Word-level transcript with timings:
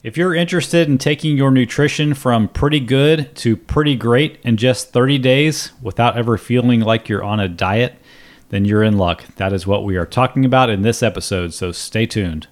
If 0.00 0.16
you're 0.16 0.32
interested 0.32 0.88
in 0.88 0.98
taking 0.98 1.36
your 1.36 1.50
nutrition 1.50 2.14
from 2.14 2.46
pretty 2.46 2.78
good 2.78 3.34
to 3.38 3.56
pretty 3.56 3.96
great 3.96 4.38
in 4.44 4.56
just 4.56 4.92
30 4.92 5.18
days 5.18 5.72
without 5.82 6.16
ever 6.16 6.38
feeling 6.38 6.78
like 6.82 7.08
you're 7.08 7.24
on 7.24 7.40
a 7.40 7.48
diet, 7.48 7.96
then 8.50 8.64
you're 8.64 8.84
in 8.84 8.96
luck. 8.96 9.24
That 9.38 9.52
is 9.52 9.66
what 9.66 9.82
we 9.82 9.96
are 9.96 10.06
talking 10.06 10.44
about 10.44 10.70
in 10.70 10.82
this 10.82 11.02
episode, 11.02 11.52
so 11.52 11.72
stay 11.72 12.06
tuned. 12.06 12.46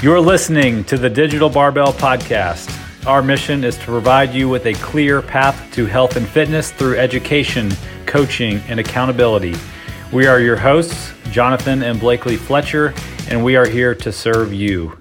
You're 0.00 0.20
listening 0.20 0.84
to 0.84 0.96
the 0.96 1.10
Digital 1.10 1.50
Barbell 1.50 1.92
Podcast. 1.92 2.70
Our 3.06 3.22
mission 3.22 3.62
is 3.62 3.76
to 3.76 3.84
provide 3.84 4.32
you 4.32 4.48
with 4.48 4.64
a 4.64 4.72
clear 4.74 5.20
path 5.20 5.70
to 5.74 5.84
health 5.84 6.16
and 6.16 6.26
fitness 6.26 6.72
through 6.72 6.96
education 6.96 7.70
coaching, 8.14 8.62
and 8.68 8.78
accountability. 8.78 9.56
We 10.12 10.28
are 10.28 10.38
your 10.38 10.54
hosts, 10.54 11.12
Jonathan 11.32 11.82
and 11.82 11.98
Blakely 11.98 12.36
Fletcher, 12.36 12.94
and 13.28 13.44
we 13.44 13.56
are 13.56 13.66
here 13.66 13.92
to 13.92 14.12
serve 14.12 14.52
you. 14.52 14.96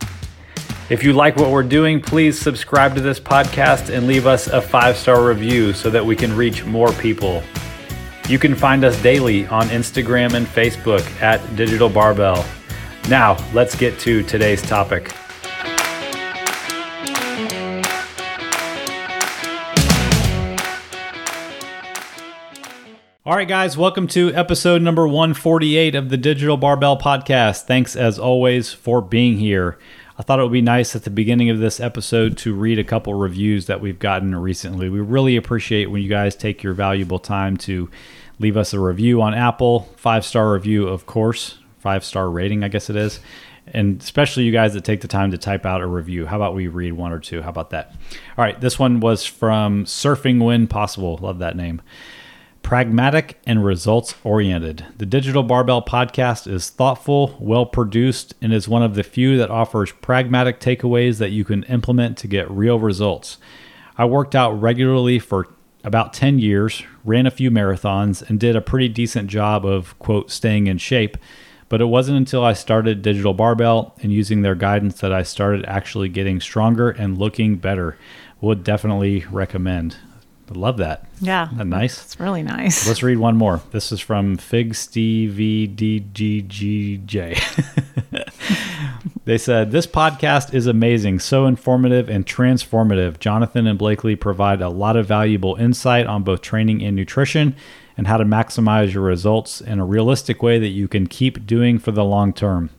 If 0.89 1.03
you 1.03 1.13
like 1.13 1.35
what 1.35 1.51
we're 1.51 1.61
doing, 1.61 2.01
please 2.01 2.39
subscribe 2.39 2.95
to 2.95 3.01
this 3.01 3.19
podcast 3.19 3.95
and 3.95 4.07
leave 4.07 4.25
us 4.25 4.47
a 4.47 4.59
five 4.59 4.97
star 4.97 5.23
review 5.23 5.73
so 5.73 5.91
that 5.91 6.03
we 6.03 6.15
can 6.15 6.35
reach 6.35 6.65
more 6.65 6.91
people. 6.93 7.43
You 8.27 8.39
can 8.39 8.55
find 8.55 8.83
us 8.83 8.99
daily 9.03 9.45
on 9.45 9.67
Instagram 9.67 10.33
and 10.33 10.47
Facebook 10.47 11.05
at 11.21 11.55
Digital 11.55 11.89
Barbell. 11.89 12.43
Now, 13.09 13.37
let's 13.53 13.75
get 13.75 13.99
to 13.99 14.23
today's 14.23 14.63
topic. 14.63 15.13
All 23.25 23.37
right, 23.37 23.47
guys, 23.47 23.77
welcome 23.77 24.07
to 24.07 24.33
episode 24.33 24.81
number 24.81 25.07
148 25.07 25.95
of 25.95 26.09
the 26.09 26.17
Digital 26.17 26.57
Barbell 26.57 26.99
Podcast. 26.99 27.61
Thanks, 27.61 27.95
as 27.95 28.19
always, 28.19 28.73
for 28.73 29.01
being 29.01 29.37
here. 29.37 29.79
I 30.19 30.23
thought 30.23 30.41
it 30.41 30.43
would 30.43 30.51
be 30.51 30.61
nice 30.61 30.93
at 30.93 31.05
the 31.05 31.09
beginning 31.09 31.49
of 31.49 31.59
this 31.59 31.79
episode 31.79 32.37
to 32.39 32.53
read 32.53 32.79
a 32.79 32.83
couple 32.83 33.13
reviews 33.13 33.67
that 33.67 33.79
we've 33.79 33.97
gotten 33.97 34.35
recently. 34.35 34.89
We 34.89 34.99
really 34.99 35.37
appreciate 35.37 35.89
when 35.89 36.01
you 36.01 36.09
guys 36.09 36.35
take 36.35 36.63
your 36.63 36.73
valuable 36.73 37.17
time 37.17 37.55
to 37.59 37.89
leave 38.39 38.57
us 38.57 38.73
a 38.73 38.79
review 38.81 39.21
on 39.21 39.33
Apple, 39.33 39.87
five 39.95 40.25
star 40.25 40.51
review, 40.51 40.89
of 40.89 41.05
course, 41.05 41.59
five 41.79 42.03
star 42.03 42.29
rating, 42.29 42.61
I 42.61 42.67
guess 42.67 42.89
it 42.89 42.97
is. 42.97 43.21
And 43.67 44.01
especially 44.01 44.43
you 44.43 44.51
guys 44.51 44.73
that 44.73 44.83
take 44.83 44.99
the 44.99 45.07
time 45.07 45.31
to 45.31 45.37
type 45.37 45.65
out 45.65 45.79
a 45.79 45.87
review. 45.87 46.25
How 46.25 46.35
about 46.35 46.55
we 46.55 46.67
read 46.67 46.91
one 46.91 47.13
or 47.13 47.19
two? 47.19 47.41
How 47.41 47.51
about 47.51 47.69
that? 47.69 47.95
All 48.37 48.43
right, 48.43 48.59
this 48.59 48.77
one 48.77 48.99
was 48.99 49.25
from 49.25 49.85
Surfing 49.85 50.43
When 50.43 50.67
Possible. 50.67 51.17
Love 51.21 51.39
that 51.39 51.55
name. 51.55 51.81
Pragmatic 52.63 53.39
and 53.45 53.63
results 53.63 54.15
oriented. 54.23 54.85
The 54.97 55.05
Digital 55.05 55.43
Barbell 55.43 55.83
podcast 55.83 56.51
is 56.51 56.69
thoughtful, 56.69 57.35
well 57.39 57.65
produced, 57.65 58.33
and 58.41 58.51
is 58.53 58.67
one 58.69 58.81
of 58.81 58.95
the 58.95 59.03
few 59.03 59.37
that 59.37 59.51
offers 59.51 59.91
pragmatic 59.91 60.59
takeaways 60.59 61.19
that 61.19 61.31
you 61.31 61.43
can 61.43 61.63
implement 61.63 62.17
to 62.19 62.27
get 62.27 62.49
real 62.49 62.79
results. 62.79 63.37
I 63.97 64.05
worked 64.05 64.33
out 64.33 64.59
regularly 64.59 65.19
for 65.19 65.49
about 65.83 66.13
10 66.13 66.39
years, 66.39 66.83
ran 67.03 67.27
a 67.27 67.31
few 67.31 67.51
marathons, 67.51 68.27
and 68.27 68.39
did 68.39 68.55
a 68.55 68.61
pretty 68.61 68.87
decent 68.87 69.29
job 69.29 69.65
of, 69.65 69.99
quote, 69.99 70.31
staying 70.31 70.67
in 70.67 70.77
shape. 70.77 71.17
But 71.67 71.81
it 71.81 71.85
wasn't 71.85 72.17
until 72.17 72.45
I 72.45 72.53
started 72.53 73.01
Digital 73.01 73.33
Barbell 73.33 73.93
and 74.01 74.11
using 74.11 74.41
their 74.41 74.55
guidance 74.55 75.01
that 75.01 75.11
I 75.11 75.23
started 75.23 75.65
actually 75.67 76.07
getting 76.07 76.39
stronger 76.39 76.89
and 76.89 77.17
looking 77.17 77.57
better. 77.57 77.97
Would 78.41 78.63
definitely 78.63 79.25
recommend. 79.29 79.97
I 80.49 80.57
love 80.57 80.77
that. 80.77 81.07
Yeah. 81.21 81.45
Isn't 81.45 81.57
that 81.57 81.65
nice? 81.65 82.03
It's 82.03 82.19
really 82.19 82.43
nice. 82.43 82.87
Let's 82.87 83.01
read 83.01 83.17
one 83.17 83.37
more. 83.37 83.61
This 83.71 83.91
is 83.91 83.99
from 83.99 84.37
Fig 84.37 84.75
Stevie 84.75 85.67
they 89.25 89.37
said, 89.37 89.71
This 89.71 89.87
podcast 89.87 90.53
is 90.53 90.67
amazing, 90.67 91.19
so 91.19 91.45
informative 91.45 92.09
and 92.09 92.25
transformative. 92.25 93.19
Jonathan 93.19 93.67
and 93.67 93.79
Blakely 93.79 94.15
provide 94.15 94.61
a 94.61 94.69
lot 94.69 94.97
of 94.97 95.07
valuable 95.07 95.55
insight 95.55 96.07
on 96.07 96.23
both 96.23 96.41
training 96.41 96.83
and 96.83 96.95
nutrition 96.95 97.55
and 97.97 98.07
how 98.07 98.17
to 98.17 98.25
maximize 98.25 98.93
your 98.93 99.03
results 99.03 99.61
in 99.61 99.79
a 99.79 99.85
realistic 99.85 100.43
way 100.43 100.59
that 100.59 100.69
you 100.69 100.87
can 100.87 101.07
keep 101.07 101.45
doing 101.45 101.79
for 101.79 101.91
the 101.91 102.03
long 102.03 102.33
term. 102.33 102.69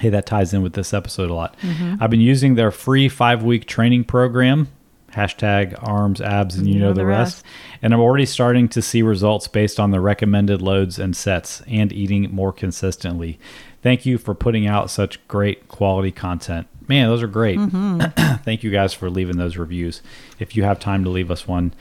Hey, 0.00 0.10
that 0.10 0.26
ties 0.26 0.54
in 0.54 0.62
with 0.62 0.74
this 0.74 0.94
episode 0.94 1.30
a 1.30 1.34
lot. 1.34 1.56
Mm-hmm. 1.60 2.02
I've 2.02 2.10
been 2.10 2.20
using 2.20 2.54
their 2.54 2.70
free 2.70 3.08
five 3.08 3.42
week 3.42 3.66
training 3.66 4.04
program 4.04 4.68
hashtag 5.12 5.76
arms, 5.86 6.20
abs, 6.20 6.56
and 6.56 6.66
you, 6.66 6.74
you 6.74 6.80
know, 6.80 6.88
know, 6.88 6.94
the 6.94 7.06
rest. 7.06 7.44
rest. 7.44 7.46
And 7.82 7.94
I'm 7.94 8.00
already 8.00 8.26
starting 8.26 8.68
to 8.70 8.82
see 8.82 9.02
results 9.02 9.48
based 9.48 9.80
on 9.80 9.90
the 9.90 10.00
recommended 10.00 10.62
loads 10.62 10.98
and 10.98 11.16
sets 11.16 11.62
and 11.66 11.92
eating 11.92 12.32
more 12.34 12.52
consistently. 12.52 13.38
Thank 13.82 14.04
you 14.04 14.18
for 14.18 14.34
putting 14.34 14.66
out 14.66 14.90
such 14.90 15.26
great 15.28 15.68
quality 15.68 16.10
content. 16.10 16.66
Man, 16.88 17.08
those 17.08 17.22
are 17.22 17.28
great. 17.28 17.58
Mm-hmm. 17.58 18.36
Thank 18.44 18.62
you 18.62 18.70
guys 18.70 18.94
for 18.94 19.10
leaving 19.10 19.36
those 19.36 19.56
reviews. 19.56 20.02
If 20.38 20.56
you 20.56 20.64
have 20.64 20.80
time 20.80 21.04
to 21.04 21.10
leave 21.10 21.30
us 21.30 21.46
one, 21.46 21.74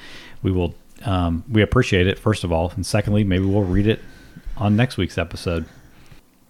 we 0.44 0.52
will. 0.52 0.76
Um, 1.06 1.44
we 1.50 1.62
appreciate 1.62 2.08
it. 2.08 2.18
First 2.18 2.44
of 2.44 2.52
all, 2.52 2.72
and 2.76 2.86
secondly, 2.86 3.24
maybe 3.24 3.46
we'll 3.46 3.62
read 3.64 3.88
it 3.88 4.02
on 4.58 4.76
next 4.76 4.98
week's 4.98 5.18
episode. 5.18 5.66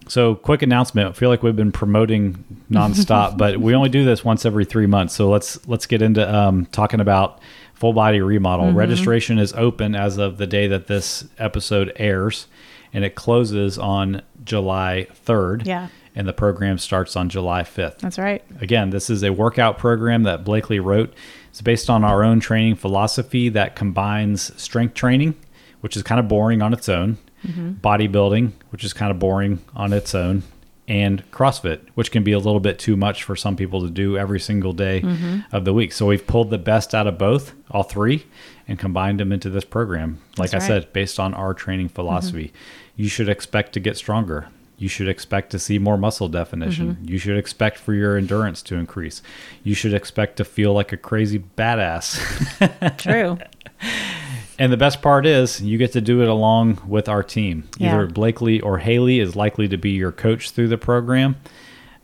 So, 0.09 0.35
quick 0.35 0.61
announcement. 0.61 1.09
I 1.09 1.11
feel 1.13 1.29
like 1.29 1.43
we've 1.43 1.55
been 1.55 1.71
promoting 1.71 2.43
nonstop, 2.71 3.37
but 3.37 3.57
we 3.57 3.75
only 3.75 3.89
do 3.89 4.05
this 4.05 4.23
once 4.23 4.45
every 4.45 4.65
three 4.65 4.87
months. 4.87 5.13
So 5.13 5.29
let's 5.29 5.65
let's 5.67 5.85
get 5.85 6.01
into 6.01 6.33
um, 6.33 6.65
talking 6.67 6.99
about 6.99 7.41
full 7.73 7.93
body 7.93 8.21
remodel. 8.21 8.67
Mm-hmm. 8.67 8.77
Registration 8.77 9.39
is 9.39 9.53
open 9.53 9.95
as 9.95 10.17
of 10.17 10.37
the 10.37 10.47
day 10.47 10.67
that 10.67 10.87
this 10.87 11.27
episode 11.37 11.93
airs, 11.97 12.47
and 12.93 13.03
it 13.03 13.15
closes 13.15 13.77
on 13.77 14.21
July 14.43 15.07
third. 15.13 15.65
Yeah. 15.65 15.89
And 16.15 16.27
the 16.27 16.33
program 16.33 16.79
starts 16.79 17.15
on 17.15 17.29
July 17.29 17.61
5th. 17.61 17.99
That's 17.99 18.17
right. 18.17 18.43
Again, 18.59 18.89
this 18.89 19.07
is 19.07 19.23
a 19.23 19.31
workout 19.31 19.77
program 19.77 20.23
that 20.23 20.43
Blakely 20.43 20.79
wrote. 20.79 21.13
It's 21.49 21.61
based 21.61 21.91
on 21.91 22.03
our 22.03 22.23
own 22.23 22.39
training 22.39 22.73
philosophy 22.73 23.49
that 23.49 23.75
combines 23.75 24.51
strength 24.59 24.95
training, 24.95 25.35
which 25.81 25.95
is 25.95 26.01
kind 26.01 26.19
of 26.19 26.27
boring 26.27 26.63
on 26.63 26.73
its 26.73 26.89
own, 26.89 27.19
mm-hmm. 27.47 27.71
bodybuilding, 27.73 28.51
which 28.69 28.83
is 28.83 28.93
kind 28.93 29.11
of 29.11 29.19
boring 29.19 29.59
on 29.75 29.93
its 29.93 30.13
own, 30.13 30.43
and 30.87 31.29
CrossFit, 31.31 31.81
which 31.95 32.11
can 32.11 32.23
be 32.23 32.31
a 32.31 32.39
little 32.39 32.59
bit 32.59 32.79
too 32.79 32.95
much 32.95 33.23
for 33.23 33.35
some 33.35 33.55
people 33.55 33.81
to 33.81 33.89
do 33.89 34.17
every 34.17 34.39
single 34.39 34.73
day 34.73 35.01
mm-hmm. 35.01 35.39
of 35.51 35.65
the 35.65 35.73
week. 35.73 35.91
So 35.91 36.05
we've 36.05 36.25
pulled 36.25 36.49
the 36.49 36.57
best 36.57 36.95
out 36.95 37.07
of 37.07 37.17
both, 37.17 37.53
all 37.69 37.83
three, 37.83 38.25
and 38.67 38.79
combined 38.79 39.19
them 39.19 39.31
into 39.31 39.49
this 39.49 39.65
program. 39.65 40.21
Like 40.37 40.51
That's 40.51 40.65
I 40.65 40.73
right. 40.73 40.83
said, 40.83 40.93
based 40.93 41.19
on 41.19 41.33
our 41.33 41.53
training 41.53 41.89
philosophy, 41.89 42.47
mm-hmm. 42.47 43.01
you 43.01 43.09
should 43.09 43.27
expect 43.27 43.73
to 43.73 43.79
get 43.79 43.97
stronger. 43.97 44.47
You 44.77 44.87
should 44.87 45.09
expect 45.09 45.49
to 45.51 45.59
see 45.59 45.79
more 45.79 45.97
muscle 45.97 46.27
definition. 46.27 46.95
Mm-hmm. 46.95 47.09
You 47.09 47.17
should 47.17 47.37
expect 47.37 47.79
for 47.79 47.93
your 47.93 48.15
endurance 48.15 48.61
to 48.63 48.75
increase. 48.75 49.23
You 49.63 49.73
should 49.73 49.93
expect 49.93 50.37
to 50.37 50.45
feel 50.45 50.71
like 50.71 50.93
a 50.93 50.97
crazy 50.97 51.39
badass. 51.39 52.97
True. 52.97 53.39
And 54.59 54.73
the 54.73 54.77
best 54.77 55.01
part 55.01 55.25
is 55.25 55.61
you 55.61 55.77
get 55.77 55.91
to 55.93 56.01
do 56.01 56.21
it 56.21 56.27
along 56.27 56.81
with 56.87 57.07
our 57.07 57.23
team. 57.23 57.69
Yeah. 57.77 57.93
Either 57.93 58.07
Blakely 58.07 58.59
or 58.59 58.79
Haley 58.79 59.19
is 59.19 59.35
likely 59.35 59.67
to 59.67 59.77
be 59.77 59.91
your 59.91 60.11
coach 60.11 60.51
through 60.51 60.69
the 60.69 60.77
program. 60.77 61.35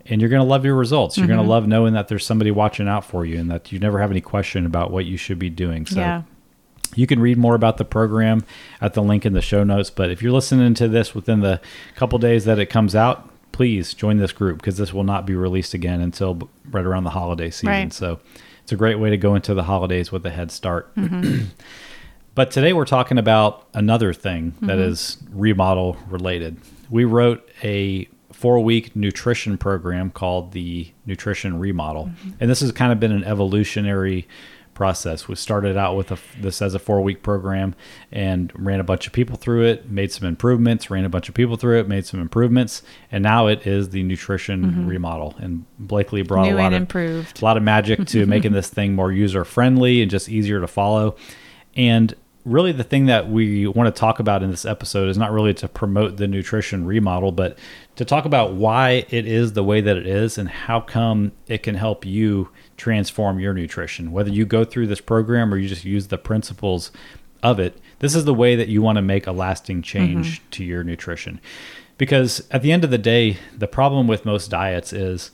And 0.06 0.22
you're 0.22 0.30
going 0.30 0.42
to 0.42 0.48
love 0.48 0.66
your 0.66 0.76
results. 0.76 1.18
You're 1.18 1.28
mm-hmm. 1.28 1.36
going 1.36 1.46
to 1.46 1.50
love 1.50 1.68
knowing 1.68 1.94
that 1.94 2.10
there's 2.10 2.26
somebody 2.26 2.52
watching 2.52 2.88
out 2.88 3.06
for 3.06 3.26
you 3.26 3.40
and 3.40 3.50
that 3.50 3.72
you 3.72 3.80
never 3.80 4.00
have 4.00 4.12
any 4.12 4.22
question 4.22 4.66
about 4.66 4.92
what 4.92 5.06
you 5.06 5.18
should 5.18 5.40
be 5.40 5.50
doing. 5.50 5.86
So 5.86 6.00
yeah. 6.00 6.24
you 6.94 7.08
can 7.08 7.20
read 7.20 7.38
more 7.38 7.56
about 7.56 7.78
the 7.78 7.86
program 7.86 8.44
at 8.82 8.94
the 8.94 9.02
link 9.02 9.26
in 9.26 9.34
the 9.34 9.42
show 9.42 9.64
notes. 9.64 9.90
But 9.90 10.12
if 10.12 10.22
you're 10.22 10.34
listening 10.34 10.74
to 10.76 10.90
this 10.90 11.16
within 11.16 11.40
the 11.40 11.62
couple 11.96 12.20
days 12.20 12.44
that 12.46 12.60
it 12.60 12.66
comes 12.66 12.96
out, 12.96 13.30
please 13.54 13.94
join 13.94 14.18
this 14.18 14.34
group 14.34 14.58
because 14.58 14.78
this 14.78 14.94
will 14.94 15.06
not 15.06 15.26
be 15.26 15.36
released 15.36 15.74
again 15.74 16.02
until 16.02 16.50
right 16.70 16.86
around 16.86 17.06
the 17.06 17.12
holiday 17.12 17.50
season. 17.50 17.70
Right. 17.70 17.94
So 17.94 18.20
it's 18.62 18.74
a 18.74 18.76
great 18.76 19.00
way 19.00 19.10
to 19.10 19.18
go 19.18 19.36
into 19.36 19.54
the 19.54 19.64
holidays 19.64 20.12
with 20.12 20.26
a 20.26 20.32
head 20.32 20.52
start. 20.52 20.94
Mm-hmm. 20.96 21.46
But 22.36 22.50
today 22.50 22.74
we're 22.74 22.86
talking 22.86 23.18
about 23.18 23.68
another 23.74 24.14
thing 24.14 24.52
mm-hmm. 24.52 24.66
that 24.68 24.80
is 24.80 25.18
remodel 25.32 25.98
related. 26.10 26.58
We 26.90 27.06
wrote 27.06 27.48
a 27.64 28.08
four 28.32 28.60
week 28.60 28.96
nutrition 28.96 29.58
program 29.58 30.10
called 30.10 30.52
the 30.52 30.92
Nutrition 31.06 31.60
Remodel. 31.60 32.06
Mm-hmm. 32.06 32.32
And 32.40 32.50
this 32.50 32.62
has 32.62 32.72
kind 32.72 32.92
of 32.92 33.00
been 33.00 33.12
an 33.12 33.24
evolutionary 33.24 34.28
process. 34.74 35.28
We 35.28 35.36
started 35.36 35.78
out 35.78 35.96
with 35.96 36.12
a, 36.12 36.18
this 36.40 36.60
as 36.60 36.74
a 36.74 36.80
four 36.80 37.02
week 37.02 37.22
program 37.22 37.76
and 38.12 38.52
ran 38.56 38.80
a 38.80 38.84
bunch 38.84 39.06
of 39.06 39.14
people 39.14 39.36
through 39.36 39.66
it, 39.66 39.92
made 39.92 40.12
some 40.12 40.28
improvements, 40.28 40.90
ran 40.90 41.06
a 41.06 41.10
bunch 41.10 41.30
of 41.30 41.36
people 41.36 41.56
through 41.56 41.80
it, 41.80 41.88
made 41.88 42.08
some 42.08 42.20
improvements, 42.20 42.82
and 43.12 43.22
now 43.22 43.46
it 43.46 43.68
is 43.68 43.90
the 43.90 44.02
nutrition 44.02 44.66
mm-hmm. 44.66 44.88
remodel. 44.88 45.36
And 45.38 45.66
Blakely 45.78 46.24
brought 46.24 46.48
New 46.48 46.56
a 46.56 46.58
lot 46.58 46.74
of 46.74 46.82
improved. 46.82 47.42
a 47.42 47.46
lot 47.46 47.58
of 47.58 47.64
magic 47.64 48.08
to 48.08 48.26
making 48.28 48.54
this 48.54 48.70
thing 48.70 48.96
more 48.96 49.12
user 49.12 49.46
friendly 49.46 50.02
and 50.02 50.10
just 50.10 50.28
easier 50.28 50.60
to 50.60 50.68
follow. 50.68 51.16
And 51.76 52.16
really 52.46 52.72
the 52.72 52.84
thing 52.84 53.06
that 53.06 53.30
we 53.30 53.68
want 53.68 53.94
to 53.94 54.00
talk 54.00 54.20
about 54.20 54.44
in 54.44 54.52
this 54.52 54.66
episode 54.66 55.10
is 55.10 55.18
not 55.18 55.32
really 55.32 55.54
to 55.54 55.68
promote 55.68 56.18
the 56.18 56.28
nutrition 56.28 56.86
remodel, 56.86 57.32
but 57.32 57.58
to 57.96 58.04
talk 58.04 58.26
about 58.26 58.54
why 58.54 59.06
it 59.10 59.26
is 59.26 59.54
the 59.54 59.64
way 59.64 59.82
that 59.82 59.96
it 59.96 60.08
is 60.08 60.38
and 60.38 60.50
how 60.50 60.82
come 60.82 61.32
it 61.48 61.64
can 61.64 61.76
help 61.76 62.06
you 62.06 62.50
transform 62.76 63.40
your 63.40 63.54
nutrition. 63.54 64.12
Whether 64.12 64.32
you 64.32 64.46
go 64.46 64.66
through 64.66 64.88
this 64.88 65.02
program 65.02 65.54
or 65.54 65.58
you 65.58 65.70
just 65.70 65.86
use 65.86 66.08
the 66.08 66.18
principles 66.18 66.92
of 67.42 67.60
it 67.60 67.78
this 68.04 68.16
is 68.16 68.26
the 68.26 68.34
way 68.34 68.58
that 68.58 68.68
you 68.68 68.82
want 68.82 68.98
to 68.98 69.02
make 69.02 69.28
a 69.28 69.32
lasting 69.32 69.82
change 69.82 70.40
mm-hmm. 70.42 70.50
to 70.52 70.64
your 70.66 70.84
nutrition. 70.84 71.40
Because 71.98 72.46
at 72.52 72.62
the 72.62 72.74
end 72.74 72.84
of 72.84 72.90
the 72.90 72.98
day, 72.98 73.38
the 73.58 73.66
problem 73.66 74.08
with 74.08 74.26
most 74.26 74.50
diets 74.50 74.92
is 74.92 75.32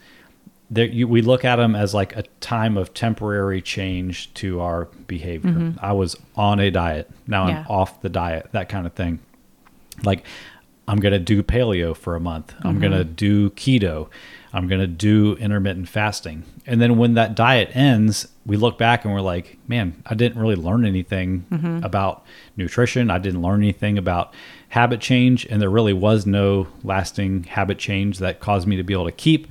that 0.71 0.91
you, 0.91 1.07
we 1.07 1.21
look 1.21 1.43
at 1.43 1.55
them 1.55 1.75
as 1.75 1.93
like 1.93 2.15
a 2.15 2.23
time 2.41 2.77
of 2.77 2.93
temporary 2.93 3.61
change 3.61 4.33
to 4.35 4.61
our 4.61 4.85
behavior. 5.07 5.51
Mm-hmm. 5.51 5.83
I 5.83 5.93
was 5.93 6.15
on 6.35 6.59
a 6.59 6.69
diet, 6.69 7.09
now 7.27 7.47
yeah. 7.47 7.59
I'm 7.59 7.67
off 7.67 8.01
the 8.01 8.09
diet, 8.09 8.49
that 8.51 8.69
kind 8.69 8.85
of 8.85 8.93
thing. 8.93 9.19
Like 10.03 10.25
I'm 10.87 10.99
going 10.99 11.13
to 11.13 11.19
do 11.19 11.43
paleo 11.43 11.95
for 11.95 12.15
a 12.15 12.19
month. 12.19 12.53
Mm-hmm. 12.53 12.67
I'm 12.67 12.79
going 12.79 12.93
to 12.93 13.03
do 13.03 13.51
keto. 13.51 14.09
I'm 14.51 14.67
going 14.67 14.81
to 14.81 14.87
do 14.87 15.35
intermittent 15.35 15.87
fasting. 15.87 16.43
And 16.65 16.81
then 16.81 16.97
when 16.97 17.13
that 17.13 17.35
diet 17.35 17.69
ends, 17.75 18.27
we 18.45 18.57
look 18.57 18.79
back 18.79 19.05
and 19.05 19.13
we're 19.13 19.21
like, 19.21 19.59
man, 19.67 20.01
I 20.07 20.15
didn't 20.15 20.41
really 20.41 20.55
learn 20.55 20.85
anything 20.85 21.45
mm-hmm. 21.51 21.83
about 21.83 22.25
nutrition. 22.57 23.11
I 23.11 23.19
didn't 23.19 23.43
learn 23.43 23.61
anything 23.61 23.99
about 23.99 24.33
habit 24.69 25.01
change. 25.01 25.45
And 25.45 25.61
there 25.61 25.69
really 25.69 25.93
was 25.93 26.25
no 26.25 26.67
lasting 26.83 27.43
habit 27.43 27.77
change 27.77 28.17
that 28.19 28.39
caused 28.39 28.67
me 28.67 28.75
to 28.77 28.83
be 28.83 28.93
able 28.93 29.05
to 29.05 29.11
keep 29.11 29.47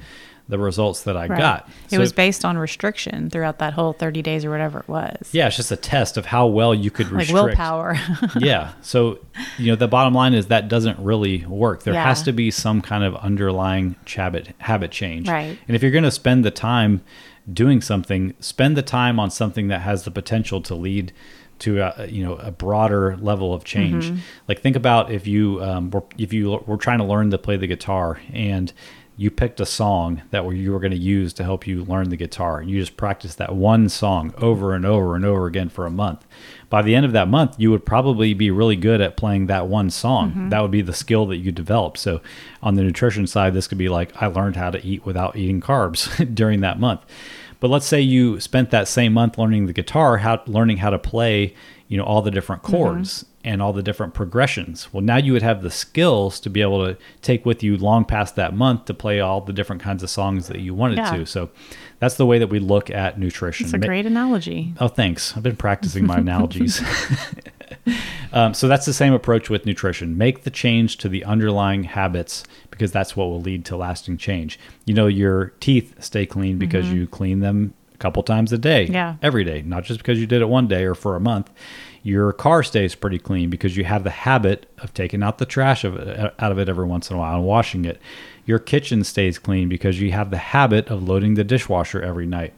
the 0.49 0.59
results 0.59 1.03
that 1.03 1.17
I 1.17 1.27
right. 1.27 1.39
got. 1.39 1.69
It 1.91 1.97
so 1.97 1.99
was 1.99 2.13
based 2.13 2.45
on 2.45 2.57
restriction 2.57 3.29
throughout 3.29 3.59
that 3.59 3.75
whole 3.75 3.93
30 3.93 4.23
days 4.23 4.45
or 4.45 4.51
whatever 4.51 4.81
it 4.81 4.89
was. 4.89 5.29
Yeah, 5.33 5.47
it's 5.47 5.57
just 5.57 5.71
a 5.71 5.77
test 5.77 6.17
of 6.17 6.27
how 6.27 6.47
well 6.47 6.75
you 6.75 6.91
could 6.91 7.09
restrict. 7.11 7.33
Like 7.33 7.45
willpower. 7.45 7.97
yeah. 8.39 8.73
So, 8.81 9.19
you 9.59 9.67
know, 9.67 9.77
the 9.77 9.89
bottom 9.89 10.15
line 10.15 10.33
is 10.33 10.47
that 10.47 10.69
doesn't 10.69 10.99
really 10.99 11.45
work. 11.45 11.83
There 11.83 11.95
yeah. 11.95 12.05
has 12.05 12.23
to 12.23 12.33
be 12.33 12.51
some 12.51 12.81
kind 12.81 13.05
of 13.05 13.15
underlying 13.17 13.97
habit 14.07 14.55
habit 14.59 14.91
change. 14.91 15.29
Right. 15.29 15.59
And 15.69 15.77
if 15.77 15.83
you're 15.83 15.93
going 15.93 16.05
to 16.05 16.11
spend 16.11 16.45
the 16.45 16.51
time 16.51 17.03
doing 17.53 17.83
something, 17.83 18.35
spend 18.41 18.77
the 18.77 18.83
time 18.83 19.21
on 19.21 19.31
something 19.31 19.69
that 19.69 19.83
has 19.83 20.05
the 20.05 20.11
potential 20.11 20.63
to 20.63 20.75
lead 20.75 21.13
to 21.61 21.81
a 21.81 22.07
you 22.07 22.25
know 22.25 22.37
a 22.37 22.51
broader 22.51 23.17
level 23.19 23.53
of 23.53 23.65
change. 23.65 24.07
Mm-hmm. 24.07 24.19
Like 24.47 24.61
think 24.61 24.77
about 24.77 25.11
if 25.11 25.27
you 25.27 25.63
um, 25.63 25.91
were 25.91 26.05
if 26.17 26.33
you 26.33 26.63
were 26.67 26.77
trying 26.77 26.99
to 26.99 27.05
learn 27.05 27.31
to 27.31 27.39
play 27.39 27.57
the 27.57 27.67
guitar 27.67 28.21
and 28.33 28.73
you 29.21 29.33
picked 29.33 29.59
a 29.59 29.67
song 29.67 30.23
that 30.31 30.49
you 30.55 30.71
were 30.71 30.79
going 30.79 30.93
to 30.93 30.97
use 30.97 31.33
to 31.33 31.43
help 31.43 31.67
you 31.67 31.85
learn 31.85 32.09
the 32.09 32.17
guitar 32.17 32.61
and 32.61 32.71
you 32.71 32.79
just 32.79 32.97
practiced 32.97 33.37
that 33.37 33.55
one 33.55 33.89
song 33.89 34.33
over 34.39 34.73
and 34.73 34.87
over 34.87 35.17
and 35.17 35.25
over 35.25 35.47
again 35.47 35.69
for 35.69 35.85
a 35.85 35.91
month 35.91 36.25
by 36.71 36.81
the 36.81 36.95
end 36.95 37.05
of 37.05 37.13
that 37.13 37.27
month 37.29 37.57
you 37.59 37.71
would 37.71 37.85
probably 37.85 38.33
be 38.33 38.51
really 38.51 38.77
good 38.77 39.01
at 39.01 39.17
playing 39.17 39.47
that 39.47 39.67
one 39.67 39.91
song 39.91 40.31
mm-hmm. 40.31 40.49
that 40.49 40.63
would 40.63 40.71
be 40.71 40.81
the 40.81 40.95
skill 40.95 41.27
that 41.27 41.39
you 41.39 41.51
develop. 41.51 41.99
so 41.99 42.21
on 42.63 42.77
the 42.77 42.83
nutrition 42.83 43.27
side 43.27 43.53
this 43.53 43.67
could 43.67 43.77
be 43.77 43.89
like 43.89 44.11
i 44.23 44.27
learned 44.27 44.57
how 44.57 44.71
to 44.71 44.83
eat 44.87 45.05
without 45.05 45.37
eating 45.37 45.61
carbs 45.61 46.35
during 46.35 46.61
that 46.61 46.79
month 46.79 47.01
but 47.61 47.69
let's 47.69 47.87
say 47.87 48.01
you 48.01 48.39
spent 48.39 48.71
that 48.71 48.87
same 48.87 49.13
month 49.13 49.37
learning 49.37 49.67
the 49.67 49.73
guitar 49.73 50.19
how 50.19 50.41
learning 50.47 50.77
how 50.77 50.91
to 50.91 50.99
play 50.99 51.53
you 51.89 51.99
know 51.99 52.05
all 52.05 52.23
the 52.23 52.31
different 52.31 52.63
mm-hmm. 52.63 52.77
chords 52.77 53.25
mm-hmm 53.25 53.29
and 53.45 53.63
all 53.63 53.73
the 53.73 53.83
different 53.83 54.15
progressions. 54.15 54.93
Well, 54.93 55.03
now 55.03 55.17
you 55.17 55.33
would 55.33 55.43
have 55.43 55.63
the 55.63 55.71
skills 55.71 56.41
to 56.41 56.51
be 56.51 56.61
able 56.61 56.85
to 56.85 56.97
take 57.23 57.47
with 57.47 57.63
you 57.63 57.77
long 57.77 58.05
past 58.05 58.37
that 58.37 58.55
month 58.55 58.87
to 58.87 58.95
play 58.95 59.21
all 59.21 59.41
the 59.41 59.53
different 59.53 59.81
kinds 59.81 60.03
of 60.03 60.11
songs 60.11 60.49
that 60.49 60.59
you 60.61 60.75
wanted 60.75 60.99
yeah. 60.99 61.17
to. 61.17 61.27
So 61.27 61.51
that's 62.01 62.17
the 62.17 62.27
way 62.27 62.39
that 62.39 62.49
we 62.49 62.59
look 62.59 62.91
at 62.91 63.19
nutrition. 63.19 63.67
It's 63.67 63.75
a 63.75 63.79
great 63.79 64.07
analogy. 64.07 64.75
Oh, 64.81 64.89
thanks. 64.89 65.37
I've 65.37 65.45
been 65.45 65.57
practicing 65.57 66.05
my 66.05 66.17
analogies. 66.19 66.83
um, 68.33 68.55
so 68.55 68.67
that's 68.67 68.87
the 68.87 68.93
same 68.93 69.13
approach 69.13 69.49
with 69.49 69.65
nutrition. 69.65 70.19
Make 70.19 70.43
the 70.43 70.51
change 70.51 70.97
to 70.99 71.09
the 71.09 71.25
underlying 71.25 71.85
habits 71.85 72.43
because 72.71 72.91
that's 72.91 73.17
what 73.17 73.27
will 73.27 73.41
lead 73.41 73.65
to 73.67 73.77
lasting 73.77 74.19
change. 74.19 74.59
You 74.85 74.95
know, 74.95 75.07
your 75.07 75.53
teeth 75.61 76.03
stay 76.03 76.27
clean 76.27 76.59
because 76.59 76.87
mm-hmm. 76.87 76.97
you 76.97 77.07
clean 77.07 77.39
them 77.39 77.75
a 77.95 77.99
couple 77.99 78.23
times 78.25 78.53
a 78.53 78.59
day, 78.59 78.87
yeah. 78.87 79.17
every 79.23 79.45
day, 79.45 79.63
not 79.63 79.85
just 79.85 80.01
because 80.01 80.21
you 80.21 80.27
did 80.27 80.43
it 80.43 80.49
one 80.49 80.67
day 80.67 80.85
or 80.85 80.95
for 80.95 81.15
a 81.15 81.21
month 81.21 81.51
your 82.09 82.33
car 82.33 82.63
stays 82.63 82.95
pretty 82.95 83.19
clean 83.19 83.51
because 83.51 83.77
you 83.77 83.85
have 83.85 84.03
the 84.03 84.11
habit 84.11 84.67
of 84.79 84.95
taking 84.95 85.23
out 85.23 85.37
the 85.37 85.45
trash 85.45 85.85
of 85.85 85.95
it, 85.97 86.35
out 86.39 86.51
of 86.51 86.59
it 86.59 86.67
every 86.67 86.87
once 86.87 87.11
in 87.11 87.17
a 87.17 87.19
while 87.19 87.37
and 87.37 87.45
washing 87.45 87.85
it. 87.85 88.01
Your 88.47 88.59
kitchen 88.59 89.05
stays 89.05 89.39
clean 89.39 89.69
because 89.69 90.01
you 90.01 90.11
have 90.13 90.31
the 90.31 90.39
habit 90.39 90.89
of 90.89 91.07
loading 91.07 91.35
the 91.35 91.45
dishwasher 91.45 92.01
every 92.01 92.25
night. 92.25 92.55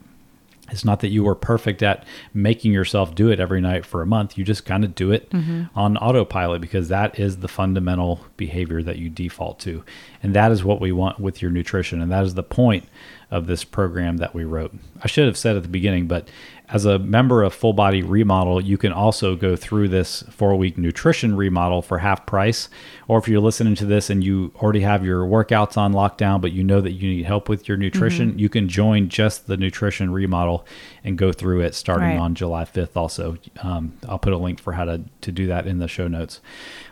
It's 0.70 0.84
not 0.84 1.00
that 1.00 1.08
you 1.08 1.24
were 1.24 1.34
perfect 1.34 1.82
at 1.82 2.04
making 2.32 2.72
yourself 2.72 3.12
do 3.16 3.28
it 3.28 3.40
every 3.40 3.60
night 3.60 3.84
for 3.84 4.02
a 4.02 4.06
month. 4.06 4.38
You 4.38 4.44
just 4.44 4.64
kind 4.64 4.84
of 4.84 4.94
do 4.94 5.10
it 5.10 5.28
mm-hmm. 5.30 5.64
on 5.76 5.96
autopilot 5.96 6.60
because 6.60 6.86
that 6.88 7.18
is 7.18 7.38
the 7.38 7.48
fundamental 7.48 8.20
behavior 8.36 8.80
that 8.84 8.98
you 8.98 9.10
default 9.10 9.58
to. 9.60 9.82
And 10.22 10.32
that 10.34 10.52
is 10.52 10.62
what 10.62 10.80
we 10.80 10.92
want 10.92 11.18
with 11.18 11.42
your 11.42 11.50
nutrition. 11.50 12.00
And 12.00 12.12
that 12.12 12.24
is 12.24 12.34
the 12.34 12.44
point 12.44 12.86
of 13.32 13.48
this 13.48 13.64
program 13.64 14.18
that 14.18 14.32
we 14.32 14.44
wrote. 14.44 14.72
I 15.02 15.08
should 15.08 15.26
have 15.26 15.36
said 15.36 15.56
at 15.56 15.62
the 15.62 15.68
beginning, 15.68 16.06
but 16.06 16.28
as 16.72 16.84
a 16.84 16.98
member 17.00 17.42
of 17.42 17.52
Full 17.52 17.72
Body 17.72 18.02
Remodel, 18.02 18.60
you 18.60 18.78
can 18.78 18.92
also 18.92 19.34
go 19.34 19.56
through 19.56 19.88
this 19.88 20.22
four 20.30 20.54
week 20.54 20.78
nutrition 20.78 21.36
remodel 21.36 21.82
for 21.82 21.98
half 21.98 22.26
price. 22.26 22.68
Or 23.08 23.18
if 23.18 23.26
you're 23.26 23.40
listening 23.40 23.74
to 23.74 23.86
this 23.86 24.08
and 24.08 24.22
you 24.22 24.52
already 24.56 24.80
have 24.80 25.04
your 25.04 25.24
workouts 25.24 25.76
on 25.76 25.92
lockdown, 25.92 26.40
but 26.40 26.52
you 26.52 26.62
know 26.62 26.80
that 26.80 26.92
you 26.92 27.10
need 27.10 27.24
help 27.24 27.48
with 27.48 27.66
your 27.66 27.76
nutrition, 27.76 28.30
mm-hmm. 28.30 28.38
you 28.38 28.48
can 28.48 28.68
join 28.68 29.08
just 29.08 29.48
the 29.48 29.56
nutrition 29.56 30.12
remodel 30.12 30.64
and 31.02 31.18
go 31.18 31.32
through 31.32 31.60
it 31.60 31.74
starting 31.74 32.10
right. 32.10 32.18
on 32.18 32.36
July 32.36 32.64
5th. 32.64 32.96
Also, 32.96 33.36
um, 33.62 33.98
I'll 34.08 34.20
put 34.20 34.32
a 34.32 34.36
link 34.38 34.60
for 34.60 34.74
how 34.74 34.84
to, 34.84 35.02
to 35.22 35.32
do 35.32 35.48
that 35.48 35.66
in 35.66 35.78
the 35.78 35.88
show 35.88 36.06
notes. 36.06 36.40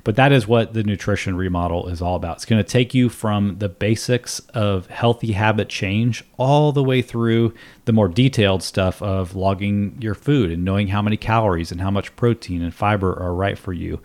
But 0.02 0.16
that 0.16 0.32
is 0.32 0.48
what 0.48 0.72
the 0.72 0.82
nutrition 0.82 1.36
remodel 1.36 1.86
is 1.88 2.02
all 2.02 2.16
about. 2.16 2.36
It's 2.36 2.44
going 2.46 2.62
to 2.62 2.68
take 2.68 2.94
you 2.94 3.08
from 3.08 3.58
the 3.58 3.68
basics 3.68 4.40
of 4.54 4.88
healthy 4.88 5.32
habit 5.32 5.68
change 5.68 6.24
all 6.36 6.72
the 6.72 6.82
way 6.82 7.00
through 7.00 7.54
the 7.88 7.92
more 7.94 8.06
detailed 8.06 8.62
stuff 8.62 9.00
of 9.00 9.34
logging 9.34 9.96
your 9.98 10.12
food 10.14 10.50
and 10.50 10.62
knowing 10.62 10.88
how 10.88 11.00
many 11.00 11.16
calories 11.16 11.72
and 11.72 11.80
how 11.80 11.90
much 11.90 12.14
protein 12.16 12.60
and 12.60 12.74
fiber 12.74 13.18
are 13.18 13.32
right 13.32 13.56
for 13.56 13.72
you. 13.72 13.98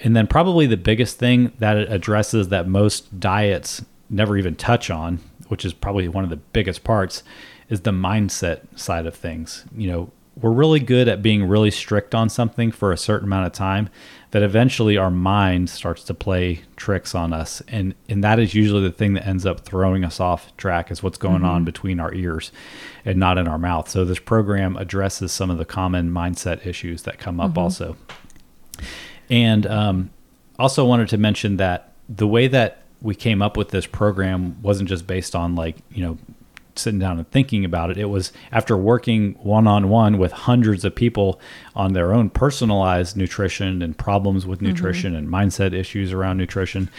And 0.00 0.16
then, 0.16 0.26
probably 0.26 0.66
the 0.66 0.76
biggest 0.76 1.16
thing 1.16 1.52
that 1.60 1.76
it 1.76 1.92
addresses 1.92 2.48
that 2.48 2.66
most 2.66 3.20
diets 3.20 3.84
never 4.10 4.36
even 4.36 4.56
touch 4.56 4.90
on, 4.90 5.20
which 5.46 5.64
is 5.64 5.72
probably 5.72 6.08
one 6.08 6.24
of 6.24 6.30
the 6.30 6.38
biggest 6.38 6.82
parts, 6.82 7.22
is 7.68 7.82
the 7.82 7.92
mindset 7.92 8.62
side 8.76 9.06
of 9.06 9.14
things. 9.14 9.64
You 9.76 9.92
know, 9.92 10.10
we're 10.40 10.50
really 10.50 10.80
good 10.80 11.08
at 11.08 11.22
being 11.22 11.46
really 11.46 11.70
strict 11.70 12.14
on 12.14 12.28
something 12.28 12.72
for 12.72 12.92
a 12.92 12.96
certain 12.96 13.28
amount 13.28 13.46
of 13.46 13.52
time 13.52 13.88
that 14.32 14.42
eventually 14.42 14.96
our 14.96 15.10
mind 15.10 15.70
starts 15.70 16.02
to 16.04 16.14
play 16.14 16.62
tricks 16.76 17.14
on 17.14 17.32
us 17.32 17.62
and 17.68 17.94
and 18.08 18.24
that 18.24 18.38
is 18.38 18.54
usually 18.54 18.82
the 18.82 18.90
thing 18.90 19.14
that 19.14 19.26
ends 19.26 19.46
up 19.46 19.60
throwing 19.60 20.04
us 20.04 20.18
off 20.18 20.54
track 20.56 20.90
is 20.90 21.02
what's 21.02 21.18
going 21.18 21.36
mm-hmm. 21.36 21.46
on 21.46 21.64
between 21.64 22.00
our 22.00 22.12
ears 22.14 22.50
and 23.04 23.18
not 23.18 23.38
in 23.38 23.46
our 23.46 23.58
mouth 23.58 23.88
so 23.88 24.04
this 24.04 24.18
program 24.18 24.76
addresses 24.76 25.30
some 25.30 25.50
of 25.50 25.58
the 25.58 25.64
common 25.64 26.10
mindset 26.10 26.66
issues 26.66 27.02
that 27.02 27.18
come 27.18 27.40
up 27.40 27.50
mm-hmm. 27.50 27.60
also 27.60 27.96
and 29.30 29.66
um, 29.66 30.10
also 30.58 30.84
wanted 30.84 31.08
to 31.08 31.16
mention 31.16 31.56
that 31.56 31.92
the 32.08 32.26
way 32.26 32.48
that 32.48 32.82
we 33.00 33.14
came 33.14 33.42
up 33.42 33.56
with 33.56 33.68
this 33.68 33.86
program 33.86 34.60
wasn't 34.62 34.88
just 34.88 35.06
based 35.06 35.36
on 35.36 35.54
like 35.54 35.76
you 35.90 36.02
know 36.02 36.18
sitting 36.76 36.98
down 36.98 37.18
and 37.18 37.30
thinking 37.30 37.64
about 37.64 37.90
it. 37.90 37.98
It 37.98 38.06
was 38.06 38.32
after 38.52 38.76
working 38.76 39.34
one 39.42 39.66
on 39.66 39.88
one 39.88 40.18
with 40.18 40.32
hundreds 40.32 40.84
of 40.84 40.94
people 40.94 41.40
on 41.74 41.92
their 41.92 42.12
own 42.12 42.30
personalized 42.30 43.16
nutrition 43.16 43.82
and 43.82 43.96
problems 43.96 44.46
with 44.46 44.58
mm-hmm. 44.58 44.68
nutrition 44.68 45.12
mm-hmm. 45.12 45.18
and 45.18 45.28
mindset 45.28 45.72
issues 45.72 46.12
around 46.12 46.38
nutrition. 46.38 46.90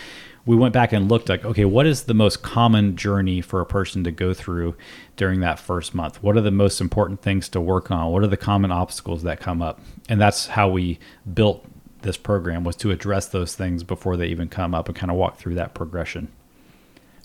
We 0.46 0.56
went 0.56 0.74
back 0.74 0.94
and 0.94 1.10
looked 1.10 1.28
like, 1.28 1.44
okay, 1.44 1.66
what 1.66 1.88
is 1.88 2.04
the 2.04 2.14
most 2.14 2.44
common 2.44 2.96
journey 2.96 3.42
for 3.42 3.62
a 3.62 3.66
person 3.66 4.04
to 4.04 4.12
go 4.12 4.34
through 4.34 4.76
during 5.16 5.40
that 5.40 5.60
first 5.60 5.96
month? 5.96 6.22
What 6.22 6.38
are 6.38 6.42
the 6.42 6.52
most 6.52 6.80
important 6.80 7.22
things 7.22 7.50
to 7.50 7.60
work 7.60 7.90
on? 7.90 8.12
What 8.12 8.24
are 8.24 8.28
the 8.28 8.38
common 8.38 8.72
obstacles 8.72 9.24
that 9.24 9.40
come 9.40 9.64
up? 9.64 9.80
And 10.08 10.22
that's 10.22 10.48
how 10.48 10.70
we 10.70 11.00
built 11.34 11.66
this 12.04 12.18
program 12.18 12.64
was 12.64 12.76
to 12.78 12.92
address 12.92 13.28
those 13.28 13.56
things 13.56 13.84
before 13.84 14.16
they 14.16 14.28
even 14.28 14.48
come 14.48 14.76
up 14.76 14.88
and 14.88 14.96
kind 14.96 15.10
of 15.10 15.18
walk 15.18 15.38
through 15.38 15.56
that 15.56 15.74
progression. 15.74 16.32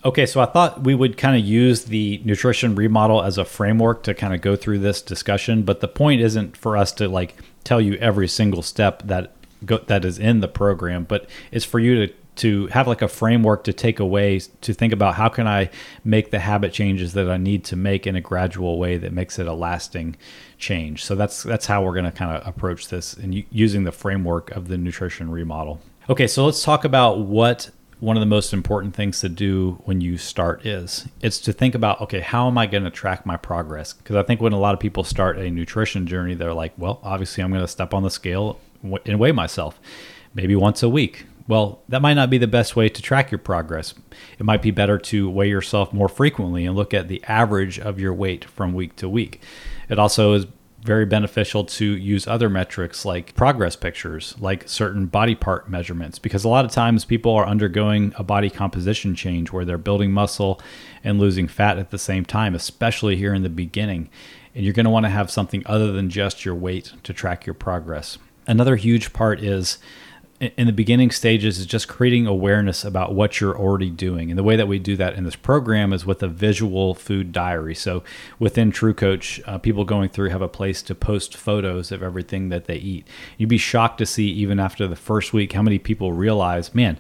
Okay, 0.03 0.25
so 0.25 0.41
I 0.41 0.47
thought 0.47 0.83
we 0.83 0.95
would 0.95 1.19
kind 1.19 1.37
of 1.37 1.47
use 1.47 1.85
the 1.85 2.23
nutrition 2.25 2.75
remodel 2.75 3.23
as 3.23 3.37
a 3.37 3.45
framework 3.45 4.03
to 4.05 4.15
kind 4.15 4.35
of 4.35 4.41
go 4.41 4.57
through 4.57 4.79
this 4.79 5.03
discussion, 5.03 5.63
but 5.63 5.81
the 5.81 5.89
point 5.89 6.23
isn't 6.23 6.57
for 6.57 6.77
us 6.77 6.91
to 6.93 7.09
like 7.09 7.35
tell 7.65 7.81
you 7.81 7.95
every 7.95 8.27
single 8.27 8.63
step 8.63 9.03
that 9.05 9.35
go, 9.65 9.79
that 9.79 10.05
is 10.07 10.19
in 10.19 10.41
the 10.41 10.49
program, 10.49 11.05
but 11.05 11.29
it's 11.53 11.67
for 11.67 11.79
you 11.79 12.07
to 12.07 12.15
to 12.37 12.69
have 12.69 12.87
like 12.87 13.03
a 13.03 13.09
framework 13.09 13.65
to 13.65 13.73
take 13.73 14.01
away 14.01 14.41
to 14.63 14.73
think 14.73 14.95
about 14.95 15.17
how 15.17 15.29
can 15.29 15.47
I 15.47 15.69
make 16.05 16.31
the 16.31 16.39
habit 16.39 16.73
changes 16.73 17.13
that 17.13 17.29
I 17.29 17.37
need 17.37 17.65
to 17.65 17.77
make 17.77 18.07
in 18.07 18.17
a 18.17 18.21
gradual 18.23 18.79
way 18.79 18.97
that 18.97 19.13
makes 19.13 19.39
it 19.39 19.47
a 19.47 19.53
lasting 19.53 20.17
change. 20.57 21.05
So 21.05 21.15
that's 21.15 21.43
that's 21.43 21.67
how 21.67 21.85
we're 21.85 21.93
going 21.93 22.07
to 22.07 22.13
kind 22.13 22.35
of 22.35 22.47
approach 22.47 22.89
this 22.89 23.13
and 23.13 23.45
using 23.51 23.85
the 23.85 23.93
framework 23.93 24.51
of 24.53 24.69
the 24.69 24.79
nutrition 24.79 25.31
remodel. 25.31 25.81
Okay, 26.09 26.27
so 26.27 26.47
let's 26.47 26.63
talk 26.63 26.85
about 26.85 27.19
what 27.19 27.71
one 28.01 28.17
of 28.17 28.21
the 28.21 28.27
most 28.27 28.53
important 28.55 28.95
things 28.95 29.21
to 29.21 29.29
do 29.29 29.81
when 29.85 30.01
you 30.01 30.17
start 30.17 30.65
is 30.65 31.07
it's 31.21 31.39
to 31.39 31.53
think 31.53 31.75
about 31.75 32.01
okay 32.01 32.21
how 32.21 32.49
am 32.49 32.57
i 32.57 32.67
going 32.67 32.83
to 32.83 32.91
track 32.91 33.25
my 33.25 33.37
progress? 33.37 33.93
Because 33.93 34.17
i 34.17 34.23
think 34.23 34.41
when 34.41 34.53
a 34.53 34.59
lot 34.59 34.75
of 34.75 34.81
people 34.81 35.05
start 35.05 35.39
a 35.39 35.51
nutrition 35.51 36.07
journey 36.07 36.35
they're 36.35 36.55
like 36.55 36.73
well 36.77 37.01
obviously 37.03 37.45
i'm 37.45 37.51
going 37.51 37.63
to 37.63 37.69
step 37.69 37.95
on 37.95 38.03
the 38.03 38.11
scale 38.11 38.59
and 38.83 39.21
weigh 39.21 39.33
myself 39.33 39.79
maybe 40.33 40.57
once 40.57 40.83
a 40.83 40.89
week. 40.89 41.27
Well 41.47 41.83
that 41.89 42.03
might 42.03 42.15
not 42.15 42.31
be 42.31 42.39
the 42.39 42.47
best 42.47 42.77
way 42.77 42.89
to 42.89 43.03
track 43.03 43.31
your 43.31 43.39
progress. 43.39 43.95
It 44.39 44.45
might 44.45 44.63
be 44.63 44.71
better 44.71 44.99
to 44.99 45.29
weigh 45.29 45.49
yourself 45.49 45.93
more 45.93 46.09
frequently 46.09 46.65
and 46.65 46.77
look 46.77 46.95
at 46.95 47.09
the 47.09 47.23
average 47.25 47.79
of 47.79 48.01
your 48.01 48.15
weight 48.15 48.45
from 48.45 48.73
week 48.73 48.97
to 48.97 49.09
week. 49.09 49.43
It 49.89 49.99
also 49.99 50.33
is 50.33 50.47
very 50.83 51.05
beneficial 51.05 51.65
to 51.65 51.85
use 51.85 52.27
other 52.27 52.49
metrics 52.49 53.05
like 53.05 53.35
progress 53.35 53.77
pictures, 53.77 54.35
like 54.39 54.69
certain 54.69 55.07
body 55.07 55.35
part 55.35 55.69
measurements, 55.69 56.19
because 56.19 56.45
a 56.45 56.49
lot 56.49 56.65
of 56.65 56.71
times 56.71 57.05
people 57.05 57.33
are 57.33 57.47
undergoing 57.47 58.15
a 58.17 58.23
body 58.23 58.49
composition 58.49 59.15
change 59.15 59.53
where 59.53 59.65
they're 59.65 59.79
building 59.79 60.11
muscle 60.11 60.61
and 61.05 61.19
losing 61.19 61.47
fat 61.47 61.79
at 61.79 61.91
the 61.91 61.99
same 61.99 62.25
time, 62.25 62.55
especially 62.55 63.17
here 63.17 63.35
in 63.35 63.43
the 63.43 63.51
beginning. 63.51 64.09
And 64.55 64.65
you're 64.65 64.75
going 64.75 64.85
to 64.85 64.91
want 64.91 65.05
to 65.05 65.11
have 65.11 65.31
something 65.31 65.63
other 65.67 65.93
than 65.93 66.09
just 66.09 66.45
your 66.45 66.55
weight 66.55 66.93
to 67.03 67.13
track 67.13 67.47
your 67.47 67.55
progress. 67.55 68.19
Another 68.47 68.77
huge 68.77 69.13
part 69.13 69.41
is 69.41 69.79
in 70.41 70.67
the 70.67 70.73
beginning 70.73 71.11
stages 71.11 71.59
is 71.59 71.67
just 71.67 71.87
creating 71.87 72.27
awareness 72.27 72.83
about 72.83 73.15
what 73.15 73.41
you're 73.41 73.59
already 73.59 73.91
doing. 73.91 74.31
And 74.31 74.39
the 74.39 74.43
way 74.43 74.57
that 74.57 74.69
we 74.69 74.79
do 74.79 74.97
that 74.97 75.15
in 75.15 75.25
this 75.25 75.37
program 75.37 75.93
is 75.93 76.07
with 76.07 76.23
a 76.23 76.29
visual 76.29 76.95
food 76.95 77.31
diary. 77.31 77.75
So 77.75 78.03
within 78.39 78.71
True 78.71 78.95
Coach, 78.95 79.41
uh, 79.47 79.59
people 79.59 79.85
going 79.85 80.09
through 80.09 80.31
have 80.31 80.41
a 80.41 80.49
place 80.49 80.81
to 80.83 80.95
post 80.95 81.37
photos 81.37 81.93
of 81.93 82.03
everything 82.03 82.49
that 82.49 82.65
they 82.65 82.77
eat. 82.77 83.07
You'd 83.37 83.51
be 83.51 83.59
shocked 83.59 83.99
to 83.99 84.07
see, 84.07 84.31
even 84.31 84.59
after 84.59 84.89
the 84.89 84.97
first 84.97 85.35
week, 85.35 85.53
how 85.53 85.63
many 85.63 85.79
people 85.79 86.15
realize, 86.15 86.75
man, 86.75 86.99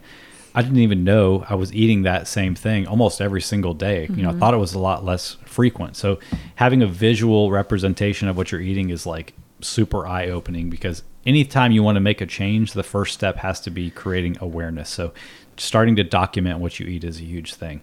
I 0.54 0.61
didn't 0.61 0.78
even 0.78 1.04
know 1.04 1.47
I 1.49 1.54
was 1.54 1.73
eating 1.73 2.02
that 2.02 2.28
same 2.28 2.54
thing 2.54 2.87
almost 2.87 3.23
every 3.23 3.40
single 3.40 3.73
day. 3.73 4.04
Mm-hmm. 4.04 4.16
You 4.16 4.23
know, 4.25 4.28
I 4.28 4.32
mm-hmm. 4.32 4.40
thought 4.40 4.54
it 4.54 4.59
was 4.59 4.75
a 4.75 4.78
lot 4.78 5.02
less 5.02 5.38
frequent. 5.47 5.97
So 5.97 6.18
having 6.56 6.82
a 6.82 6.87
visual 6.87 7.50
representation 7.50 8.28
of 8.28 8.37
what 8.37 8.52
you're 8.52 8.61
eating 8.61 8.90
is 8.90 9.06
like 9.06 9.32
super 9.62 10.06
eye 10.06 10.28
opening 10.28 10.68
because 10.68 11.04
anytime 11.27 11.73
you 11.73 11.83
want 11.83 11.97
to 11.97 12.00
make 12.00 12.21
a 12.21 12.27
change, 12.27 12.73
the 12.73 12.83
first 12.83 13.15
step 13.15 13.37
has 13.37 13.61
to 13.61 13.71
be 13.71 13.91
creating 13.91 14.37
awareness. 14.41 14.89
So, 14.89 15.12
starting 15.57 15.97
to 15.97 16.05
document 16.05 16.59
what 16.59 16.81
you 16.81 16.87
eat 16.87 17.05
is 17.05 17.21
a 17.21 17.25
huge 17.25 17.55
thing. 17.55 17.83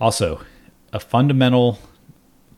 Also, 0.00 0.40
a 0.92 1.00
fundamental 1.00 1.78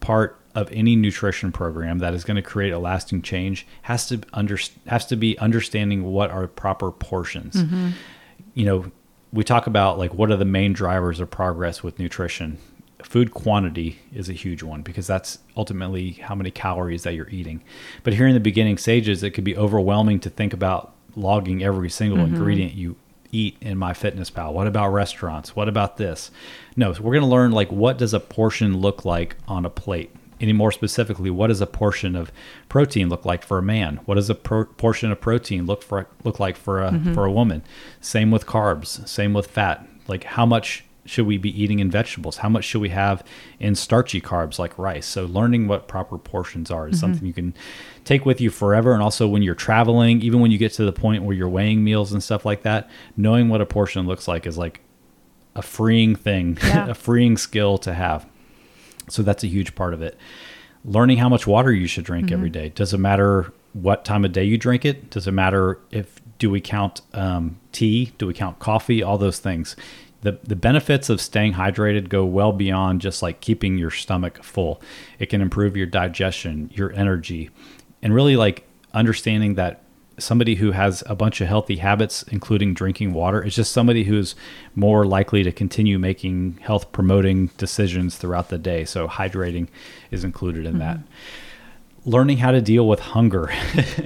part 0.01 0.37
of 0.55 0.71
any 0.73 0.97
nutrition 0.97 1.53
program 1.53 1.99
that 1.99 2.13
is 2.13 2.25
going 2.25 2.37
to 2.37 2.43
create 2.43 2.73
a 2.73 2.79
lasting 2.79 3.23
change 3.23 3.67
has 3.83 4.09
to 4.09 4.21
under 4.33 4.59
has 4.87 5.07
to 5.07 5.17
be 5.17 5.39
understanding 5.39 6.05
what 6.05 6.31
are 6.31 6.47
proper 6.47 6.91
portions. 6.91 7.55
Mm-hmm. 7.55 7.91
You 8.55 8.67
know, 8.67 8.93
we 9.33 9.45
talk 9.45 9.67
about 9.67 9.99
like 9.99 10.13
what 10.13 10.31
are 10.31 10.37
the 10.37 10.45
main 10.45 10.73
drivers 10.73 11.21
of 11.21 11.31
progress 11.31 11.83
with 11.83 11.99
nutrition 11.99 12.59
food 13.07 13.33
quantity 13.33 13.99
is 14.13 14.29
a 14.29 14.33
huge 14.33 14.63
one 14.63 14.83
because 14.83 15.07
that's 15.07 15.39
ultimately 15.57 16.13
how 16.13 16.35
many 16.35 16.51
calories 16.51 17.03
that 17.03 17.15
you're 17.15 17.29
eating. 17.31 17.63
But 18.03 18.15
here 18.15 18.27
in 18.27 18.35
the 18.35 18.41
beginning 18.41 18.79
stages, 18.79 19.23
it 19.23 19.31
could 19.31 19.45
be 19.45 19.57
overwhelming 19.57 20.21
to 20.21 20.31
think 20.31 20.53
about 20.53 20.95
logging 21.17 21.63
every 21.63 21.91
single 21.91 22.19
mm-hmm. 22.19 22.35
ingredient 22.35 22.75
you 22.75 22.97
eat 23.33 23.57
in 23.61 23.79
MyFitnessPal. 23.79 24.53
What 24.53 24.67
about 24.67 24.89
restaurants? 24.89 25.55
What 25.55 25.69
about 25.69 25.97
this? 25.97 26.31
No, 26.77 26.93
so 26.93 27.03
we're 27.03 27.13
going 27.13 27.23
to 27.23 27.29
learn 27.29 27.53
like 27.53 27.71
what 27.71 27.99
does 27.99 28.15
a 28.15 28.21
portion 28.21 28.79
look 28.79 29.05
like 29.05 29.37
on 29.47 29.65
a 29.65 29.71
plate? 29.71 30.11
Any 30.41 30.55
more 30.55 30.73
specifically, 30.73 31.29
what 31.29 31.49
does 31.49 31.61
a 31.61 31.67
portion 31.67 32.17
of 32.17 32.33
protein 32.71 33.11
look 33.11 33.27
like 33.27 33.45
for 33.45 33.59
a 33.59 33.63
man? 33.63 34.01
What 34.07 34.15
does 34.15 34.31
a 34.31 34.35
pro- 34.35 34.65
portion 34.65 35.13
of 35.13 35.21
protein 35.21 35.67
look 35.67 35.83
for 35.83 36.07
look 36.25 36.41
like 36.41 36.57
for 36.57 36.83
a 36.83 36.93
mm-hmm. 36.93 37.13
for 37.13 37.27
a 37.27 37.33
woman? 37.33 37.63
Same 38.01 38.31
with 38.31 38.47
carbs, 38.47 39.07
same 39.07 39.35
with 39.35 39.49
fat. 39.49 39.87
Like 40.09 40.25
how 40.25 40.47
much 40.47 40.85
should 41.05 41.27
we 41.27 41.39
be 41.39 41.63
eating 41.63 41.79
in 41.79 41.91
vegetables? 41.91 42.39
How 42.39 42.49
much 42.49 42.65
should 42.65 42.81
we 42.81 42.91
have 42.91 43.25
in 43.59 43.75
starchy 43.75 44.21
carbs 44.21 44.59
like 44.59 44.79
rice? 44.79 45.07
So 45.07 45.25
learning 45.27 45.67
what 45.67 45.89
proper 45.89 46.19
portions 46.19 46.71
are 46.71 46.89
is 46.89 46.97
mm-hmm. 46.97 47.01
something 47.01 47.27
you 47.27 47.33
can 47.33 47.55
take 48.05 48.27
with 48.27 48.41
you 48.41 48.51
forever. 48.51 48.93
And 48.93 49.03
also 49.03 49.27
when 49.27 49.43
you're 49.43 49.55
traveling, 49.55 50.21
even 50.23 50.41
when 50.41 50.51
you 50.51 50.59
get 50.59 50.73
to 50.75 50.85
the 50.85 50.93
point 50.93 51.23
where 51.25 51.35
you're 51.35 51.49
weighing 51.49 51.83
meals 51.83 52.13
and 52.13 52.23
stuff 52.23 52.45
like 52.45 52.63
that, 52.63 52.91
knowing 53.17 53.49
what 53.49 53.61
a 53.61 53.67
portion 53.67 54.07
looks 54.07 54.29
like 54.29 54.47
is 54.47 54.59
like 54.59 54.81
a 55.55 55.63
freeing 55.63 56.15
thing, 56.15 56.59
yeah. 56.65 56.89
a 56.89 56.95
freeing 56.95 57.37
skill 57.37 57.79
to 57.79 57.95
have. 57.95 58.27
So 59.09 59.23
that's 59.23 59.43
a 59.43 59.49
huge 59.49 59.75
part 59.75 59.95
of 59.95 60.03
it. 60.03 60.17
Learning 60.85 61.19
how 61.19 61.29
much 61.29 61.47
water 61.47 61.73
you 61.73 61.87
should 61.87 62.05
drink 62.05 62.27
mm-hmm. 62.27 62.35
every 62.35 62.51
day. 62.51 62.71
Does 62.71 62.95
it 62.95 62.99
matter 62.99 63.53
what 63.73 64.05
time 64.05 64.25
of 64.25 64.33
day 64.33 64.45
you 64.45 64.59
drink 64.59 64.85
it? 64.85 65.11
Does 65.11 65.27
it 65.27 65.33
matter 65.33 65.79
if 65.91 66.21
do 66.39 66.51
we 66.51 66.61
count 66.61 67.03
um, 67.13 67.59
tea? 67.73 68.13
Do 68.17 68.27
we 68.27 68.35
count 68.35 68.59
coffee? 68.59 69.03
All 69.03 69.19
those 69.19 69.39
things 69.39 69.77
the 70.23 70.39
the 70.43 70.57
benefits 70.57 71.09
of 71.09 71.21
staying 71.21 71.55
hydrated 71.55 72.09
go 72.09 72.25
well 72.25 72.53
beyond 72.53 73.01
just 73.01 73.23
like 73.23 73.41
keeping 73.41 73.79
your 73.79 73.91
stomach 73.91 74.43
full. 74.43 74.81
It 75.19 75.27
can 75.27 75.41
improve 75.41 75.77
your 75.77 75.87
digestion, 75.87 76.71
your 76.73 76.93
energy, 76.93 77.51
and 78.03 78.15
really 78.15 78.37
like 78.37 78.67
understanding 78.93 79.55
that 79.55 79.83
somebody 80.19 80.57
who 80.57 80.73
has 80.73 81.03
a 81.07 81.15
bunch 81.15 81.41
of 81.41 81.49
healthy 81.49 81.77
habits 81.77 82.23
including 82.25 82.75
drinking 82.75 83.15
water 83.15 83.43
is 83.43 83.55
just 83.55 83.73
somebody 83.73 84.05
who's 84.05 84.35
more 84.75 85.07
likely 85.07 85.43
to 85.43 85.51
continue 85.51 85.99
making 85.99 86.59
health 86.61 86.93
promoting 86.93 87.47
decisions 87.57 88.17
throughout 88.17 88.51
the 88.51 88.59
day. 88.59 88.85
So 88.85 89.09
hydrating 89.09 89.69
is 90.11 90.23
included 90.23 90.67
in 90.67 90.73
mm-hmm. 90.73 90.81
that 90.81 90.99
learning 92.05 92.39
how 92.39 92.51
to 92.51 92.61
deal 92.61 92.89
with 92.89 93.01
hunger. 93.01 93.51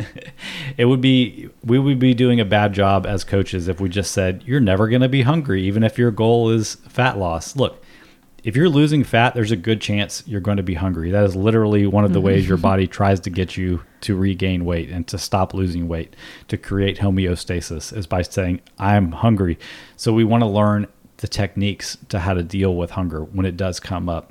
it 0.77 0.87
would 0.87 1.01
be 1.01 1.49
we 1.65 1.79
would 1.79 1.99
be 1.99 2.15
doing 2.15 2.41
a 2.41 2.45
bad 2.45 2.73
job 2.73 3.07
as 3.07 3.25
coaches 3.25 3.69
if 3.69 3.81
we 3.81 3.89
just 3.89 4.11
said 4.11 4.43
you're 4.47 4.61
never 4.61 4.89
going 4.89 5.03
to 5.03 5.09
be 5.09 5.23
hungry 5.23 5.63
even 5.63 5.83
if 5.83 5.99
your 5.99 6.11
goal 6.11 6.51
is 6.51 6.77
fat 6.89 7.19
loss. 7.19 7.57
Look, 7.57 7.83
if 8.45 8.57
you're 8.57 8.69
losing 8.69 9.05
fat, 9.05 9.35
there's 9.35 9.53
a 9.53 9.57
good 9.57 9.81
chance 9.81 10.23
you're 10.27 10.41
going 10.41 10.59
to 10.59 10.63
be 10.63 10.75
hungry. 10.75 11.11
That 11.11 11.25
is 11.25 11.35
literally 11.35 11.87
one 11.87 12.05
of 12.05 12.13
the 12.13 12.21
ways 12.21 12.47
your 12.47 12.59
mm-hmm. 12.59 12.63
body 12.63 12.87
tries 12.87 13.21
to 13.21 13.31
get 13.31 13.57
you 13.57 13.83
to 14.03 14.15
regain 14.15 14.67
weight 14.67 14.91
and 14.91 15.07
to 15.09 15.17
stop 15.17 15.55
losing 15.55 15.89
weight, 15.89 16.15
to 16.49 16.59
create 16.59 16.99
homeostasis 16.99 17.97
is 17.97 18.07
by 18.07 18.21
saying 18.21 18.61
I'm 18.79 19.13
hungry. 19.13 19.59
So 19.97 20.13
we 20.13 20.25
want 20.25 20.43
to 20.43 20.47
learn 20.47 20.89
the 21.19 21.29
techniques 21.29 21.97
to 22.11 22.19
how 22.19 22.35
to 22.35 22.43
deal 22.43 22.77
with 22.77 22.91
hunger 22.91 23.25
when 23.25 23.47
it 23.47 23.57
does 23.57 23.81
come 23.81 24.11
up. 24.11 24.31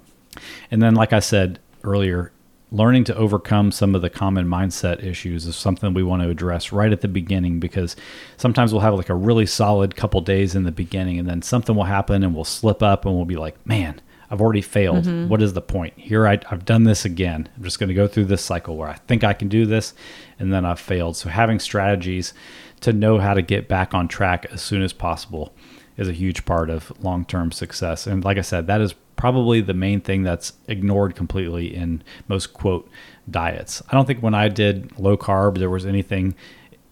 And 0.70 0.80
then 0.80 0.94
like 0.94 1.12
I 1.12 1.20
said 1.20 1.60
earlier, 1.84 2.32
learning 2.74 3.04
to 3.04 3.16
overcome 3.16 3.72
some 3.72 3.94
of 3.94 4.02
the 4.02 4.10
common 4.10 4.48
mindset 4.48 5.04
issues 5.04 5.46
is 5.46 5.56
something 5.56 5.94
we 5.94 6.02
want 6.02 6.24
to 6.24 6.30
address 6.30 6.72
right 6.72 6.92
at 6.92 7.02
the 7.02 7.08
beginning 7.08 7.60
because 7.60 7.96
sometimes 8.36 8.74
we'll 8.74 8.82
have 8.82 8.96
like 8.96 9.10
a 9.10 9.16
really 9.16 9.46
solid 9.46 9.96
couple 9.96 10.20
days 10.22 10.56
in 10.56 10.64
the 10.64 10.72
beginning 10.72 11.20
and 11.20 11.30
then 11.30 11.42
something 11.42 11.76
will 11.76 11.84
happen 11.84 12.24
and 12.24 12.34
we'll 12.34 12.44
slip 12.44 12.82
up 12.82 13.06
and 13.06 13.16
we'll 13.16 13.26
be 13.26 13.38
like, 13.38 13.64
man, 13.64 14.02
I've 14.32 14.42
already 14.42 14.64
failed. 14.64 15.06
Mm-hmm. 15.06 15.30
What 15.30 15.44
is 15.44 15.54
the 15.54 15.62
point? 15.62 15.94
Here, 15.98 16.28
I, 16.28 16.40
have 16.48 16.66
done 16.66 16.86
this 16.86 17.06
again. 17.06 17.48
I'm 17.56 17.64
just 17.64 17.78
going 17.78 17.90
to 17.90 17.94
go 17.94 18.08
through 18.08 18.26
this 18.26 18.44
cycle 18.44 18.76
where 18.76 18.90
I 18.90 18.96
think 18.96 19.24
I 19.24 19.34
can 19.34 19.50
do 19.50 19.68
this 19.68 19.94
and 20.40 20.52
then 20.52 20.66
I've 20.66 20.80
failed. 20.80 21.16
So, 21.16 21.30
having 21.30 21.60
strategies 21.60 22.34
to 22.82 22.92
know 22.92 23.20
how 23.20 23.36
to 23.36 23.44
get 23.44 23.68
back 23.68 23.94
on 23.94 24.08
track 24.08 24.48
as 24.50 24.64
soon 24.64 24.82
as 24.82 24.92
possible 24.92 25.54
is 25.96 26.10
a 26.10 26.14
huge 26.14 26.46
part 26.46 26.72
of 26.72 26.92
long 27.04 27.26
term 27.26 27.52
success. 27.52 28.08
And 28.08 28.26
like 28.26 28.40
I 28.40 28.42
said, 28.42 28.66
that 28.66 28.82
is 28.82 28.96
probably 29.16 29.62
the 29.62 29.74
main 29.74 30.02
thing 30.02 30.24
that's 30.24 30.54
ignored 30.68 31.16
completely 31.16 31.74
in 31.74 32.04
most 32.28 32.54
quote 32.54 32.90
diets. 33.30 33.82
I 33.90 33.96
don't 33.96 34.06
think 34.06 34.22
when 34.22 34.34
I 34.34 34.50
did 34.50 34.98
low 35.00 35.18
carb 35.18 35.58
there 35.58 35.70
was 35.70 35.86
anything 35.86 36.36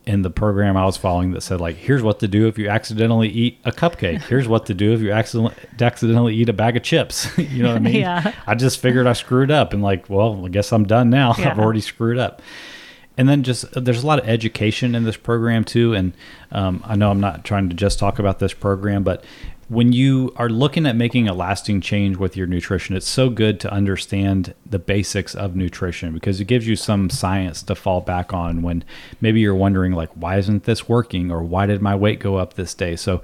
in 0.05 0.23
the 0.23 0.29
program 0.29 0.75
I 0.75 0.85
was 0.85 0.97
following 0.97 1.31
that 1.31 1.41
said 1.41 1.61
like 1.61 1.75
here's 1.75 2.01
what 2.01 2.19
to 2.21 2.27
do 2.27 2.47
if 2.47 2.57
you 2.57 2.69
accidentally 2.69 3.29
eat 3.29 3.59
a 3.65 3.71
cupcake. 3.71 4.21
Here's 4.29 4.47
what 4.47 4.65
to 4.65 4.73
do 4.73 4.93
if 4.93 5.01
you 5.01 5.11
accidentally 5.11 5.55
accidentally 5.79 6.35
eat 6.35 6.49
a 6.49 6.53
bag 6.53 6.75
of 6.75 6.83
chips. 6.83 7.29
you 7.37 7.61
know 7.61 7.69
what 7.69 7.77
I 7.77 7.79
mean? 7.79 7.95
yeah. 7.95 8.33
I 8.47 8.55
just 8.55 8.79
figured 8.79 9.07
I 9.07 9.13
screwed 9.13 9.51
up 9.51 9.73
and 9.73 9.83
like, 9.83 10.09
well, 10.09 10.45
I 10.45 10.49
guess 10.49 10.71
I'm 10.71 10.85
done 10.85 11.09
now. 11.09 11.35
Yeah. 11.41 11.51
I've 11.51 11.59
already 11.59 11.81
screwed 11.81 12.19
up. 12.19 12.41
And 13.17 13.27
then 13.27 13.41
just 13.43 13.65
there's 13.73 14.03
a 14.03 14.07
lot 14.07 14.19
of 14.19 14.27
education 14.27 14.93
in 14.95 15.03
this 15.03 15.17
program 15.17 15.63
too. 15.63 15.93
And 15.93 16.13
um, 16.51 16.81
I 16.85 16.95
know 16.95 17.09
I'm 17.09 17.19
not 17.19 17.43
trying 17.43 17.69
to 17.69 17.75
just 17.75 17.97
talk 17.97 18.19
about 18.19 18.39
this 18.39 18.53
program, 18.53 19.03
but 19.03 19.23
when 19.71 19.93
you 19.93 20.33
are 20.35 20.49
looking 20.49 20.85
at 20.85 20.97
making 20.97 21.29
a 21.29 21.33
lasting 21.33 21.79
change 21.79 22.17
with 22.17 22.35
your 22.35 22.45
nutrition, 22.45 22.93
it's 22.93 23.07
so 23.07 23.29
good 23.29 23.57
to 23.57 23.71
understand 23.71 24.53
the 24.65 24.77
basics 24.77 25.33
of 25.33 25.55
nutrition 25.55 26.11
because 26.11 26.41
it 26.41 26.45
gives 26.45 26.67
you 26.67 26.75
some 26.75 27.09
science 27.09 27.63
to 27.63 27.73
fall 27.73 28.01
back 28.01 28.33
on 28.33 28.61
when 28.63 28.83
maybe 29.21 29.39
you're 29.39 29.55
wondering, 29.55 29.93
like, 29.93 30.09
why 30.09 30.37
isn't 30.37 30.65
this 30.65 30.89
working 30.89 31.31
or 31.31 31.41
why 31.41 31.65
did 31.67 31.81
my 31.81 31.95
weight 31.95 32.19
go 32.19 32.35
up 32.35 32.55
this 32.55 32.73
day? 32.73 32.97
So, 32.97 33.21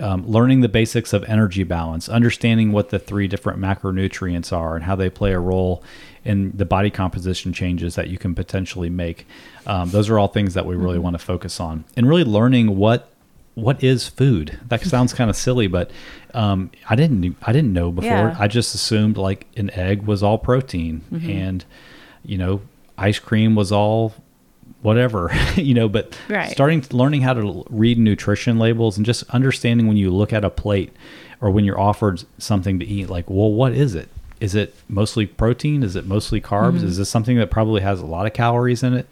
um, 0.00 0.26
learning 0.26 0.62
the 0.62 0.68
basics 0.68 1.12
of 1.12 1.22
energy 1.24 1.62
balance, 1.62 2.08
understanding 2.08 2.72
what 2.72 2.88
the 2.88 2.98
three 2.98 3.28
different 3.28 3.60
macronutrients 3.60 4.52
are 4.52 4.74
and 4.74 4.86
how 4.86 4.96
they 4.96 5.08
play 5.08 5.32
a 5.32 5.38
role 5.38 5.80
in 6.24 6.50
the 6.56 6.64
body 6.64 6.90
composition 6.90 7.52
changes 7.52 7.94
that 7.94 8.08
you 8.08 8.18
can 8.18 8.34
potentially 8.34 8.90
make. 8.90 9.28
Um, 9.64 9.90
those 9.90 10.10
are 10.10 10.18
all 10.18 10.26
things 10.26 10.54
that 10.54 10.66
we 10.66 10.74
really 10.74 10.94
mm-hmm. 10.94 11.04
want 11.04 11.14
to 11.14 11.24
focus 11.24 11.60
on 11.60 11.84
and 11.96 12.08
really 12.08 12.24
learning 12.24 12.76
what 12.76 13.13
what 13.54 13.82
is 13.82 14.08
food? 14.08 14.58
That 14.68 14.82
sounds 14.84 15.12
kind 15.12 15.30
of 15.30 15.36
silly, 15.36 15.66
but 15.66 15.90
um, 16.32 16.70
I 16.88 16.96
didn't 16.96 17.36
I 17.42 17.52
didn't 17.52 17.72
know 17.72 17.90
before. 17.90 18.10
Yeah. 18.10 18.36
I 18.38 18.48
just 18.48 18.74
assumed 18.74 19.16
like 19.16 19.46
an 19.56 19.70
egg 19.70 20.02
was 20.02 20.22
all 20.22 20.38
protein, 20.38 21.02
mm-hmm. 21.12 21.30
and 21.30 21.64
you 22.24 22.38
know, 22.38 22.62
ice 22.98 23.18
cream 23.18 23.54
was 23.54 23.70
all 23.72 24.14
whatever, 24.82 25.30
you 25.56 25.74
know. 25.74 25.88
But 25.88 26.18
right. 26.28 26.50
starting 26.50 26.84
learning 26.90 27.22
how 27.22 27.34
to 27.34 27.64
read 27.70 27.98
nutrition 27.98 28.58
labels 28.58 28.96
and 28.96 29.06
just 29.06 29.28
understanding 29.30 29.86
when 29.86 29.96
you 29.96 30.10
look 30.10 30.32
at 30.32 30.44
a 30.44 30.50
plate 30.50 30.92
or 31.40 31.50
when 31.50 31.64
you're 31.64 31.80
offered 31.80 32.24
something 32.38 32.78
to 32.78 32.86
eat, 32.86 33.08
like, 33.08 33.28
well, 33.28 33.52
what 33.52 33.72
is 33.72 33.94
it? 33.94 34.08
Is 34.40 34.54
it 34.54 34.74
mostly 34.88 35.26
protein? 35.26 35.82
Is 35.82 35.96
it 35.96 36.06
mostly 36.06 36.40
carbs? 36.40 36.78
Mm-hmm. 36.78 36.86
Is 36.86 36.98
this 36.98 37.08
something 37.08 37.38
that 37.38 37.50
probably 37.50 37.82
has 37.82 38.00
a 38.00 38.06
lot 38.06 38.26
of 38.26 38.32
calories 38.32 38.82
in 38.82 38.94
it? 38.94 39.06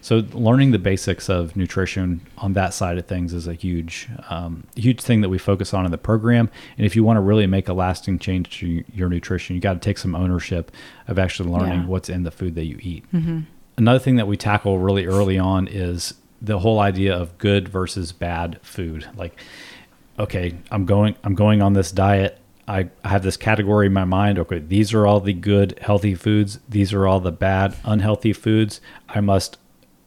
So 0.00 0.22
learning 0.32 0.70
the 0.70 0.78
basics 0.78 1.28
of 1.28 1.56
nutrition 1.56 2.20
on 2.38 2.52
that 2.52 2.72
side 2.72 2.98
of 2.98 3.06
things 3.06 3.32
is 3.34 3.46
a 3.46 3.54
huge, 3.54 4.08
um, 4.30 4.64
huge 4.76 5.00
thing 5.00 5.20
that 5.22 5.28
we 5.28 5.38
focus 5.38 5.74
on 5.74 5.84
in 5.84 5.90
the 5.90 5.98
program. 5.98 6.50
And 6.76 6.86
if 6.86 6.94
you 6.94 7.04
want 7.04 7.16
to 7.16 7.20
really 7.20 7.46
make 7.46 7.68
a 7.68 7.72
lasting 7.72 8.18
change 8.20 8.58
to 8.60 8.84
your 8.94 9.08
nutrition, 9.08 9.56
you 9.56 9.60
got 9.60 9.74
to 9.74 9.80
take 9.80 9.98
some 9.98 10.14
ownership 10.14 10.70
of 11.08 11.18
actually 11.18 11.50
learning 11.50 11.80
yeah. 11.80 11.86
what's 11.86 12.08
in 12.08 12.22
the 12.22 12.30
food 12.30 12.54
that 12.54 12.64
you 12.64 12.78
eat. 12.80 13.04
Mm-hmm. 13.12 13.40
another 13.76 13.98
thing 13.98 14.16
that 14.16 14.26
we 14.26 14.36
tackle 14.36 14.78
really 14.78 15.06
early 15.06 15.38
on 15.38 15.66
is 15.68 16.14
the 16.40 16.60
whole 16.60 16.78
idea 16.78 17.16
of 17.16 17.36
good 17.38 17.68
versus 17.68 18.12
bad 18.12 18.60
food. 18.62 19.08
Like, 19.16 19.38
okay, 20.18 20.54
I'm 20.70 20.86
going 20.86 21.16
I'm 21.24 21.34
going 21.34 21.62
on 21.62 21.72
this 21.72 21.90
diet. 21.92 22.38
I, 22.66 22.90
I 23.02 23.08
have 23.08 23.22
this 23.22 23.36
category 23.36 23.86
in 23.86 23.92
my 23.92 24.04
mind. 24.04 24.38
Okay, 24.38 24.58
these 24.58 24.92
are 24.92 25.06
all 25.06 25.20
the 25.20 25.32
good, 25.32 25.78
healthy 25.80 26.14
foods. 26.14 26.60
These 26.68 26.92
are 26.92 27.06
all 27.06 27.18
the 27.18 27.32
bad, 27.32 27.74
unhealthy 27.84 28.34
foods. 28.34 28.80
I 29.08 29.20
must 29.20 29.58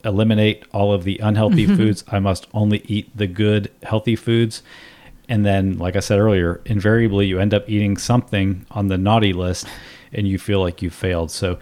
eliminate 0.03 0.63
all 0.73 0.93
of 0.93 1.03
the 1.03 1.19
unhealthy 1.19 1.65
mm-hmm. 1.65 1.77
foods. 1.77 2.03
I 2.07 2.19
must 2.19 2.47
only 2.53 2.83
eat 2.85 3.15
the 3.15 3.27
good, 3.27 3.71
healthy 3.83 4.15
foods. 4.15 4.63
And 5.29 5.45
then, 5.45 5.77
like 5.77 5.95
I 5.95 5.99
said 5.99 6.19
earlier, 6.19 6.61
invariably 6.65 7.27
you 7.27 7.39
end 7.39 7.53
up 7.53 7.69
eating 7.69 7.97
something 7.97 8.65
on 8.71 8.87
the 8.87 8.97
naughty 8.97 9.33
list 9.33 9.67
and 10.11 10.27
you 10.27 10.37
feel 10.37 10.59
like 10.59 10.81
you 10.81 10.89
failed. 10.89 11.31
So, 11.31 11.57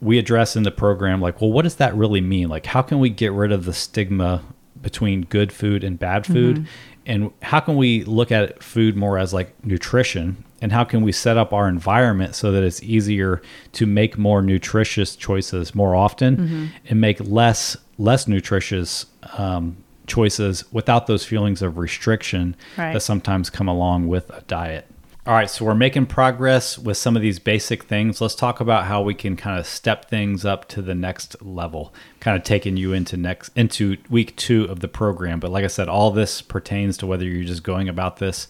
we 0.00 0.18
address 0.18 0.56
in 0.56 0.64
the 0.64 0.72
program, 0.72 1.20
like, 1.20 1.40
well, 1.40 1.52
what 1.52 1.62
does 1.62 1.76
that 1.76 1.94
really 1.94 2.20
mean? 2.20 2.48
Like, 2.48 2.66
how 2.66 2.82
can 2.82 2.98
we 2.98 3.08
get 3.08 3.32
rid 3.32 3.52
of 3.52 3.64
the 3.64 3.72
stigma 3.72 4.42
between 4.80 5.22
good 5.22 5.52
food 5.52 5.84
and 5.84 5.98
bad 5.98 6.24
mm-hmm. 6.24 6.32
food? 6.32 6.66
And 7.06 7.30
how 7.40 7.60
can 7.60 7.76
we 7.76 8.04
look 8.04 8.32
at 8.32 8.62
food 8.62 8.96
more 8.96 9.16
as 9.16 9.32
like 9.32 9.64
nutrition? 9.64 10.44
And 10.62 10.72
how 10.72 10.84
can 10.84 11.02
we 11.02 11.12
set 11.12 11.36
up 11.36 11.52
our 11.52 11.68
environment 11.68 12.34
so 12.34 12.52
that 12.52 12.62
it's 12.62 12.82
easier 12.82 13.42
to 13.72 13.84
make 13.84 14.16
more 14.16 14.40
nutritious 14.40 15.16
choices 15.16 15.74
more 15.74 15.94
often 15.94 16.70
and 16.88 17.00
make 17.00 17.18
less 17.20 17.76
less 17.98 18.26
nutritious 18.26 19.06
um, 19.36 19.76
choices 20.06 20.64
without 20.72 21.06
those 21.06 21.24
feelings 21.24 21.62
of 21.62 21.78
restriction 21.78 22.56
Right. 22.78 22.92
that 22.94 23.00
sometimes 23.00 23.50
come 23.50 23.68
along 23.68 24.08
with 24.08 24.30
a 24.30 24.40
diet. 24.42 24.86
All 25.24 25.34
right, 25.34 25.48
so 25.48 25.64
we're 25.64 25.74
making 25.76 26.06
progress 26.06 26.76
with 26.76 26.96
some 26.96 27.14
of 27.14 27.22
these 27.22 27.38
basic 27.38 27.84
things. 27.84 28.20
Let's 28.20 28.34
talk 28.34 28.58
about 28.58 28.86
how 28.86 29.02
we 29.02 29.14
can 29.14 29.36
kind 29.36 29.56
of 29.56 29.66
step 29.68 30.10
things 30.10 30.44
up 30.44 30.66
to 30.70 30.82
the 30.82 30.96
next 30.96 31.40
level, 31.40 31.94
kind 32.18 32.36
of 32.36 32.42
taking 32.42 32.76
you 32.76 32.92
into 32.92 33.16
next 33.16 33.50
into 33.54 33.98
week 34.10 34.34
2 34.36 34.64
of 34.64 34.80
the 34.80 34.88
program. 34.88 35.38
But 35.38 35.52
like 35.52 35.62
I 35.64 35.68
said, 35.68 35.88
all 35.88 36.10
this 36.10 36.42
pertains 36.42 36.96
to 36.96 37.06
whether 37.06 37.24
you're 37.24 37.44
just 37.44 37.62
going 37.62 37.88
about 37.88 38.16
this 38.16 38.48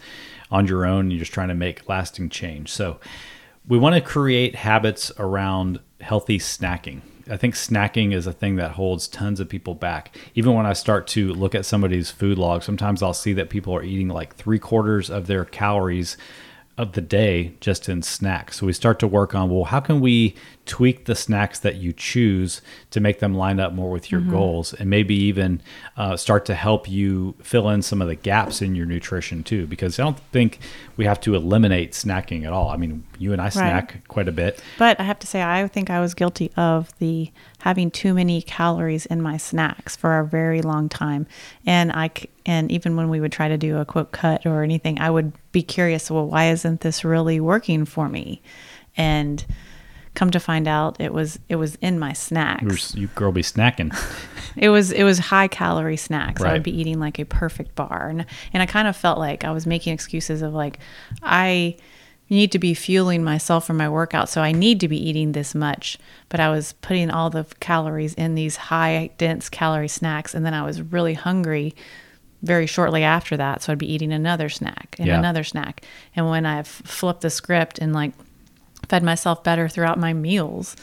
on 0.52 0.68
your 0.68 0.86
own, 0.86 1.10
you're 1.10 1.18
just 1.18 1.32
trying 1.32 1.48
to 1.48 1.54
make 1.54 1.88
lasting 1.88 2.28
change. 2.28 2.70
So, 2.70 3.00
we 3.66 3.78
want 3.78 3.94
to 3.94 4.00
create 4.00 4.54
habits 4.56 5.12
around 5.18 5.80
healthy 6.00 6.38
snacking. 6.38 7.00
I 7.30 7.36
think 7.36 7.54
snacking 7.54 8.12
is 8.12 8.26
a 8.26 8.32
thing 8.32 8.56
that 8.56 8.72
holds 8.72 9.06
tons 9.06 9.38
of 9.38 9.48
people 9.48 9.74
back. 9.74 10.16
Even 10.34 10.54
when 10.54 10.66
I 10.66 10.72
start 10.72 11.06
to 11.08 11.32
look 11.32 11.54
at 11.54 11.64
somebody's 11.64 12.10
food 12.10 12.38
log, 12.38 12.62
sometimes 12.62 13.02
I'll 13.02 13.14
see 13.14 13.32
that 13.34 13.50
people 13.50 13.74
are 13.74 13.82
eating 13.82 14.08
like 14.08 14.34
three 14.34 14.58
quarters 14.58 15.10
of 15.10 15.28
their 15.28 15.44
calories 15.44 16.16
of 16.76 16.92
the 16.92 17.00
day 17.00 17.54
just 17.60 17.88
in 17.88 18.02
snacks. 18.02 18.58
So 18.58 18.66
we 18.66 18.72
start 18.72 18.98
to 19.00 19.06
work 19.06 19.34
on 19.34 19.50
well, 19.50 19.64
how 19.64 19.80
can 19.80 20.00
we 20.00 20.34
tweak 20.64 21.06
the 21.06 21.14
snacks 21.14 21.58
that 21.58 21.76
you 21.76 21.92
choose 21.92 22.62
to 22.90 23.00
make 23.00 23.18
them 23.18 23.34
line 23.34 23.58
up 23.58 23.72
more 23.72 23.90
with 23.90 24.12
your 24.12 24.20
goals, 24.20 24.72
and 24.74 24.88
maybe 24.88 25.14
even 25.14 25.60
uh, 25.96 26.16
start 26.16 26.44
to 26.46 26.54
help 26.54 26.88
you 26.88 27.34
fill 27.42 27.68
in 27.68 27.82
some 27.82 28.00
of 28.00 28.08
the 28.08 28.14
gaps 28.14 28.62
in 28.62 28.74
your 28.74 28.86
nutrition 28.86 29.42
too. 29.42 29.66
Because 29.66 29.98
I 29.98 30.04
don't 30.04 30.18
think 30.30 30.60
we 30.96 31.04
have 31.04 31.20
to 31.22 31.34
eliminate 31.34 31.92
snacking 31.92 32.44
at 32.46 32.52
all. 32.52 32.68
I 32.68 32.76
mean, 32.76 33.04
you 33.18 33.32
and 33.32 33.42
I 33.42 33.48
snack 33.48 34.06
quite 34.08 34.28
a 34.28 34.32
bit. 34.32 34.62
But 34.78 35.00
I 35.00 35.02
have 35.02 35.18
to 35.20 35.26
say, 35.26 35.42
I 35.42 35.66
think 35.66 35.90
I 35.90 36.00
was 36.00 36.14
guilty 36.14 36.52
of 36.56 36.96
the 36.98 37.30
having 37.60 37.90
too 37.90 38.14
many 38.14 38.42
calories 38.42 39.06
in 39.06 39.20
my 39.20 39.36
snacks 39.36 39.96
for 39.96 40.18
a 40.18 40.24
very 40.24 40.62
long 40.62 40.88
time, 40.88 41.26
and 41.66 41.92
i 41.92 42.10
and 42.44 42.72
even 42.72 42.96
when 42.96 43.08
we 43.08 43.20
would 43.20 43.32
try 43.32 43.48
to 43.48 43.56
do 43.56 43.78
a 43.78 43.84
quote 43.84 44.12
cut 44.12 44.46
or 44.46 44.62
anything, 44.62 44.98
I 45.00 45.10
would 45.10 45.32
be 45.52 45.62
curious. 45.62 46.10
Well, 46.10 46.26
why 46.26 46.50
isn't 46.50 46.80
this 46.80 47.04
really 47.04 47.40
working 47.40 47.84
for 47.84 48.08
me? 48.08 48.42
And 48.96 49.44
come 50.14 50.30
to 50.30 50.40
find 50.40 50.68
out, 50.68 51.00
it 51.00 51.12
was 51.12 51.38
it 51.48 51.56
was 51.56 51.76
in 51.76 51.98
my 51.98 52.12
snacks. 52.12 52.62
You, 52.62 52.68
were- 52.68 53.00
you 53.02 53.06
girl 53.14 53.32
be 53.32 53.42
snacking. 53.42 53.92
It 54.54 54.68
was 54.68 54.92
it 54.92 55.02
was 55.04 55.18
high 55.18 55.48
calorie 55.48 55.96
snacks. 55.96 56.42
I 56.42 56.52
would 56.52 56.62
be 56.62 56.78
eating 56.78 57.00
like 57.00 57.18
a 57.18 57.24
perfect 57.24 57.74
bar, 57.74 58.08
and 58.10 58.26
and 58.52 58.62
I 58.62 58.66
kind 58.66 58.86
of 58.86 58.94
felt 58.94 59.16
like 59.18 59.44
I 59.44 59.50
was 59.50 59.66
making 59.66 59.94
excuses 59.94 60.42
of 60.42 60.52
like 60.52 60.78
I 61.22 61.76
need 62.28 62.52
to 62.52 62.58
be 62.58 62.74
fueling 62.74 63.24
myself 63.24 63.66
for 63.66 63.72
my 63.72 63.88
workout, 63.88 64.28
so 64.28 64.42
I 64.42 64.52
need 64.52 64.78
to 64.80 64.88
be 64.88 64.98
eating 65.08 65.32
this 65.32 65.54
much. 65.54 65.96
But 66.28 66.38
I 66.38 66.50
was 66.50 66.74
putting 66.82 67.10
all 67.10 67.30
the 67.30 67.44
calories 67.60 68.12
in 68.12 68.34
these 68.34 68.56
high 68.56 69.08
dense 69.16 69.48
calorie 69.48 69.88
snacks, 69.88 70.34
and 70.34 70.44
then 70.44 70.52
I 70.52 70.62
was 70.66 70.82
really 70.82 71.14
hungry 71.14 71.74
very 72.42 72.66
shortly 72.66 73.02
after 73.04 73.38
that. 73.38 73.62
So 73.62 73.72
I'd 73.72 73.78
be 73.78 73.90
eating 73.90 74.12
another 74.12 74.50
snack 74.50 74.96
and 74.98 75.06
Yeah. 75.08 75.18
another 75.18 75.44
snack, 75.44 75.82
and 76.14 76.28
when 76.28 76.44
I've 76.44 76.68
flipped 76.68 77.22
the 77.22 77.30
script 77.30 77.78
and 77.78 77.94
like 77.94 78.12
fed 78.92 79.02
myself 79.02 79.42
better 79.42 79.68
throughout 79.70 79.98
my 79.98 80.12
meals 80.12 80.76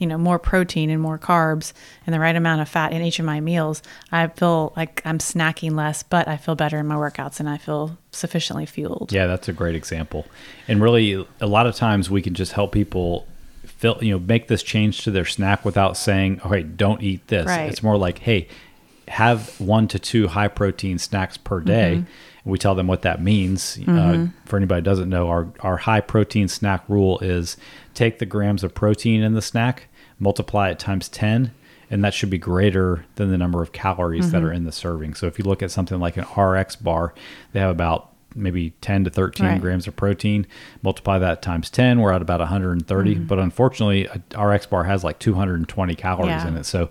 you 0.00 0.06
know 0.06 0.18
more 0.18 0.36
protein 0.36 0.90
and 0.90 1.00
more 1.00 1.16
carbs 1.16 1.72
and 2.04 2.12
the 2.12 2.18
right 2.18 2.34
amount 2.34 2.60
of 2.60 2.68
fat 2.68 2.92
in 2.92 3.00
each 3.02 3.20
of 3.20 3.24
my 3.24 3.38
meals 3.38 3.82
i 4.10 4.26
feel 4.26 4.72
like 4.76 5.00
i'm 5.04 5.18
snacking 5.18 5.76
less 5.76 6.02
but 6.02 6.26
i 6.26 6.36
feel 6.36 6.56
better 6.56 6.80
in 6.80 6.86
my 6.88 6.96
workouts 6.96 7.38
and 7.38 7.48
i 7.48 7.56
feel 7.56 7.96
sufficiently 8.10 8.66
fueled 8.66 9.12
Yeah, 9.12 9.28
that's 9.28 9.48
a 9.48 9.52
great 9.52 9.76
example. 9.76 10.26
And 10.66 10.82
really, 10.82 11.24
a 11.40 11.46
lot 11.46 11.66
of 11.68 11.76
times 11.76 12.10
we 12.10 12.20
can 12.20 12.34
just 12.34 12.52
help 12.52 12.72
people 12.72 13.26
fill, 13.64 13.98
you 14.00 14.10
know, 14.10 14.18
make 14.18 14.48
this 14.48 14.62
change 14.64 15.04
to 15.04 15.10
their 15.12 15.24
snack 15.24 15.64
without 15.64 15.96
saying, 15.96 16.40
"Okay, 16.44 16.62
don't 16.62 17.00
eat 17.02 17.28
this." 17.28 17.46
Right. 17.46 17.70
It's 17.70 17.82
more 17.82 17.96
like, 17.96 18.18
"Hey, 18.18 18.48
have 19.08 19.60
one 19.60 19.88
to 19.88 19.98
two 19.98 20.28
high 20.28 20.48
protein 20.48 20.98
snacks 20.98 21.36
per 21.36 21.60
day." 21.60 21.96
Mm-hmm. 21.96 22.10
We 22.44 22.58
tell 22.58 22.74
them 22.74 22.86
what 22.88 23.02
that 23.02 23.22
means. 23.22 23.78
Uh, 23.86 24.26
for 24.46 24.56
anybody 24.56 24.80
who 24.80 24.84
doesn't 24.84 25.08
know, 25.08 25.28
our 25.28 25.48
our 25.60 25.76
high 25.76 26.00
protein 26.00 26.48
snack 26.48 26.82
rule 26.88 27.18
is 27.20 27.56
take 27.94 28.18
the 28.18 28.26
grams 28.26 28.64
of 28.64 28.74
protein 28.74 29.22
in 29.22 29.34
the 29.34 29.42
snack, 29.42 29.88
multiply 30.18 30.70
it 30.70 30.78
times 30.78 31.08
ten. 31.08 31.52
And 31.90 32.02
that 32.04 32.14
should 32.14 32.30
be 32.30 32.38
greater 32.38 33.04
than 33.16 33.30
the 33.30 33.36
number 33.36 33.60
of 33.62 33.72
calories 33.72 34.30
that 34.32 34.38
Mm-hmm. 34.38 34.46
are 34.46 34.52
in 34.52 34.64
the 34.64 34.72
serving. 34.72 35.12
So 35.14 35.26
if 35.26 35.38
you 35.38 35.44
look 35.44 35.62
at 35.62 35.70
something 35.70 36.00
like 36.00 36.16
an 36.16 36.24
RX 36.42 36.74
bar, 36.76 37.12
they 37.52 37.60
have 37.60 37.68
about 37.70 38.08
maybe 38.34 38.70
10 38.80 39.04
to 39.04 39.10
13 39.10 39.46
Right. 39.46 39.60
grams 39.60 39.86
of 39.86 39.94
protein. 39.94 40.46
Multiply 40.82 41.18
that 41.18 41.42
times 41.42 41.68
10, 41.68 42.00
we're 42.00 42.12
at 42.12 42.22
about 42.22 42.40
130. 42.40 43.14
Mm-hmm. 43.14 43.24
But 43.26 43.38
unfortunately, 43.40 44.08
RX 44.34 44.64
bar 44.66 44.84
has 44.84 45.04
like 45.04 45.18
220 45.18 45.94
calories 45.94 46.28
Yeah. 46.30 46.48
in 46.48 46.56
it. 46.56 46.64
So 46.64 46.88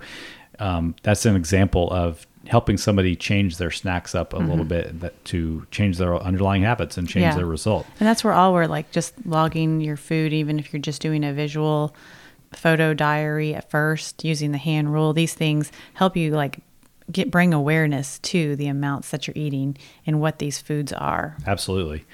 um, 0.60 0.94
that's 1.02 1.26
an 1.26 1.36
example 1.36 1.90
of 1.90 2.28
helping 2.48 2.76
somebody 2.78 3.16
change 3.16 3.58
their 3.58 3.70
snacks 3.72 4.16
up 4.16 4.34
a 4.34 4.38
little 4.38 4.66
bit 4.66 5.00
that 5.02 5.24
to 5.26 5.66
change 5.72 5.98
their 5.98 6.16
underlying 6.16 6.64
habits 6.64 6.98
and 6.98 7.08
change 7.08 7.24
Mm-hmm. 7.24 7.32
Yeah. 7.32 7.36
their 7.38 7.46
result. 7.46 7.86
and 8.00 8.08
that's 8.08 8.24
where 8.24 8.34
all 8.34 8.54
we're 8.54 8.66
like 8.68 8.92
just 8.92 9.14
logging 9.26 9.80
your 9.82 9.96
food 9.98 10.34
even 10.34 10.58
if 10.60 10.74
you're 10.74 10.82
just 10.82 11.02
doing 11.02 11.24
a 11.24 11.32
visual 11.34 11.96
photo 12.52 12.94
diary 12.94 13.54
at 13.56 13.70
first 13.70 14.24
using 14.26 14.52
the 14.52 14.58
hand 14.58 14.92
rule 14.92 15.14
these 15.14 15.34
things 15.34 15.72
help 15.94 16.18
you 16.18 16.32
like 16.32 16.60
get 17.12 17.30
bring 17.30 17.54
awareness 17.54 18.20
to 18.20 18.56
the 18.56 18.68
amounts 18.68 19.12
that 19.12 19.28
you're 19.28 19.38
eating 19.38 19.78
and 20.08 20.20
what 20.20 20.40
these 20.40 20.60
foods 20.60 20.92
are 20.94 21.38
Absolutely. 21.46 22.06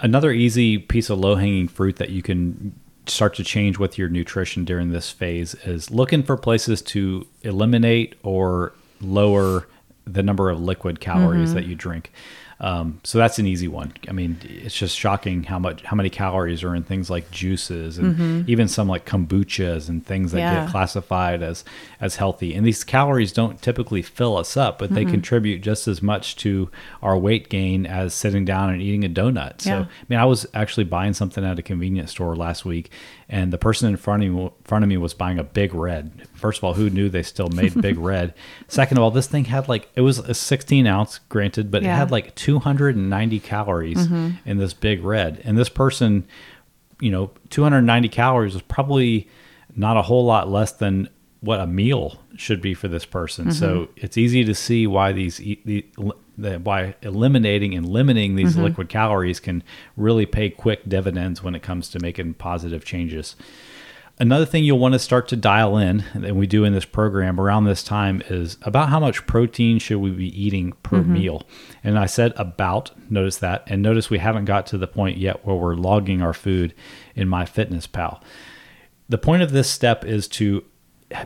Another 0.00 0.32
easy 0.32 0.78
piece 0.78 1.08
of 1.10 1.18
low 1.18 1.34
hanging 1.36 1.68
fruit 1.68 1.96
that 1.96 2.10
you 2.10 2.22
can 2.22 2.74
start 3.06 3.34
to 3.34 3.44
change 3.44 3.78
with 3.78 3.96
your 3.98 4.08
nutrition 4.08 4.64
during 4.64 4.90
this 4.90 5.10
phase 5.10 5.54
is 5.66 5.90
looking 5.90 6.22
for 6.22 6.36
places 6.36 6.80
to 6.82 7.26
eliminate 7.42 8.14
or 8.22 8.72
lower 9.04 9.68
the 10.06 10.22
number 10.22 10.50
of 10.50 10.60
liquid 10.60 11.00
calories 11.00 11.48
Mm-hmm. 11.50 11.54
that 11.54 11.66
you 11.66 11.74
drink. 11.74 12.12
Um, 12.60 13.00
so 13.02 13.18
that's 13.18 13.40
an 13.40 13.46
easy 13.46 13.66
one. 13.66 13.92
I 14.08 14.12
mean, 14.12 14.38
it's 14.44 14.76
just 14.76 14.96
shocking 14.96 15.42
how 15.42 15.58
much 15.58 15.82
how 15.82 15.96
many 15.96 16.08
calories 16.08 16.62
are 16.62 16.74
in 16.74 16.84
things 16.84 17.10
like 17.10 17.30
juices 17.32 17.98
and 17.98 18.48
even 18.48 18.68
some 18.68 18.86
like 18.88 19.04
kombuchas 19.06 19.88
and 19.88 20.06
things 20.06 20.30
that 20.32 20.38
Mm-hmm. 20.38 20.54
Yeah. 20.54 20.62
get 20.66 20.70
classified 20.70 21.42
as 21.42 21.64
as 22.00 22.16
healthy. 22.16 22.54
And 22.54 22.64
these 22.64 22.84
calories 22.84 23.32
don't 23.32 23.60
typically 23.60 24.02
fill 24.02 24.36
us 24.36 24.56
up, 24.56 24.78
but 24.78 24.86
Mm-hmm. 24.86 24.94
they 24.94 25.04
contribute 25.04 25.62
just 25.62 25.88
as 25.88 26.00
much 26.00 26.36
to 26.36 26.70
our 27.02 27.18
weight 27.18 27.48
gain 27.48 27.86
as 27.86 28.14
sitting 28.14 28.44
down 28.44 28.70
and 28.70 28.80
eating 28.80 29.04
a 29.04 29.08
donut. 29.10 29.60
So, 29.62 29.70
Yeah. 29.70 29.80
I 29.80 30.04
mean, 30.08 30.20
I 30.20 30.24
was 30.24 30.46
actually 30.54 30.84
buying 30.84 31.12
something 31.12 31.44
at 31.44 31.58
a 31.58 31.62
convenience 31.62 32.12
store 32.12 32.36
last 32.36 32.64
week, 32.64 32.90
and 33.28 33.52
the 33.52 33.58
person 33.58 33.88
in 33.88 33.96
front 33.96 34.22
of 34.22 34.30
me 34.30 34.50
front 34.64 34.84
of 34.84 34.88
me 34.88 34.96
was 34.96 35.14
buying 35.14 35.38
a 35.38 35.44
Big 35.44 35.74
Red. 35.74 36.28
First 36.34 36.58
of 36.58 36.64
all, 36.64 36.74
who 36.74 36.90
knew 36.90 37.08
they 37.08 37.22
still 37.22 37.48
made 37.48 37.80
Big 37.80 37.98
Red? 37.98 38.34
Second 38.68 38.98
of 38.98 39.04
all, 39.04 39.10
this 39.10 39.26
thing 39.26 39.46
had 39.46 39.68
like 39.68 39.88
it 39.94 40.02
was 40.02 40.18
a 40.18 40.34
16 40.34 40.86
ounce, 40.86 41.18
granted, 41.28 41.70
but 41.70 41.82
it 41.82 41.86
had 41.86 42.10
like 42.10 42.34
290 42.34 43.40
calories 43.40 44.06
mm-hmm. 44.06 44.48
in 44.48 44.58
this 44.58 44.74
Big 44.74 45.02
Red, 45.02 45.40
and 45.44 45.58
this 45.58 45.68
person 45.68 46.26
you 47.00 47.10
know, 47.10 47.30
290 47.50 48.08
calories 48.08 48.54
is 48.54 48.62
probably 48.62 49.28
not 49.76 49.96
a 49.96 50.02
whole 50.02 50.24
lot 50.24 50.48
less 50.48 50.72
than 50.72 51.08
what 51.40 51.60
a 51.60 51.66
meal 51.66 52.22
should 52.36 52.60
be 52.60 52.74
for 52.74 52.88
this 52.88 53.04
person. 53.04 53.52
So 53.52 53.74
mm-hmm. 53.74 53.92
it's 53.96 54.16
easy 54.16 54.44
to 54.44 54.54
see 54.54 54.86
why 54.86 55.12
these 55.12 55.40
e- 55.40 55.84
the, 56.36 56.58
by 56.58 56.94
eliminating 57.02 57.74
and 57.74 57.88
limiting 57.88 58.36
these 58.36 58.52
mm-hmm. 58.52 58.64
liquid 58.64 58.88
calories 58.88 59.40
can 59.40 59.62
really 59.96 60.26
pay 60.26 60.50
quick 60.50 60.88
dividends 60.88 61.42
when 61.42 61.54
it 61.54 61.62
comes 61.62 61.88
to 61.90 62.00
making 62.00 62.34
positive 62.34 62.84
changes. 62.84 63.36
Another 64.20 64.46
thing 64.46 64.62
you'll 64.62 64.78
want 64.78 64.92
to 64.92 65.00
start 65.00 65.26
to 65.28 65.36
dial 65.36 65.76
in, 65.76 66.04
and 66.14 66.36
we 66.36 66.46
do 66.46 66.62
in 66.62 66.72
this 66.72 66.84
program 66.84 67.40
around 67.40 67.64
this 67.64 67.82
time, 67.82 68.22
is 68.28 68.58
about 68.62 68.88
how 68.88 69.00
much 69.00 69.26
protein 69.26 69.80
should 69.80 69.98
we 69.98 70.10
be 70.10 70.40
eating 70.40 70.72
per 70.84 70.98
mm-hmm. 70.98 71.14
meal. 71.14 71.46
And 71.82 71.98
I 71.98 72.06
said 72.06 72.32
about, 72.36 72.92
notice 73.10 73.38
that, 73.38 73.64
and 73.66 73.82
notice 73.82 74.10
we 74.10 74.18
haven't 74.18 74.44
got 74.44 74.66
to 74.68 74.78
the 74.78 74.86
point 74.86 75.18
yet 75.18 75.44
where 75.44 75.56
we're 75.56 75.74
logging 75.74 76.22
our 76.22 76.32
food 76.32 76.74
in 77.16 77.26
MyFitnessPal. 77.26 78.22
The 79.08 79.18
point 79.18 79.42
of 79.42 79.50
this 79.50 79.68
step 79.68 80.04
is 80.04 80.28
to 80.28 80.64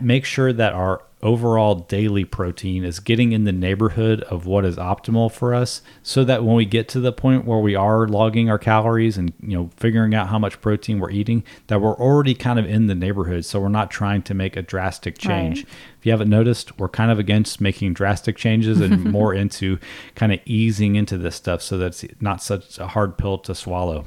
make 0.00 0.24
sure 0.24 0.54
that 0.54 0.72
our 0.72 1.02
overall 1.22 1.74
daily 1.74 2.24
protein 2.24 2.84
is 2.84 3.00
getting 3.00 3.32
in 3.32 3.44
the 3.44 3.52
neighborhood 3.52 4.22
of 4.24 4.46
what 4.46 4.64
is 4.64 4.76
optimal 4.76 5.30
for 5.30 5.52
us 5.52 5.82
so 6.02 6.22
that 6.22 6.44
when 6.44 6.54
we 6.54 6.64
get 6.64 6.88
to 6.88 7.00
the 7.00 7.12
point 7.12 7.44
where 7.44 7.58
we 7.58 7.74
are 7.74 8.06
logging 8.06 8.48
our 8.48 8.58
calories 8.58 9.18
and 9.18 9.32
you 9.40 9.56
know 9.56 9.68
figuring 9.76 10.14
out 10.14 10.28
how 10.28 10.38
much 10.38 10.60
protein 10.60 11.00
we're 11.00 11.10
eating 11.10 11.42
that 11.66 11.80
we're 11.80 11.96
already 11.96 12.34
kind 12.34 12.58
of 12.58 12.66
in 12.66 12.86
the 12.86 12.94
neighborhood 12.94 13.44
so 13.44 13.58
we're 13.60 13.68
not 13.68 13.90
trying 13.90 14.22
to 14.22 14.32
make 14.34 14.56
a 14.56 14.62
drastic 14.62 15.18
change 15.18 15.58
Right. 15.64 15.66
if 15.98 16.06
you 16.06 16.12
haven't 16.12 16.30
noticed 16.30 16.78
we're 16.78 16.88
kind 16.88 17.10
of 17.10 17.18
against 17.18 17.60
making 17.60 17.94
drastic 17.94 18.36
changes 18.36 18.80
and 18.80 19.04
more 19.12 19.34
into 19.34 19.78
kind 20.14 20.32
of 20.32 20.38
easing 20.44 20.94
into 20.94 21.18
this 21.18 21.34
stuff 21.34 21.62
so 21.62 21.76
that 21.78 21.86
it's 21.86 22.04
not 22.20 22.42
such 22.42 22.78
a 22.78 22.86
hard 22.86 23.18
pill 23.18 23.38
to 23.38 23.54
swallow 23.54 24.04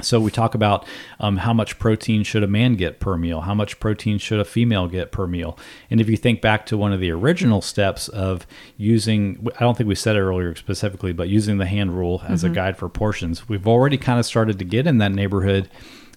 so 0.00 0.20
we 0.20 0.30
talk 0.30 0.54
about 0.54 0.86
um, 1.20 1.38
how 1.38 1.52
much 1.52 1.78
protein 1.78 2.24
should 2.24 2.42
a 2.42 2.48
man 2.48 2.74
get 2.74 3.00
per 3.00 3.16
meal, 3.16 3.42
how 3.42 3.54
much 3.54 3.80
protein 3.80 4.18
should 4.18 4.40
a 4.40 4.44
female 4.44 4.88
get 4.88 5.12
per 5.12 5.26
meal, 5.26 5.58
and 5.90 6.00
if 6.00 6.08
you 6.08 6.16
think 6.16 6.40
back 6.40 6.66
to 6.66 6.76
one 6.76 6.92
of 6.92 7.00
the 7.00 7.10
original 7.10 7.62
steps 7.62 8.08
of 8.08 8.46
using, 8.76 9.46
I 9.56 9.60
don't 9.60 9.76
think 9.76 9.88
we 9.88 9.94
said 9.94 10.16
it 10.16 10.20
earlier 10.20 10.54
specifically, 10.54 11.12
but 11.12 11.28
using 11.28 11.58
the 11.58 11.66
hand 11.66 11.96
rule 11.96 12.22
as 12.26 12.44
a 12.44 12.48
guide 12.48 12.76
for 12.76 12.88
portions, 12.88 13.48
we've 13.48 13.66
already 13.66 13.96
kind 13.96 14.18
of 14.18 14.26
started 14.26 14.58
to 14.58 14.64
get 14.64 14.86
in 14.86 14.98
that 14.98 15.12
neighborhood 15.12 15.70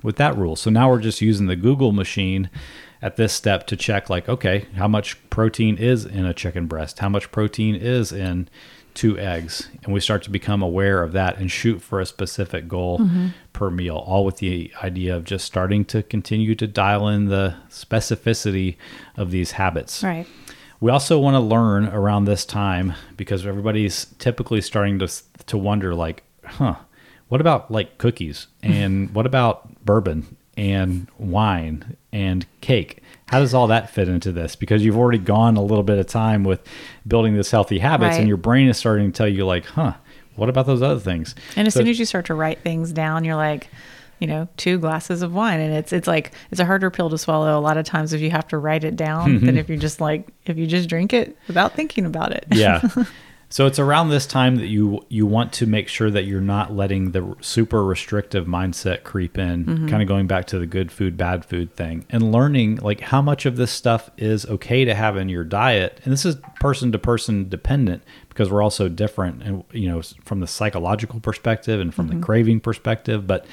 with 0.03 0.17
that 0.17 0.37
rule. 0.37 0.55
So 0.55 0.69
now 0.69 0.89
we're 0.89 0.99
just 0.99 1.21
using 1.21 1.47
the 1.47 1.55
Google 1.55 1.91
machine 1.91 2.49
at 3.01 3.15
this 3.15 3.33
step 3.33 3.67
to 3.67 3.75
check, 3.75 4.09
like, 4.09 4.27
okay, 4.27 4.65
how 4.75 4.87
much 4.87 5.17
protein 5.29 5.77
is 5.77 6.05
in 6.05 6.25
a 6.25 6.33
chicken 6.33 6.65
breast, 6.67 6.99
how 6.99 7.09
much 7.09 7.31
protein 7.31 7.75
is 7.75 8.11
in 8.11 8.49
two 8.97 9.17
eggs 9.19 9.69
and 9.83 9.93
we 9.93 9.99
start 9.99 10.23
to 10.23 10.29
become 10.29 10.61
aware 10.61 11.03
of 11.03 11.11
that 11.13 11.37
and 11.37 11.51
shoot 11.51 11.81
for 11.81 11.99
a 11.99 12.05
specific 12.05 12.67
goal 12.67 12.99
mm-hmm. 12.99 13.27
per 13.53 13.69
meal 13.69 13.97
all 13.97 14.25
with 14.25 14.37
the 14.37 14.71
idea 14.83 15.15
of 15.15 15.23
just 15.23 15.45
starting 15.45 15.85
to 15.85 16.01
continue 16.03 16.55
to 16.55 16.65
dial 16.65 17.07
in 17.07 17.25
the 17.25 17.55
specificity 17.69 18.75
of 19.15 19.31
these 19.31 19.51
habits. 19.51 20.03
Right. 20.03 20.27
we 20.79 20.91
also 20.91 21.19
want 21.19 21.35
to 21.35 21.39
learn 21.39 21.87
around 21.87 22.25
this 22.25 22.43
time 22.43 22.93
because 23.15 23.45
everybody's 23.45 24.05
typically 24.17 24.61
starting 24.61 24.99
to 24.99 25.07
to 25.45 25.57
wonder 25.57 25.93
like 25.93 26.23
huh 26.43 26.75
what 27.27 27.41
about 27.41 27.71
like 27.71 27.97
cookies? 27.97 28.47
And 28.63 29.13
what 29.13 29.25
about 29.25 29.85
bourbon? 29.85 30.35
And 30.57 31.07
wine? 31.17 31.95
And 32.11 32.45
cake 32.61 33.01
how 33.29 33.39
does 33.39 33.53
all 33.53 33.67
that 33.67 33.89
fit 33.89 34.07
into 34.07 34.31
this 34.31 34.55
because 34.55 34.83
you've 34.85 34.97
already 34.97 35.17
gone 35.17 35.57
a 35.57 35.61
little 35.61 35.83
bit 35.83 35.97
of 35.97 36.07
time 36.07 36.43
with 36.43 36.61
building 37.05 37.35
this 37.35 37.51
healthy 37.51 37.79
habits 37.79 38.11
Right. 38.11 38.19
and 38.19 38.27
your 38.27 38.37
brain 38.37 38.67
is 38.69 38.77
starting 38.77 39.11
to 39.11 39.17
tell 39.17 39.27
you 39.27 39.45
like 39.45 39.65
huh 39.65 39.93
what 40.35 40.49
about 40.49 40.65
those 40.65 40.81
other 40.81 40.99
things 40.99 41.35
And 41.55 41.67
as 41.67 41.73
So- 41.73 41.79
soon 41.81 41.89
as 41.89 41.99
you 41.99 42.05
start 42.05 42.25
to 42.27 42.33
write 42.35 42.59
things 42.59 42.91
down, 42.91 43.23
you're 43.25 43.35
like, 43.35 43.69
you 44.19 44.27
know, 44.27 44.47
two 44.57 44.77
glasses 44.79 45.21
of 45.21 45.33
wine, 45.33 45.59
and 45.59 45.73
it's 45.73 45.91
it's 45.93 46.07
like 46.07 46.31
it's 46.51 46.59
a 46.59 46.65
harder 46.65 46.89
pill 46.89 47.09
to 47.09 47.17
swallow 47.19 47.57
a 47.57 47.61
lot 47.61 47.77
of 47.77 47.85
times 47.85 48.13
if 48.13 48.21
you 48.21 48.31
have 48.31 48.47
to 48.47 48.57
write 48.57 48.83
it 48.83 48.95
down 48.95 49.29
mm-hmm. 49.35 49.45
than 49.45 49.57
if 49.57 49.69
you 49.69 49.77
just 49.77 49.99
like 50.01 50.27
if 50.45 50.57
you 50.57 50.65
just 50.65 50.89
drink 50.89 51.13
it 51.13 51.37
without 51.47 51.73
thinking 51.73 52.05
about 52.05 52.31
it. 52.31 52.45
yeah. 52.51 52.81
So 53.49 53.65
it's 53.65 53.79
around 53.79 54.09
this 54.09 54.25
time 54.25 54.57
that 54.57 54.67
you 54.67 55.05
you 55.07 55.25
want 55.25 55.53
to 55.53 55.65
make 55.65 55.87
sure 55.87 56.11
that 56.11 56.25
you're 56.25 56.41
not 56.41 56.73
letting 56.73 57.11
the 57.11 57.35
super 57.39 57.83
restrictive 57.85 58.45
mindset 58.45 59.03
creep 59.03 59.37
in, 59.37 59.65
mm-hmm. 59.65 59.87
kind 59.87 60.01
of 60.01 60.07
going 60.07 60.27
back 60.27 60.47
to 60.47 60.59
the 60.59 60.65
good 60.65 60.91
food 60.91 61.15
bad 61.15 61.45
food 61.45 61.73
thing 61.73 62.05
and 62.09 62.31
learning 62.31 62.75
like 62.77 62.99
how 62.99 63.21
much 63.21 63.45
of 63.45 63.55
this 63.55 63.71
stuff 63.71 64.09
is 64.17 64.45
okay 64.47 64.83
to 64.83 64.93
have 64.93 65.15
in 65.15 65.29
your 65.29 65.45
diet. 65.45 66.01
And 66.03 66.11
this 66.11 66.25
is 66.25 66.35
person 66.59 66.91
to 66.91 66.99
person 66.99 67.47
dependent 67.47 68.03
because 68.27 68.51
we're 68.51 68.61
all 68.61 68.69
so 68.69 68.89
different 68.89 69.41
and 69.41 69.63
you 69.71 69.87
know 69.87 70.01
from 70.25 70.41
the 70.41 70.47
psychological 70.47 71.21
perspective 71.21 71.79
and 71.79 71.93
from 71.93 72.07
the 72.07 72.15
mm-hmm. 72.15 72.23
craving 72.23 72.59
perspective, 72.59 73.25
but 73.25 73.45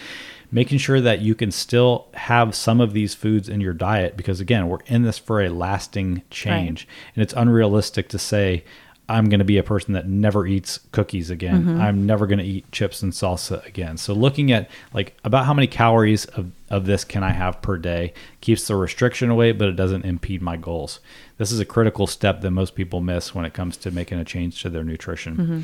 making 0.51 0.79
sure 0.79 1.01
that 1.01 1.21
you 1.21 1.35
can 1.35 1.51
still 1.51 2.09
have 2.15 2.55
some 2.55 2.81
of 2.81 2.93
these 2.93 3.15
foods 3.15 3.49
in 3.49 3.61
your 3.61 3.73
diet 3.73 4.17
because 4.17 4.41
again, 4.41 4.69
we're 4.69 4.79
in 4.87 5.03
this 5.03 5.19
for 5.19 5.41
a 5.43 5.49
lasting 5.49 6.23
change. 6.31 6.87
And 7.15 7.23
it's 7.23 7.35
unrealistic 7.35 8.09
to 8.11 8.19
say 8.19 8.65
I'm 9.09 9.29
going 9.29 9.41
to 9.41 9.45
be 9.45 9.59
a 9.59 9.63
person 9.63 9.93
that 9.95 10.09
never 10.09 10.47
eats 10.47 10.79
cookies 10.93 11.29
again. 11.29 11.65
Mm-hmm. 11.65 11.81
I'm 11.81 12.07
never 12.07 12.27
going 12.27 12.39
to 12.39 12.45
eat 12.45 12.71
chips 12.73 13.03
and 13.03 13.13
salsa 13.13 13.65
again. 13.67 13.99
So 13.99 14.15
looking 14.15 14.51
at 14.51 14.71
like 14.95 15.15
about 15.25 15.45
how 15.45 15.53
many 15.53 15.67
calories 15.67 16.25
of, 16.25 16.53
of 16.71 16.87
this 16.87 17.05
can 17.05 17.23
I 17.23 17.31
have 17.31 17.61
per 17.61 17.77
day 17.77 18.15
keeps 18.41 18.67
the 18.67 18.77
restriction 18.77 19.29
away, 19.29 19.53
but 19.53 19.69
it 19.69 19.77
doesn't 19.77 20.07
impede 20.07 20.41
my 20.41 20.57
goals. 20.57 21.01
This 21.37 21.53
is 21.53 21.61
a 21.61 21.67
critical 21.67 22.07
step 22.07 22.41
that 22.41 22.51
most 22.51 22.75
people 22.75 23.01
miss 23.01 23.35
when 23.35 23.45
it 23.45 23.53
comes 23.53 23.77
to 23.79 23.91
making 23.91 24.19
a 24.19 24.25
change 24.25 24.63
to 24.63 24.71
their 24.71 24.85
nutrition. 24.85 25.37
Mm-hmm. 25.37 25.61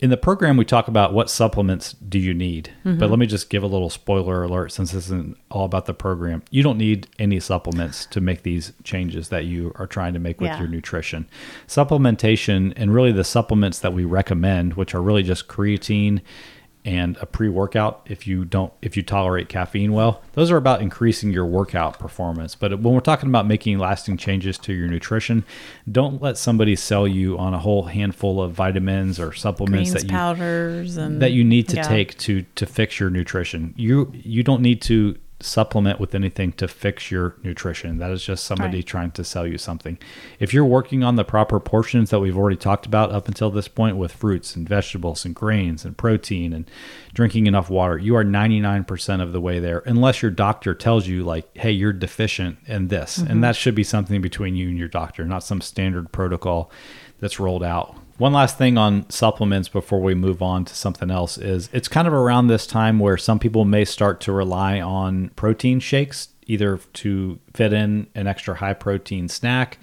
In 0.00 0.08
the 0.08 0.16
program, 0.16 0.56
we 0.56 0.64
talk 0.64 0.88
about 0.88 1.12
what 1.12 1.28
supplements 1.28 1.92
do 1.92 2.18
you 2.18 2.32
need. 2.32 2.72
But 2.84 2.90
mm-hmm. 2.92 3.04
let 3.04 3.18
me 3.18 3.26
just 3.26 3.50
give 3.50 3.62
a 3.62 3.66
little 3.66 3.90
spoiler 3.90 4.42
alert 4.42 4.72
since 4.72 4.92
this 4.92 5.04
isn't 5.06 5.36
all 5.50 5.66
about 5.66 5.84
the 5.84 5.92
program. 5.92 6.42
You 6.50 6.62
don't 6.62 6.78
need 6.78 7.06
any 7.18 7.38
supplements 7.38 8.06
to 8.06 8.20
make 8.20 8.42
these 8.42 8.72
changes 8.82 9.28
that 9.28 9.44
you 9.44 9.72
are 9.76 9.86
trying 9.86 10.14
to 10.14 10.18
make 10.18 10.40
with 10.40 10.50
Yeah. 10.50 10.60
your 10.60 10.68
nutrition. 10.68 11.28
Supplementation 11.66 12.72
and 12.76 12.94
really 12.94 13.12
the 13.12 13.24
supplements 13.24 13.78
that 13.80 13.92
we 13.92 14.04
recommend, 14.04 14.74
which 14.74 14.94
are 14.94 15.02
really 15.02 15.22
just 15.22 15.48
creatine 15.48 16.22
and 16.84 17.16
a 17.20 17.26
pre-workout 17.26 18.06
if 18.06 18.26
you 18.26 18.44
don't 18.44 18.72
if 18.80 18.96
you 18.96 19.02
tolerate 19.02 19.48
caffeine 19.48 19.92
well 19.92 20.22
those 20.32 20.50
are 20.50 20.56
about 20.56 20.80
increasing 20.80 21.30
your 21.30 21.44
workout 21.44 21.98
performance 21.98 22.54
but 22.54 22.80
when 22.80 22.94
we're 22.94 23.00
talking 23.00 23.28
about 23.28 23.46
making 23.46 23.78
lasting 23.78 24.16
changes 24.16 24.56
to 24.56 24.72
your 24.72 24.88
nutrition 24.88 25.44
don't 25.90 26.22
let 26.22 26.38
somebody 26.38 26.74
sell 26.74 27.06
you 27.06 27.36
on 27.38 27.52
a 27.52 27.58
whole 27.58 27.84
handful 27.84 28.40
of 28.42 28.52
vitamins 28.52 29.20
or 29.20 29.32
supplements 29.32 29.90
Greens 29.90 29.92
that 29.92 30.10
you 30.10 30.16
powders 30.16 30.96
and 30.96 31.20
that 31.20 31.32
you 31.32 31.44
need 31.44 31.68
to 31.68 31.76
yeah. 31.76 31.82
take 31.82 32.16
to 32.18 32.42
to 32.54 32.66
fix 32.66 32.98
your 32.98 33.10
nutrition. 33.10 33.74
You 33.76 34.12
you 34.14 34.42
don't 34.42 34.62
need 34.62 34.82
to 34.82 35.16
supplement 35.42 35.98
with 36.00 36.14
anything 36.14 36.52
to 36.52 36.68
fix 36.68 37.10
your 37.10 37.36
nutrition. 37.42 37.98
That 37.98 38.10
is 38.10 38.24
just 38.24 38.44
somebody 38.44 38.78
Right. 38.78 38.86
trying 38.86 39.10
to 39.12 39.24
sell 39.24 39.46
you 39.46 39.58
something. 39.58 39.98
If 40.38 40.52
you're 40.52 40.64
working 40.64 41.02
on 41.02 41.16
the 41.16 41.24
proper 41.24 41.60
portions 41.60 42.10
that 42.10 42.20
we've 42.20 42.36
already 42.36 42.56
talked 42.56 42.86
about 42.86 43.12
up 43.12 43.28
until 43.28 43.50
this 43.50 43.68
point 43.68 43.96
with 43.96 44.12
fruits 44.12 44.56
and 44.56 44.68
vegetables 44.68 45.24
and 45.24 45.34
grains 45.34 45.84
and 45.84 45.96
protein 45.96 46.52
and 46.52 46.70
drinking 47.14 47.46
enough 47.46 47.70
water, 47.70 47.98
you 47.98 48.16
are 48.16 48.24
99% 48.24 49.20
of 49.22 49.32
the 49.32 49.40
way 49.40 49.58
there 49.58 49.82
unless 49.86 50.22
your 50.22 50.30
doctor 50.30 50.74
tells 50.74 51.06
you 51.06 51.22
like, 51.22 51.46
"Hey, 51.56 51.70
you're 51.70 51.92
deficient 51.92 52.58
in 52.66 52.88
this." 52.88 53.18
And 53.18 53.28
mm-hmm. 53.28 53.40
that 53.40 53.56
should 53.56 53.74
be 53.74 53.84
something 53.84 54.20
between 54.20 54.56
you 54.56 54.68
and 54.68 54.78
your 54.78 54.88
doctor, 54.88 55.24
not 55.24 55.42
some 55.44 55.60
standard 55.60 56.12
protocol 56.12 56.70
that's 57.20 57.38
rolled 57.40 57.64
out. 57.64 57.96
One 58.20 58.34
last 58.34 58.58
thing 58.58 58.76
on 58.76 59.08
supplements 59.08 59.70
before 59.70 60.02
we 60.02 60.14
move 60.14 60.42
on 60.42 60.66
to 60.66 60.74
something 60.74 61.10
else 61.10 61.38
is 61.38 61.70
it's 61.72 61.88
kind 61.88 62.06
of 62.06 62.12
around 62.12 62.48
this 62.48 62.66
time 62.66 62.98
where 62.98 63.16
some 63.16 63.38
people 63.38 63.64
may 63.64 63.86
start 63.86 64.20
to 64.20 64.32
rely 64.32 64.78
on 64.78 65.30
protein 65.36 65.80
shakes 65.80 66.28
either 66.46 66.76
to 66.92 67.38
fit 67.54 67.72
in 67.72 68.06
an 68.14 68.26
extra 68.26 68.54
high 68.54 68.74
protein 68.74 69.28
snack 69.28 69.78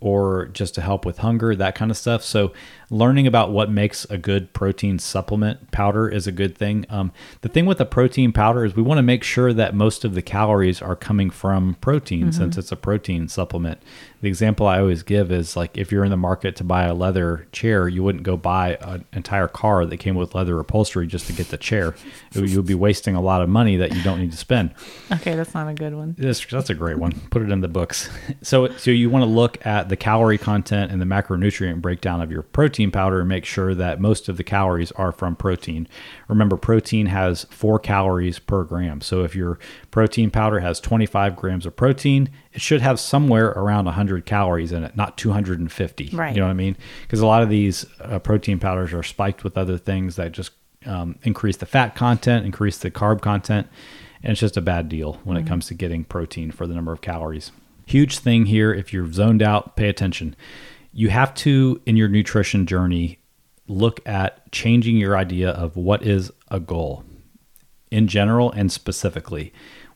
or 0.00 0.46
just 0.46 0.74
to 0.74 0.80
help 0.80 1.04
with 1.04 1.18
hunger, 1.18 1.54
that 1.54 1.74
kind 1.74 1.90
of 1.90 1.96
stuff. 1.96 2.22
So, 2.22 2.52
learning 2.92 3.26
about 3.26 3.52
what 3.52 3.70
makes 3.70 4.04
a 4.06 4.18
good 4.18 4.52
protein 4.52 4.98
supplement 4.98 5.70
powder 5.70 6.08
is 6.08 6.26
a 6.26 6.32
good 6.32 6.58
thing. 6.58 6.84
Um, 6.88 7.12
the 7.42 7.48
thing 7.48 7.64
with 7.66 7.80
a 7.80 7.84
protein 7.84 8.32
powder 8.32 8.64
is 8.64 8.74
we 8.74 8.82
want 8.82 8.98
to 8.98 9.02
make 9.02 9.22
sure 9.22 9.52
that 9.52 9.74
most 9.74 10.04
of 10.04 10.14
the 10.14 10.22
calories 10.22 10.82
are 10.82 10.96
coming 10.96 11.30
from 11.30 11.74
protein 11.80 12.32
since 12.32 12.58
it's 12.58 12.72
a 12.72 12.76
protein 12.76 13.28
supplement. 13.28 13.80
The 14.22 14.28
example 14.28 14.66
I 14.66 14.80
always 14.80 15.02
give 15.02 15.30
is 15.30 15.56
like 15.56 15.78
if 15.78 15.92
you're 15.92 16.04
in 16.04 16.10
the 16.10 16.16
market 16.16 16.56
to 16.56 16.64
buy 16.64 16.84
a 16.84 16.94
leather 16.94 17.46
chair, 17.52 17.86
you 17.86 18.02
wouldn't 18.02 18.24
go 18.24 18.36
buy 18.36 18.76
an 18.80 19.04
entire 19.12 19.48
car 19.48 19.86
that 19.86 19.96
came 19.98 20.14
with 20.16 20.34
leather 20.34 20.58
upholstery 20.58 21.06
just 21.06 21.26
to 21.28 21.32
get 21.32 21.48
the 21.48 21.56
chair. 21.56 21.94
You 22.34 22.56
would 22.56 22.66
be 22.66 22.74
wasting 22.74 23.14
a 23.14 23.20
lot 23.20 23.40
of 23.40 23.48
money 23.48 23.76
that 23.76 23.94
you 23.94 24.02
don't 24.02 24.18
need 24.20 24.32
to 24.32 24.36
spend. 24.36 24.74
Okay, 25.12 25.34
that's 25.36 25.54
not 25.54 25.68
a 25.68 25.74
good 25.74 25.94
one. 25.94 26.16
That's, 26.18 26.44
that's 26.44 26.70
a 26.70 26.74
great 26.74 26.98
one. 26.98 27.19
Put 27.30 27.42
it 27.42 27.50
in 27.50 27.60
the 27.60 27.68
books. 27.68 28.08
So, 28.42 28.68
so 28.76 28.90
you 28.90 29.10
want 29.10 29.22
to 29.22 29.28
look 29.28 29.64
at 29.66 29.90
the 29.90 29.96
calorie 29.96 30.38
content 30.38 30.90
and 30.90 31.00
the 31.00 31.04
macronutrient 31.04 31.82
breakdown 31.82 32.22
of 32.22 32.30
your 32.30 32.42
protein 32.42 32.90
powder 32.90 33.20
and 33.20 33.28
make 33.28 33.44
sure 33.44 33.74
that 33.74 34.00
most 34.00 34.28
of 34.28 34.38
the 34.38 34.44
calories 34.44 34.92
are 34.92 35.12
from 35.12 35.36
protein. 35.36 35.86
Remember, 36.28 36.56
protein 36.56 37.06
has 37.06 37.44
four 37.50 37.78
calories 37.78 38.38
per 38.38 38.64
gram. 38.64 39.02
So 39.02 39.24
if 39.24 39.36
your 39.36 39.58
protein 39.90 40.30
powder 40.30 40.60
has 40.60 40.80
25 40.80 41.36
grams 41.36 41.66
of 41.66 41.76
protein, 41.76 42.30
it 42.52 42.62
should 42.62 42.80
have 42.80 42.98
somewhere 42.98 43.48
around 43.48 43.84
100 43.84 44.24
calories 44.24 44.72
in 44.72 44.84
it, 44.84 44.96
not 44.96 45.18
250. 45.18 46.10
Right. 46.12 46.34
You 46.34 46.40
know 46.40 46.46
what 46.46 46.50
I 46.50 46.54
mean? 46.54 46.76
Because 47.02 47.20
a 47.20 47.26
lot 47.26 47.42
of 47.42 47.50
these 47.50 47.84
uh, 48.00 48.20
protein 48.20 48.58
powders 48.58 48.94
are 48.94 49.02
spiked 49.02 49.44
with 49.44 49.58
other 49.58 49.76
things 49.76 50.16
that 50.16 50.32
just 50.32 50.52
um, 50.86 51.18
increase 51.22 51.58
the 51.58 51.66
fat 51.66 51.94
content, 51.94 52.46
increase 52.46 52.78
the 52.78 52.90
carb 52.90 53.20
content, 53.20 53.68
and 54.22 54.32
it's 54.32 54.40
just 54.40 54.56
a 54.56 54.62
bad 54.62 54.88
deal 54.88 55.20
when 55.24 55.36
it 55.36 55.40
mm-hmm. 55.40 55.48
comes 55.48 55.66
to 55.66 55.74
getting 55.74 56.04
protein 56.04 56.50
for 56.50 56.66
the 56.66 56.74
number 56.74 56.92
of 56.92 57.00
calories. 57.00 57.52
Huge 57.86 58.18
thing 58.18 58.46
here 58.46 58.72
if 58.72 58.92
you're 58.92 59.10
zoned 59.12 59.42
out, 59.42 59.76
pay 59.76 59.88
attention. 59.88 60.36
You 60.92 61.08
have 61.10 61.34
to, 61.34 61.80
in 61.86 61.96
your 61.96 62.08
nutrition 62.08 62.66
journey, 62.66 63.18
look 63.66 64.06
at 64.06 64.50
changing 64.52 64.96
your 64.96 65.16
idea 65.16 65.50
of 65.50 65.76
what 65.76 66.02
is 66.02 66.32
a 66.50 66.60
goal 66.60 67.04
in 67.90 68.08
general 68.08 68.50
and 68.52 68.70
specifically. 68.70 69.52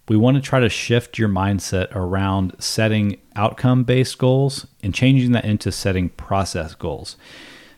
We 0.08 0.16
want 0.16 0.36
to 0.36 0.42
try 0.42 0.60
to 0.60 0.68
shift 0.68 1.18
your 1.18 1.28
mindset 1.28 1.94
around 1.94 2.54
setting 2.58 3.20
outcome 3.36 3.84
based 3.84 4.18
goals 4.18 4.66
and 4.82 4.94
changing 4.94 5.32
that 5.32 5.44
into 5.44 5.72
setting 5.72 6.10
process 6.10 6.74
goals. 6.74 7.16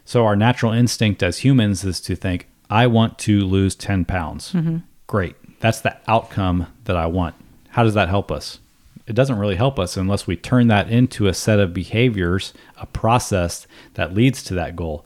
So, 0.04 0.24
our 0.24 0.36
natural 0.36 0.72
instinct 0.72 1.22
as 1.22 1.38
humans 1.38 1.84
is 1.84 2.00
to 2.02 2.16
think, 2.16 2.48
I 2.68 2.86
want 2.86 3.18
to 3.20 3.40
lose 3.40 3.74
10 3.74 4.04
pounds. 4.04 4.52
Mm-hmm. 4.52 4.78
Great. 5.06 5.36
That's 5.60 5.80
the 5.80 5.96
outcome 6.06 6.66
that 6.84 6.96
I 6.96 7.06
want. 7.06 7.34
How 7.70 7.82
does 7.82 7.94
that 7.94 8.08
help 8.08 8.30
us? 8.30 8.58
it 9.06 9.14
doesn't 9.14 9.38
really 9.38 9.56
help 9.56 9.78
us 9.78 9.96
unless 9.96 10.26
we 10.26 10.36
turn 10.36 10.66
that 10.68 10.90
into 10.90 11.26
a 11.26 11.34
set 11.34 11.60
of 11.60 11.72
behaviors, 11.72 12.52
a 12.76 12.86
process 12.86 13.66
that 13.94 14.14
leads 14.14 14.42
to 14.44 14.54
that 14.54 14.74
goal. 14.76 15.04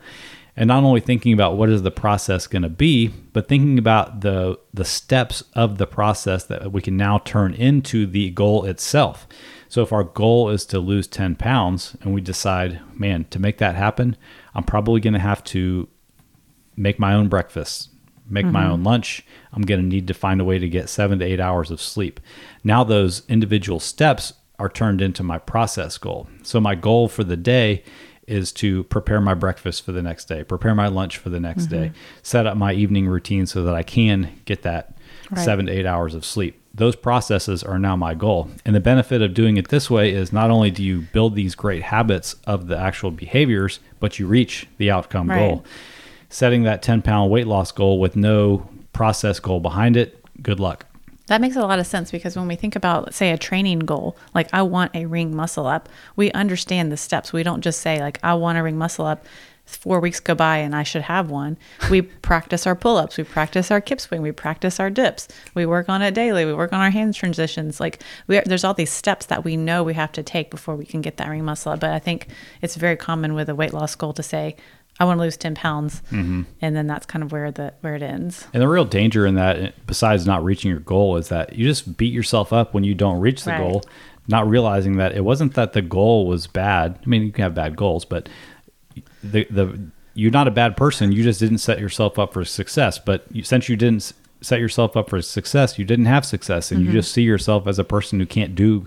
And 0.56 0.68
not 0.68 0.82
only 0.82 1.00
thinking 1.00 1.32
about 1.32 1.56
what 1.56 1.70
is 1.70 1.82
the 1.82 1.90
process 1.90 2.46
going 2.46 2.62
to 2.62 2.68
be, 2.68 3.08
but 3.08 3.48
thinking 3.48 3.78
about 3.78 4.20
the 4.20 4.58
the 4.74 4.84
steps 4.84 5.42
of 5.54 5.78
the 5.78 5.86
process 5.86 6.44
that 6.44 6.72
we 6.72 6.82
can 6.82 6.96
now 6.96 7.18
turn 7.18 7.54
into 7.54 8.06
the 8.06 8.30
goal 8.30 8.64
itself. 8.64 9.26
So 9.68 9.82
if 9.82 9.92
our 9.92 10.02
goal 10.02 10.50
is 10.50 10.66
to 10.66 10.80
lose 10.80 11.06
10 11.06 11.36
pounds 11.36 11.96
and 12.02 12.12
we 12.12 12.20
decide, 12.20 12.80
man, 12.92 13.26
to 13.30 13.38
make 13.38 13.58
that 13.58 13.76
happen, 13.76 14.16
I'm 14.54 14.64
probably 14.64 15.00
going 15.00 15.14
to 15.14 15.20
have 15.20 15.44
to 15.44 15.88
make 16.76 16.98
my 16.98 17.14
own 17.14 17.28
breakfast, 17.28 17.90
make 18.30 18.46
my 18.46 18.64
own 18.66 18.78
mm-hmm. 18.78 18.86
lunch. 18.86 19.24
I'm 19.52 19.62
going 19.62 19.80
to 19.80 19.86
need 19.86 20.06
to 20.08 20.14
find 20.14 20.40
a 20.40 20.44
way 20.44 20.58
to 20.58 20.68
get 20.68 20.88
seven 20.88 21.18
to 21.18 21.24
eight 21.24 21.40
hours 21.40 21.70
of 21.70 21.80
sleep. 21.80 22.20
Now, 22.64 22.84
those 22.84 23.22
individual 23.28 23.80
steps 23.80 24.32
are 24.58 24.68
turned 24.68 25.00
into 25.00 25.22
my 25.22 25.38
process 25.38 25.98
goal. 25.98 26.28
So, 26.42 26.60
my 26.60 26.74
goal 26.74 27.08
for 27.08 27.24
the 27.24 27.36
day 27.36 27.82
is 28.26 28.52
to 28.52 28.84
prepare 28.84 29.20
my 29.20 29.34
breakfast 29.34 29.84
for 29.84 29.90
the 29.90 30.02
next 30.02 30.26
day, 30.26 30.44
prepare 30.44 30.74
my 30.74 30.86
lunch 30.86 31.18
for 31.18 31.30
the 31.30 31.40
next 31.40 31.66
day, 31.66 31.88
mm-hmm. 31.88 32.20
set 32.22 32.46
up 32.46 32.56
my 32.56 32.72
evening 32.72 33.08
routine 33.08 33.44
so 33.44 33.64
that 33.64 33.74
I 33.74 33.82
can 33.82 34.40
get 34.44 34.62
that 34.62 34.96
Right. 35.30 35.44
seven 35.44 35.66
to 35.66 35.72
eight 35.72 35.86
hours 35.86 36.14
of 36.14 36.24
sleep. 36.24 36.60
Those 36.74 36.96
processes 36.96 37.62
are 37.62 37.78
now 37.78 37.94
my 37.94 38.14
goal. 38.14 38.50
And 38.64 38.74
the 38.74 38.80
benefit 38.80 39.22
of 39.22 39.32
doing 39.32 39.56
it 39.56 39.68
this 39.68 39.88
way 39.88 40.12
is 40.12 40.32
not 40.32 40.50
only 40.50 40.72
do 40.72 40.82
you 40.82 41.02
build 41.12 41.36
these 41.36 41.54
great 41.54 41.82
habits 41.82 42.34
of 42.46 42.66
the 42.66 42.76
actual 42.76 43.12
behaviors, 43.12 43.78
but 44.00 44.18
you 44.18 44.26
reach 44.26 44.66
the 44.78 44.90
outcome 44.90 45.30
Right. 45.30 45.38
goal. 45.38 45.64
Setting 46.30 46.62
that 46.62 46.80
10 46.80 47.02
pound 47.02 47.30
weight 47.30 47.48
loss 47.48 47.72
goal 47.72 47.98
with 47.98 48.14
no 48.16 48.68
process 48.92 49.40
goal 49.40 49.60
behind 49.60 49.96
it, 49.96 50.24
good 50.42 50.60
luck. 50.60 50.86
That 51.26 51.40
makes 51.40 51.56
a 51.56 51.62
lot 51.62 51.78
of 51.78 51.86
sense 51.86 52.10
because 52.10 52.36
when 52.36 52.48
we 52.48 52.56
think 52.56 52.74
about, 52.74 53.14
say, 53.14 53.30
a 53.30 53.38
training 53.38 53.80
goal, 53.80 54.16
like 54.34 54.48
I 54.52 54.62
want 54.62 54.94
a 54.94 55.06
ring 55.06 55.34
muscle 55.34 55.66
up, 55.66 55.88
we 56.16 56.30
understand 56.32 56.90
the 56.90 56.96
steps. 56.96 57.32
We 57.32 57.42
don't 57.42 57.60
just 57.60 57.80
say, 57.80 58.00
like, 58.00 58.18
I 58.22 58.34
want 58.34 58.58
a 58.58 58.62
ring 58.62 58.78
muscle 58.78 59.06
up. 59.06 59.24
Four 59.64 60.00
weeks 60.00 60.18
go 60.18 60.34
by 60.34 60.58
and 60.58 60.74
I 60.74 60.82
should 60.82 61.02
have 61.02 61.30
one. 61.30 61.56
We 61.88 62.02
practice 62.22 62.66
our 62.66 62.74
pull 62.74 62.96
ups, 62.96 63.16
we 63.16 63.22
practice 63.22 63.70
our 63.70 63.80
kip 63.80 64.00
swing, 64.00 64.22
we 64.22 64.32
practice 64.32 64.80
our 64.80 64.90
dips, 64.90 65.28
we 65.54 65.66
work 65.66 65.88
on 65.88 66.02
it 66.02 66.14
daily, 66.14 66.44
we 66.44 66.52
work 66.52 66.72
on 66.72 66.80
our 66.80 66.90
hands 66.90 67.16
transitions. 67.16 67.78
Like, 67.78 68.02
are, 68.28 68.42
there's 68.44 68.64
all 68.64 68.74
these 68.74 68.90
steps 68.90 69.26
that 69.26 69.44
we 69.44 69.56
know 69.56 69.84
we 69.84 69.94
have 69.94 70.10
to 70.12 70.24
take 70.24 70.50
before 70.50 70.74
we 70.74 70.84
can 70.84 71.00
get 71.00 71.16
that 71.18 71.28
ring 71.28 71.44
muscle 71.44 71.70
up. 71.70 71.80
But 71.80 71.90
I 71.90 72.00
think 72.00 72.26
it's 72.60 72.74
very 72.74 72.96
common 72.96 73.34
with 73.34 73.48
a 73.48 73.54
weight 73.54 73.72
loss 73.72 73.94
goal 73.94 74.12
to 74.14 74.22
say, 74.22 74.56
I 75.00 75.04
want 75.04 75.16
to 75.18 75.22
lose 75.22 75.38
10 75.38 75.54
pounds. 75.54 76.02
Mm-hmm. 76.10 76.42
And 76.60 76.76
then 76.76 76.86
that's 76.86 77.06
kind 77.06 77.24
of 77.24 77.32
where 77.32 77.50
the 77.50 77.72
where 77.80 77.96
it 77.96 78.02
ends. 78.02 78.46
And 78.52 78.62
the 78.62 78.68
real 78.68 78.84
danger 78.84 79.26
in 79.26 79.34
that, 79.34 79.86
besides 79.86 80.26
not 80.26 80.44
reaching 80.44 80.70
your 80.70 80.80
goal, 80.80 81.16
is 81.16 81.28
that 81.28 81.54
you 81.54 81.66
just 81.66 81.96
beat 81.96 82.12
yourself 82.12 82.52
up 82.52 82.74
when 82.74 82.84
you 82.84 82.94
don't 82.94 83.18
reach 83.18 83.44
the 83.44 83.52
Right. 83.52 83.58
goal, 83.58 83.82
not 84.28 84.46
realizing 84.46 84.98
that 84.98 85.16
it 85.16 85.24
wasn't 85.24 85.54
that 85.54 85.72
the 85.72 85.82
goal 85.82 86.26
was 86.26 86.46
bad. 86.46 86.98
I 87.04 87.08
mean, 87.08 87.22
you 87.22 87.32
can 87.32 87.42
have 87.42 87.54
bad 87.54 87.76
goals, 87.76 88.04
but 88.04 88.28
the 89.24 89.46
the 89.50 89.90
you're 90.14 90.30
not 90.30 90.46
a 90.46 90.50
bad 90.50 90.76
person. 90.76 91.12
You 91.12 91.22
just 91.22 91.40
didn't 91.40 91.58
set 91.58 91.80
yourself 91.80 92.18
up 92.18 92.34
for 92.34 92.44
success. 92.44 92.98
But 92.98 93.24
you, 93.32 93.42
since 93.42 93.68
you 93.68 93.76
didn't 93.76 94.12
set 94.42 94.60
yourself 94.60 94.96
up 94.96 95.08
for 95.08 95.22
success, 95.22 95.78
you 95.78 95.84
didn't 95.84 96.06
have 96.06 96.26
success, 96.26 96.70
and 96.70 96.80
you 96.80 96.88
mm-hmm. 96.88 96.96
just 96.96 97.12
see 97.12 97.22
yourself 97.22 97.66
as 97.66 97.78
a 97.78 97.84
person 97.84 98.20
who 98.20 98.26
can't 98.26 98.54
do, 98.54 98.86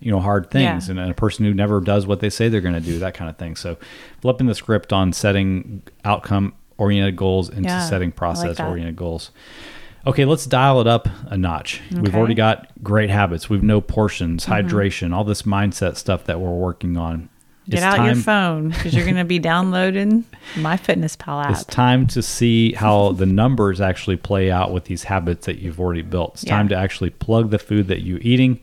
you 0.00 0.10
know, 0.10 0.20
hard 0.20 0.50
things, 0.50 0.88
Yeah. 0.88 0.92
and 1.02 1.10
a 1.10 1.14
person 1.14 1.44
who 1.44 1.54
never 1.54 1.80
does 1.80 2.06
what 2.06 2.20
they 2.20 2.30
say 2.30 2.48
they're 2.48 2.60
going 2.60 2.74
to 2.74 2.80
do, 2.80 2.98
that 2.98 3.14
kind 3.14 3.30
of 3.30 3.36
thing. 3.36 3.56
So, 3.56 3.76
flipping 4.20 4.46
the 4.46 4.54
script 4.54 4.92
on 4.92 5.12
setting 5.12 5.82
outcome 6.04 6.54
oriented 6.78 7.16
goals 7.16 7.48
into 7.48 7.68
Yeah, 7.68 7.80
setting 7.88 8.08
I 8.08 8.10
like 8.10 8.16
process-oriented 8.16 8.96
goals. 8.96 9.30
Okay, 10.06 10.24
let's 10.24 10.46
dial 10.46 10.80
it 10.80 10.86
up 10.86 11.08
a 11.26 11.36
notch. 11.36 11.80
We've 11.90 12.14
already 12.14 12.34
got 12.34 12.68
great 12.82 13.10
habits. 13.10 13.48
We've 13.50 13.62
no 13.62 13.80
portions, 13.80 14.44
Mm-hmm. 14.46 14.68
hydration, 14.68 15.12
all 15.14 15.24
this 15.24 15.42
mindset 15.42 15.96
stuff 15.96 16.24
that 16.24 16.38
we're 16.40 16.50
working 16.54 16.96
on. 16.96 17.28
Get 17.68 17.78
It's 17.78 17.82
out 17.82 18.04
your 18.06 18.14
phone 18.14 18.68
because 18.68 18.94
you're 18.94 19.04
going 19.04 19.16
to 19.16 19.24
be 19.24 19.40
downloading 19.40 20.24
MyFitnessPal 20.54 21.40
It's 21.40 21.48
app. 21.48 21.50
It's 21.50 21.64
time 21.64 22.06
to 22.08 22.22
see 22.22 22.72
how 22.74 23.12
the 23.12 23.26
numbers 23.26 23.80
actually 23.80 24.16
play 24.16 24.50
out 24.50 24.72
with 24.72 24.84
these 24.84 25.04
habits 25.04 25.46
that 25.46 25.58
you've 25.58 25.80
already 25.80 26.02
built. 26.02 26.34
It's 26.34 26.44
time 26.44 26.68
to 26.68 26.76
actually 26.76 27.10
plug 27.10 27.50
the 27.50 27.58
food 27.58 27.88
that 27.88 28.02
you're 28.02 28.20
eating, 28.22 28.60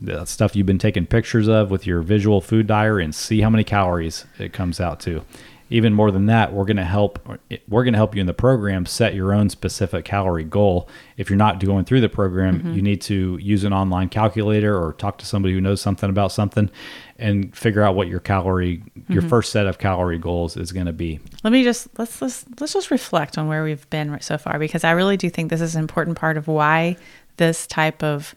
the 0.00 0.24
stuff 0.24 0.54
you've 0.56 0.66
been 0.66 0.78
taking 0.78 1.06
pictures 1.06 1.48
of 1.48 1.70
with 1.70 1.86
your 1.86 2.02
visual 2.02 2.40
food 2.40 2.66
diary, 2.66 3.04
and 3.04 3.14
see 3.14 3.40
how 3.40 3.50
many 3.50 3.64
calories 3.64 4.24
it 4.38 4.52
comes 4.52 4.80
out 4.80 5.00
to. 5.00 5.22
Even 5.70 5.94
more 5.94 6.10
than 6.10 6.26
that, 6.26 6.52
we're 6.52 6.66
going 6.66 6.76
to 6.76 6.84
help. 6.84 7.18
We're 7.68 7.84
going 7.84 7.94
to 7.94 7.98
help 7.98 8.14
you 8.14 8.20
in 8.20 8.26
the 8.26 8.34
program 8.34 8.84
set 8.84 9.14
your 9.14 9.32
own 9.32 9.48
specific 9.48 10.04
calorie 10.04 10.44
goal. 10.44 10.88
If 11.16 11.30
you're 11.30 11.38
not 11.38 11.58
going 11.64 11.86
through 11.86 12.02
the 12.02 12.08
program, 12.10 12.58
Mm-hmm. 12.60 12.74
you 12.74 12.82
need 12.82 13.00
to 13.02 13.38
use 13.40 13.64
an 13.64 13.72
online 13.72 14.10
calculator 14.10 14.76
or 14.78 14.92
talk 14.92 15.16
to 15.18 15.26
somebody 15.26 15.54
who 15.54 15.62
knows 15.62 15.80
something 15.80 16.10
about 16.10 16.32
something, 16.32 16.70
and 17.18 17.56
figure 17.56 17.82
out 17.82 17.94
what 17.96 18.08
your 18.08 18.20
calorie, 18.20 18.82
your 19.08 19.22
Mm-hmm. 19.22 19.28
first 19.30 19.52
set 19.52 19.66
of 19.66 19.78
calorie 19.78 20.18
goals 20.18 20.56
is 20.58 20.70
going 20.70 20.86
to 20.86 20.92
be. 20.92 21.18
Let 21.42 21.52
me 21.52 21.64
just 21.64 21.88
let's 21.98 22.20
let's 22.20 22.44
let's 22.60 22.74
just 22.74 22.90
reflect 22.90 23.38
on 23.38 23.48
where 23.48 23.64
we've 23.64 23.88
been 23.88 24.20
so 24.20 24.36
far 24.36 24.58
because 24.58 24.84
I 24.84 24.90
really 24.90 25.16
do 25.16 25.30
think 25.30 25.48
this 25.50 25.62
is 25.62 25.74
an 25.74 25.80
important 25.80 26.18
part 26.18 26.36
of 26.36 26.46
why 26.46 26.96
this 27.38 27.66
type 27.66 28.02
of 28.04 28.34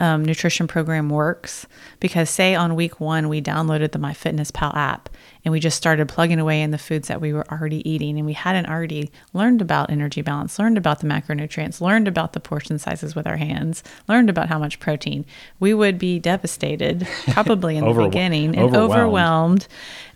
um, 0.00 0.24
nutrition 0.24 0.66
program 0.66 1.10
works. 1.10 1.66
Because 2.00 2.30
say 2.30 2.54
on 2.54 2.74
week 2.74 2.98
one 3.00 3.28
we 3.28 3.40
downloaded 3.40 3.92
the 3.92 3.98
MyFitnessPal 3.98 4.74
app 4.74 5.08
and 5.44 5.52
we 5.52 5.60
just 5.60 5.76
started 5.76 6.08
plugging 6.08 6.40
away 6.40 6.62
in 6.62 6.70
the 6.70 6.78
foods 6.78 7.08
that 7.08 7.20
we 7.20 7.32
were 7.32 7.46
already 7.50 7.88
eating 7.88 8.16
and 8.16 8.26
we 8.26 8.32
hadn't 8.32 8.66
already 8.66 9.10
learned 9.32 9.62
about 9.62 9.90
energy 9.90 10.22
balance, 10.22 10.58
learned 10.58 10.78
about 10.78 11.00
the 11.00 11.06
macronutrients, 11.06 11.80
learned 11.80 12.08
about 12.08 12.32
the 12.32 12.40
portion 12.40 12.78
sizes 12.78 13.14
with 13.14 13.26
our 13.26 13.36
hands, 13.36 13.84
learned 14.08 14.30
about 14.30 14.48
how 14.48 14.58
much 14.58 14.80
protein, 14.80 15.24
we 15.60 15.74
would 15.74 15.98
be 15.98 16.18
devastated 16.18 17.06
probably 17.28 17.76
in 17.76 17.84
the 17.84 18.04
beginning 18.04 18.56
and 18.56 18.74
overwhelmed. 18.74 18.92
overwhelmed 18.92 19.68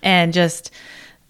and 0.03 0.33
just 0.33 0.70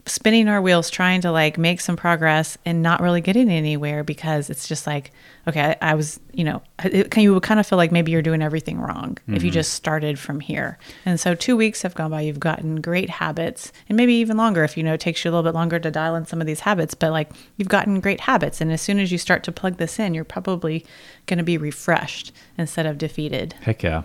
spinning 0.07 0.49
our 0.49 0.61
wheels 0.61 0.90
trying 0.90 1.21
to 1.23 1.31
like 1.33 1.57
make 1.57 1.81
some 1.81 1.97
progress 1.97 2.59
and 2.64 2.83
not 2.83 3.01
really 3.01 3.21
getting 3.21 3.51
anywhere 3.51 4.05
because 4.05 4.51
it's 4.51 4.69
just 4.69 4.87
like 4.87 5.12
okay 5.46 5.76
i, 5.80 5.90
I 5.90 5.94
was 5.94 6.20
you 6.33 6.44
know 6.44 6.62
it, 6.85 7.11
can 7.11 7.22
you 7.22 7.35
would 7.35 7.42
kind 7.42 7.61
of 7.61 7.66
feel 7.66 7.76
like 7.76 7.92
maybe 7.92 8.12
you're 8.12 8.22
doing 8.22 8.42
everything 8.42 8.80
wrong 8.80 9.18
if 9.28 9.42
you 9.42 9.50
mm-hmm. 9.50 9.54
just 9.54 9.74
started 9.74 10.18
from 10.18 10.40
here 10.40 10.78
and 11.04 11.18
so 11.18 11.35
two 11.35 11.57
weeks 11.57 11.83
have 11.83 11.94
gone 11.94 12.11
by 12.11 12.22
you've 12.22 12.40
gotten 12.40 12.80
great 12.80 13.11
habits 13.11 13.72
and 13.88 13.96
maybe 13.96 14.14
even 14.14 14.37
longer 14.37 14.64
if 14.64 14.76
you 14.76 14.83
know 14.83 14.94
it 14.94 15.00
takes 15.00 15.24
you 15.24 15.30
a 15.30 15.33
little 15.33 15.44
bit 15.44 15.54
longer 15.54 15.78
to 15.78 15.90
dial 15.90 16.14
in 16.14 16.26
some 16.26 16.40
of 16.40 16.46
these 16.46 16.61
habits 16.61 16.94
but 16.94 17.11
like 17.11 17.30
you've 17.57 17.68
gotten 17.68 18.00
great 18.00 18.20
habits 18.20 18.61
and 18.61 18.72
as 18.72 18.80
soon 18.80 18.98
as 18.98 19.11
you 19.12 19.18
start 19.18 19.42
to 19.44 19.52
plug 19.52 19.76
this 19.76 19.98
in 19.98 20.14
you're 20.14 20.24
probably 20.24 20.85
going 21.26 21.38
to 21.38 21.44
be 21.44 21.59
refreshed 21.59 22.33
instead 22.59 22.87
of 22.87 22.98
defeated 22.98 23.54
Heck 23.62 23.83
yeah. 23.83 24.02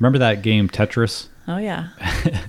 Remember 0.00 0.18
that 0.18 0.42
game 0.42 0.68
Tetris? 0.68 1.28
oh 1.48 1.58
yeah 1.58 1.88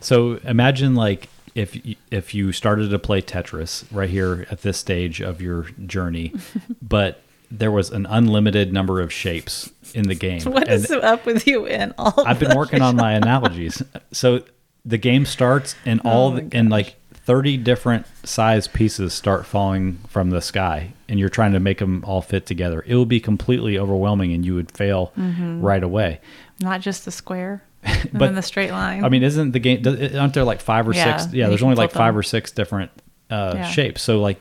So 0.00 0.34
imagine 0.44 0.94
like 0.94 1.28
if 1.54 1.74
y- 1.84 1.96
if 2.10 2.34
you 2.34 2.52
started 2.52 2.90
to 2.90 2.98
play 2.98 3.22
Tetris 3.22 3.84
right 3.90 4.10
here 4.10 4.46
at 4.50 4.62
this 4.62 4.78
stage 4.78 5.20
of 5.20 5.40
your 5.40 5.64
journey, 5.84 6.32
but 6.82 7.22
there 7.50 7.70
was 7.70 7.90
an 7.90 8.06
unlimited 8.06 8.72
number 8.72 9.00
of 9.00 9.12
shapes 9.12 9.70
in 9.94 10.08
the 10.08 10.14
game. 10.14 10.42
what 10.44 10.68
And 10.68 10.84
is 10.84 10.90
up 10.90 11.24
with 11.26 11.46
you 11.46 11.66
and 11.66 11.94
all 11.98 12.14
I've 12.26 12.38
been 12.40 12.56
working 12.56 12.82
on 12.82 12.96
my 12.96 13.12
analogies. 13.22 13.82
So 14.12 14.42
the 14.84 14.98
game 14.98 15.24
starts 15.26 15.74
and 15.84 16.00
all 16.04 16.32
Oh 16.32 16.36
the, 16.40 16.48
and 16.56 16.70
like 16.70 16.96
30 17.12 17.56
different 17.56 18.06
size 18.24 18.68
pieces 18.68 19.12
start 19.12 19.46
falling 19.46 19.98
from 20.08 20.30
the 20.30 20.40
sky 20.40 20.92
and 21.08 21.18
you're 21.18 21.28
trying 21.28 21.52
to 21.52 21.60
make 21.60 21.78
them 21.78 22.04
all 22.06 22.22
fit 22.22 22.46
together. 22.46 22.84
It 22.86 22.94
will 22.94 23.06
be 23.06 23.18
completely 23.20 23.78
overwhelming 23.78 24.32
and 24.32 24.44
you 24.44 24.54
would 24.54 24.70
fail 24.70 25.12
Mm-hmm. 25.18 25.60
right 25.60 25.82
away. 25.82 26.20
not 26.60 26.80
just 26.80 27.04
the 27.04 27.10
square 27.12 27.62
But- 28.12 28.34
the 28.34 28.42
straight 28.42 28.70
line 28.72 29.04
I 29.04 29.08
mean, 29.08 29.22
isn't 29.22 29.52
the 29.52 29.58
game? 29.60 29.82
Aren't 30.18 30.34
there 30.34 30.44
like 30.44 30.60
five 30.60 30.88
or 30.88 30.94
Yeah, 30.94 31.16
six? 31.16 31.32
Yeah, 31.34 31.48
there's 31.48 31.62
only 31.62 31.76
like 31.76 31.92
five 31.92 32.14
them. 32.14 32.18
or 32.18 32.22
six 32.22 32.50
different 32.52 32.90
uh, 33.30 33.52
Yeah. 33.56 33.68
shapes. 33.70 34.02
So 34.02 34.20
like, 34.20 34.38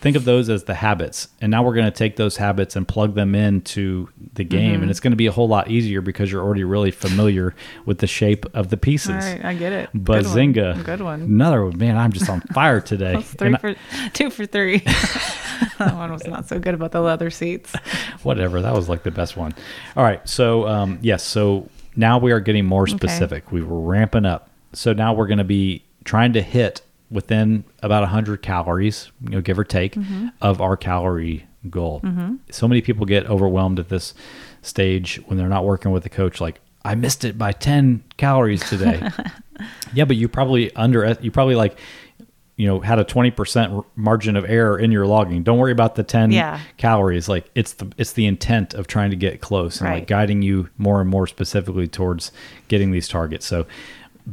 think 0.00 0.16
of 0.16 0.24
those 0.24 0.48
as 0.48 0.64
the 0.64 0.74
habits, 0.74 1.28
and 1.40 1.50
now 1.50 1.62
we're 1.62 1.74
going 1.74 1.86
to 1.86 1.90
take 1.90 2.16
those 2.16 2.36
habits 2.36 2.76
and 2.76 2.86
plug 2.86 3.14
them 3.14 3.34
into 3.34 4.08
the 4.34 4.44
game, 4.44 4.74
Mm-hmm. 4.74 4.82
and 4.82 4.90
it's 4.90 5.00
going 5.00 5.12
to 5.12 5.16
be 5.16 5.26
a 5.26 5.32
whole 5.32 5.48
lot 5.48 5.70
easier 5.70 6.00
because 6.00 6.30
you're 6.30 6.42
already 6.42 6.64
really 6.64 6.90
familiar 6.90 7.54
with 7.86 7.98
the 7.98 8.06
shape 8.06 8.44
of 8.54 8.68
the 8.70 8.76
pieces. 8.76 9.10
Right, 9.24 9.44
I 9.44 9.54
get 9.54 9.72
it. 9.72 9.90
Good 9.92 10.08
one. 10.08 10.22
Bazinga! 10.24 10.84
Good 10.84 11.00
one. 11.00 11.22
Another 11.22 11.64
one, 11.64 11.78
man. 11.78 11.96
I'm 11.96 12.12
just 12.12 12.28
on 12.30 12.40
fire 12.52 12.80
today. 12.92 13.20
Three 13.22 13.54
And 13.62 13.76
I- 13.92 14.08
two 14.12 14.30
for 14.30 14.46
three. 14.46 14.78
that 15.78 15.94
one 15.94 16.12
was 16.12 16.24
not 16.26 16.46
so 16.46 16.58
good 16.58 16.74
about 16.74 16.92
the 16.92 17.00
leather 17.00 17.30
seats. 17.30 17.74
whatever 18.22 18.60
that 18.62 18.74
was 18.74 18.88
like 18.88 19.02
the 19.02 19.10
best 19.10 19.36
one 19.36 19.52
all 19.96 20.04
right 20.04 20.28
so 20.28 20.68
um 20.68 20.98
yes 21.02 21.22
so 21.24 21.68
now 21.96 22.16
we 22.18 22.30
are 22.30 22.38
getting 22.38 22.64
more 22.64 22.86
specific 22.86 23.50
we 23.50 23.60
were 23.62 23.80
ramping 23.80 24.24
up 24.24 24.50
so 24.72 24.92
now 24.92 25.12
we're 25.12 25.26
going 25.26 25.38
to 25.38 25.44
be 25.44 25.82
trying 26.04 26.32
to 26.32 26.42
hit 26.42 26.80
within 27.10 27.64
about 27.82 28.02
100 28.02 28.42
calories 28.42 29.10
you 29.22 29.30
know 29.30 29.40
give 29.40 29.58
or 29.58 29.64
take 29.64 29.94
mm-hmm. 29.94 30.28
of 30.40 30.60
our 30.60 30.76
calorie 30.76 31.46
goal. 31.70 32.00
Mm-hmm. 32.02 32.36
So 32.50 32.68
many 32.68 32.80
people 32.80 33.06
get 33.06 33.26
overwhelmed 33.26 33.78
at 33.78 33.88
this 33.88 34.14
stage 34.62 35.16
when 35.26 35.38
they're 35.38 35.48
not 35.48 35.64
working 35.64 35.90
with 35.92 36.04
a 36.06 36.10
coach 36.10 36.40
like 36.40 36.60
i 36.84 36.94
missed 36.94 37.24
it 37.24 37.36
by 37.38 37.52
10 37.52 38.04
calories 38.16 38.68
today. 38.68 39.08
Yeah 39.92 40.04
but 40.04 40.16
you 40.16 40.28
probably 40.28 40.74
under 40.76 41.16
you 41.20 41.32
probably 41.32 41.56
like 41.56 41.76
you 42.58 42.66
know 42.66 42.80
had 42.80 42.98
a 42.98 43.04
20% 43.04 43.84
margin 43.96 44.36
of 44.36 44.44
error 44.44 44.78
in 44.78 44.92
your 44.92 45.06
logging. 45.06 45.42
Don't 45.44 45.58
worry 45.58 45.72
about 45.72 45.94
the 45.94 46.02
10 46.02 46.32
Yeah. 46.32 46.60
calories. 46.76 47.28
Like 47.28 47.48
it's 47.54 47.72
the 47.74 47.90
it's 47.96 48.12
the 48.12 48.26
intent 48.26 48.74
of 48.74 48.86
trying 48.86 49.10
to 49.10 49.16
get 49.16 49.40
close 49.40 49.80
and 49.80 49.88
like 49.90 50.06
guiding 50.06 50.42
you 50.42 50.68
more 50.76 51.00
and 51.00 51.08
more 51.08 51.26
specifically 51.26 51.86
towards 51.88 52.32
getting 52.66 52.90
these 52.90 53.08
targets. 53.08 53.46
So 53.46 53.66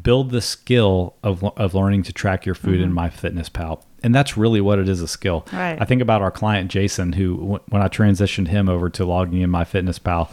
build 0.01 0.31
the 0.31 0.41
skill 0.41 1.15
of, 1.23 1.43
of 1.57 1.73
learning 1.73 2.03
to 2.03 2.13
track 2.13 2.45
your 2.45 2.55
food 2.55 2.81
in 2.81 2.91
MyFitnessPal. 2.93 3.81
And 4.03 4.13
that's 4.13 4.35
really 4.37 4.61
what 4.61 4.77
it 4.77 4.87
is 4.89 5.01
a 5.01 5.07
skill. 5.07 5.41
Mm-hmm. 5.47 5.55
Right. 5.57 5.77
I 5.81 5.85
think 5.85 6.01
about 6.01 6.21
our 6.21 6.31
client 6.31 6.69
Jason, 6.69 7.13
who 7.13 7.35
wh- 7.57 7.71
when 7.73 7.81
I 7.81 7.87
transitioned 7.87 8.49
him 8.49 8.69
over 8.69 8.89
to 8.91 9.05
logging 9.05 9.41
in 9.41 9.49
MyFitnessPal, 9.49 10.31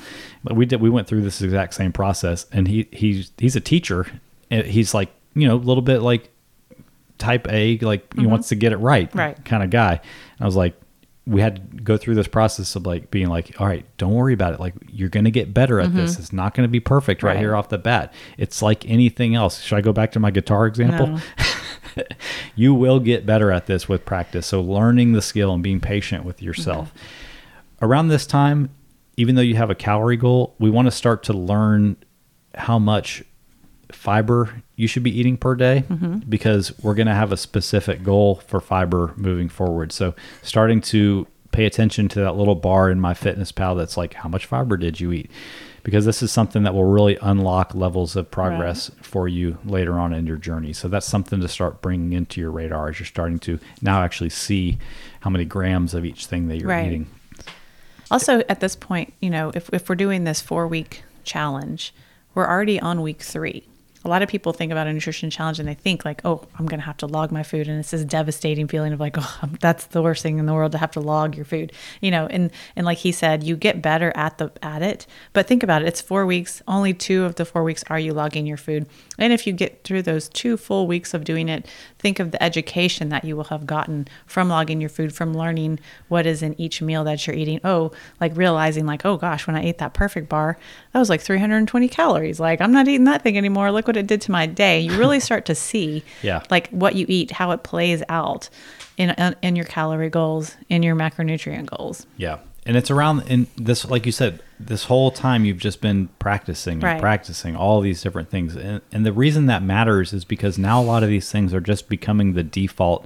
we 0.51 0.67
did 0.67 0.81
we 0.81 0.91
went 0.91 1.07
through 1.07 1.23
this 1.23 1.41
exact 1.41 1.75
same 1.75 1.93
process. 1.93 2.47
And 2.53 2.69
he 2.69 2.89
he's 2.93 3.31
he's 3.39 3.57
a 3.57 3.61
teacher. 3.61 4.07
and 4.51 4.67
He's 4.67 4.93
like 4.95 5.11
you 5.35 5.47
know 5.49 5.55
a 5.55 5.57
little 5.57 5.83
bit 5.83 6.01
like 6.01 6.29
type 7.19 7.47
A, 7.51 7.79
like 7.79 8.13
he 8.19 8.27
wants 8.27 8.49
to 8.49 8.57
get 8.57 8.73
it 8.73 8.79
right, 8.79 9.09
Mm-hmm. 9.09 9.19
Right. 9.19 9.45
kind 9.45 9.63
of 9.63 9.71
guy. 9.71 9.93
And 9.93 10.41
I 10.41 10.45
was 10.45 10.57
like, 10.57 10.75
we 11.25 11.41
had 11.41 11.71
to 11.71 11.83
go 11.83 11.97
through 11.97 12.17
this 12.17 12.27
process 12.27 12.75
of 12.75 12.85
like 12.85 13.11
being 13.13 13.29
like, 13.29 13.55
all 13.61 13.67
right, 13.67 13.87
don't 13.97 14.13
worry 14.13 14.35
about 14.35 14.55
it. 14.55 14.61
Like 14.61 14.75
you're 14.89 15.09
going 15.09 15.25
to 15.25 15.31
get 15.31 15.55
better 15.55 15.79
at 15.79 15.95
this. 15.95 16.19
It's 16.19 16.33
not 16.33 16.53
going 16.55 16.67
to 16.67 16.71
be 16.71 16.81
perfect 16.81 17.23
right, 17.23 17.31
Mm-hmm. 17.31 17.37
Right. 17.37 17.41
here 17.43 17.55
off 17.57 17.69
the 17.69 17.79
bat. 17.79 18.13
It's 18.39 18.61
like 18.61 18.89
anything 18.89 19.37
else. 19.37 19.61
Should 19.61 19.77
I 19.77 19.83
go 19.83 19.93
back 19.93 20.11
to 20.13 20.21
my 20.21 20.33
guitar 20.33 20.67
example? 20.67 21.21
No. 21.97 22.03
you 22.57 22.75
will 22.75 22.99
get 22.99 23.25
better 23.25 23.53
at 23.53 23.67
this 23.67 23.89
with 23.89 24.05
practice. 24.05 24.49
So 24.49 24.61
learning 24.61 25.13
the 25.13 25.23
skill 25.23 25.55
and 25.55 25.63
being 25.63 25.79
patient 25.81 26.25
with 26.25 26.43
yourself. 26.43 26.89
Mm-hmm. 26.89 27.85
Around 27.85 28.09
this 28.09 28.27
time, 28.27 28.71
even 29.17 29.35
though 29.37 29.43
you 29.43 29.55
have 29.57 29.71
a 29.71 29.75
calorie 29.77 30.17
goal, 30.17 30.57
we 30.59 30.71
want 30.71 30.87
to 30.87 30.93
start 30.93 31.23
to 31.25 31.33
learn 31.33 31.97
how 32.55 32.79
much 32.79 33.23
fiber 33.95 34.63
you 34.77 34.87
should 34.87 35.03
be 35.03 35.17
eating 35.19 35.37
per 35.37 35.55
day 35.55 35.85
Mm-hmm. 35.89 36.19
because 36.29 36.77
we're 36.81 36.95
going 36.95 37.07
to 37.07 37.15
have 37.15 37.33
a 37.33 37.37
specific 37.37 38.03
goal 38.03 38.37
for 38.47 38.61
fiber 38.61 39.13
moving 39.17 39.49
forward. 39.49 39.93
So 39.93 40.15
starting 40.43 40.81
to 40.83 41.27
pay 41.53 41.67
attention 41.67 42.09
to 42.09 42.21
that 42.21 42.37
little 42.37 42.55
bar 42.55 42.91
in 42.91 42.99
MyFitnessPal 42.99 43.77
that's 43.77 43.97
like 43.97 44.15
how 44.15 44.29
much 44.29 44.47
fiber 44.47 44.77
did 44.77 45.01
you 45.01 45.13
eat? 45.13 45.31
Because 45.83 46.05
this 46.07 46.23
is 46.23 46.31
something 46.33 46.63
that 46.63 46.75
will 46.75 46.85
really 46.85 47.19
unlock 47.21 47.75
levels 47.75 48.15
of 48.17 48.31
progress 48.31 48.91
for 49.03 49.27
you 49.29 49.59
later 49.65 49.99
on 49.99 50.13
in 50.15 50.27
your 50.27 50.37
journey. 50.37 50.73
So 50.73 50.87
that's 50.89 51.07
something 51.07 51.41
to 51.41 51.49
start 51.49 51.83
bringing 51.83 52.13
into 52.13 52.41
your 52.41 52.51
radar 52.53 52.89
as 52.89 52.99
you're 53.01 53.07
starting 53.07 53.39
to 53.41 53.59
now 53.83 54.03
actually 54.03 54.31
see 54.31 54.79
how 55.21 55.31
many 55.31 55.45
grams 55.45 55.93
of 55.93 56.05
each 56.05 56.27
thing 56.27 56.49
that 56.49 56.59
you're 56.59 56.69
Right. 56.69 56.87
eating. 56.87 57.07
Also, 58.11 58.41
at 58.49 58.61
this 58.61 58.77
point, 58.77 59.13
you 59.21 59.29
know, 59.31 59.51
if, 59.55 59.69
if 59.73 59.89
we're 59.89 59.95
doing 59.95 60.25
this 60.25 60.41
four 60.41 60.69
week 60.69 61.03
challenge, 61.25 61.93
we're 62.35 62.49
already 62.49 62.79
on 62.81 63.03
week 63.03 63.21
three. 63.23 63.67
A 64.05 64.09
lot 64.09 64.23
of 64.23 64.29
people 64.29 64.53
think 64.53 64.73
about 64.73 64.87
a 64.87 64.93
nutrition 64.93 65.31
challenge 65.31 65.61
and 65.61 65.69
they 65.69 65.75
think 65.75 66.05
like, 66.05 66.23
oh, 66.25 66.43
I'm 66.59 66.67
going 66.67 66.81
to 66.81 66.87
have 66.87 66.97
to 66.99 67.07
log 67.07 67.31
my 67.31 67.43
food. 67.43 67.69
And 67.69 67.79
it's 67.79 67.93
this 67.93 68.05
devastating 68.05 68.67
feeling 68.67 68.93
of 68.93 69.01
like, 69.01 69.17
oh, 69.19 69.49
that's 69.61 69.87
the 69.87 70.03
worst 70.03 70.23
thing 70.23 70.39
in 70.39 70.47
the 70.47 70.55
world 70.55 70.73
to 70.73 70.79
have 70.79 70.91
to 70.93 71.01
log 71.01 71.37
your 71.37 71.45
food, 71.45 71.73
you 72.01 72.11
know, 72.11 72.27
and, 72.27 72.51
and 72.75 72.85
like 72.85 72.99
he 72.99 73.13
said, 73.13 73.43
you 73.45 73.57
get 73.57 73.81
better 73.81 74.13
at 74.17 74.39
the, 74.39 74.51
at 74.63 74.83
it, 74.83 75.07
but 75.33 75.47
think 75.47 75.63
about 75.63 75.83
it. 75.83 75.89
It's 75.89 76.01
four 76.01 76.27
weeks. 76.27 76.63
Only 76.67 76.93
two 76.95 77.25
of 77.25 77.37
the 77.37 77.45
four 77.45 77.63
weeks 77.63 77.85
are 77.89 77.99
you 77.99 78.13
logging 78.13 78.47
your 78.47 78.57
food. 78.57 78.89
And 79.19 79.33
if 79.33 79.47
you 79.47 79.53
get 79.53 79.85
through 79.85 80.03
those 80.03 80.29
two 80.29 80.57
full 80.57 80.87
weeks 80.87 81.15
of 81.15 81.25
doing 81.25 81.49
it, 81.49 81.67
think 81.99 82.19
of 82.19 82.33
the 82.33 82.43
education 82.43 83.09
that 83.11 83.25
you 83.25 83.37
will 83.37 83.45
have 83.45 83.67
gotten 83.67 84.09
from 84.27 84.49
logging 84.49 84.81
your 84.81 84.91
food, 84.91 85.15
from 85.15 85.33
learning 85.33 85.79
what 86.09 86.27
is 86.27 86.43
in 86.43 86.61
each 86.61 86.83
meal 86.83 87.05
that 87.05 87.27
you're 87.27 87.37
eating. 87.37 87.61
Oh, 87.63 87.93
like 88.21 88.37
realizing 88.37 88.85
like, 88.85 89.05
oh 89.05 89.17
gosh, 89.17 89.47
when 89.47 89.55
I 89.55 89.63
ate 89.63 89.79
that 89.79 89.95
perfect 89.95 90.29
bar, 90.29 90.59
that 90.93 90.99
was 90.99 91.09
like 91.09 91.21
320 91.21 91.89
calories. 91.89 92.41
Like 92.41 92.61
I'm 92.61 92.73
not 92.73 92.89
eating 92.89 93.05
that 93.05 93.23
thing 93.23 93.39
anymore. 93.39 93.71
Look 93.71 93.92
what 93.93 93.99
it 93.99 94.07
did 94.07 94.21
to 94.23 94.31
my 94.31 94.47
day. 94.47 94.81
You 94.81 94.97
really 94.99 95.21
start 95.29 95.45
to 95.47 95.55
see 95.55 96.03
Yeah. 96.23 96.43
like 96.51 96.69
what 96.71 96.95
you 96.95 97.05
eat, 97.09 97.31
how 97.33 97.51
it 97.51 97.63
plays 97.63 98.03
out 98.09 98.49
in 98.97 99.11
uh, 99.11 99.35
in 99.43 99.55
your 99.57 99.67
calorie 99.67 100.11
goals, 100.11 100.57
in 100.71 100.83
your 100.83 100.97
macronutrient 100.97 101.67
goals. 101.67 102.07
Yeah. 102.17 102.39
And 102.65 102.77
it's 102.77 102.91
around 102.93 103.23
in 103.29 103.49
this, 103.57 103.85
like 103.91 104.07
you 104.07 104.13
said, 104.13 104.41
this 104.61 104.85
whole 104.85 105.11
time 105.11 105.45
you've 105.45 105.59
just 105.59 105.81
been 105.81 106.09
practicing 106.21 106.75
and 106.75 106.83
Right. 106.85 107.01
practicing 107.01 107.57
all 107.57 107.81
these 107.81 108.01
different 108.01 108.31
things. 108.31 108.55
And, 108.55 108.81
and 108.93 109.05
the 109.05 109.13
reason 109.13 109.47
that 109.47 109.63
matters 109.65 110.13
is 110.13 110.25
because 110.25 110.59
now 110.59 110.81
a 110.81 110.85
lot 110.85 111.03
of 111.03 111.09
these 111.09 111.29
things 111.31 111.53
are 111.53 111.61
just 111.61 111.89
becoming 111.89 112.35
the 112.35 112.45
default 112.45 113.05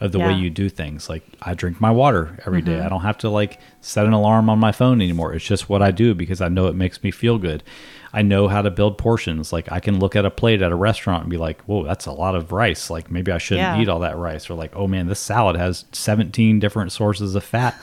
of 0.00 0.12
the 0.12 0.18
way 0.18 0.26
Yeah. 0.26 0.32
Mm-hmm. 0.34 0.42
you 0.44 0.50
do 0.50 0.68
things. 0.68 1.08
Like 1.08 1.24
I 1.42 1.54
drink 1.54 1.80
my 1.80 1.90
water 1.90 2.38
every 2.46 2.62
day. 2.62 2.80
I 2.80 2.88
don't 2.88 3.00
have 3.02 3.18
to 3.18 3.28
like 3.30 3.58
set 3.80 4.06
an 4.06 4.12
alarm 4.12 4.48
on 4.48 4.58
my 4.60 4.70
phone 4.72 5.00
anymore. 5.00 5.34
It's 5.34 5.44
just 5.44 5.68
what 5.68 5.82
I 5.82 5.90
do 5.90 6.14
because 6.14 6.40
I 6.40 6.48
know 6.48 6.66
it 6.68 6.74
makes 6.76 7.02
me 7.02 7.10
feel 7.10 7.36
good. 7.38 7.64
I 8.12 8.22
know 8.22 8.46
how 8.48 8.62
to 8.62 8.70
build 8.70 8.96
portions. 8.96 9.52
Like 9.52 9.70
I 9.72 9.80
can 9.80 9.98
look 9.98 10.14
at 10.16 10.24
a 10.24 10.30
plate 10.30 10.62
at 10.62 10.70
a 10.72 10.76
restaurant 10.76 11.22
and 11.24 11.30
be 11.30 11.36
like, 11.36 11.60
"Whoa, 11.62 11.82
that's 11.84 12.06
a 12.06 12.12
lot 12.12 12.36
of 12.36 12.52
rice. 12.52 12.90
Like 12.90 13.10
maybe 13.10 13.32
I 13.32 13.38
shouldn't 13.38 13.76
Yeah. 13.76 13.80
eat 13.82 13.88
all 13.88 13.98
that 14.00 14.16
rice." 14.16 14.48
Or 14.48 14.54
like, 14.54 14.74
"Oh 14.76 14.86
man, 14.86 15.08
this 15.08 15.20
salad 15.20 15.56
has 15.56 15.84
17 15.92 16.58
different 16.60 16.92
sources 16.92 17.34
of 17.34 17.42
fat 17.44 17.74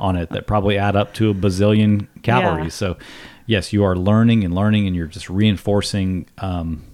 on 0.00 0.16
it 0.16 0.28
that 0.30 0.46
probably 0.46 0.78
add 0.78 0.94
up 0.96 1.12
to 1.14 1.28
a 1.30 1.34
bazillion 1.34 2.06
calories." 2.22 2.64
Yeah. 2.66 2.68
So, 2.94 2.96
yes, 3.46 3.72
you 3.72 3.82
are 3.84 3.96
learning 3.96 4.44
and 4.44 4.54
learning, 4.54 4.86
and 4.86 4.94
you're 4.96 5.06
just 5.08 5.28
reinforcing 5.28 6.26
um, 6.38 6.84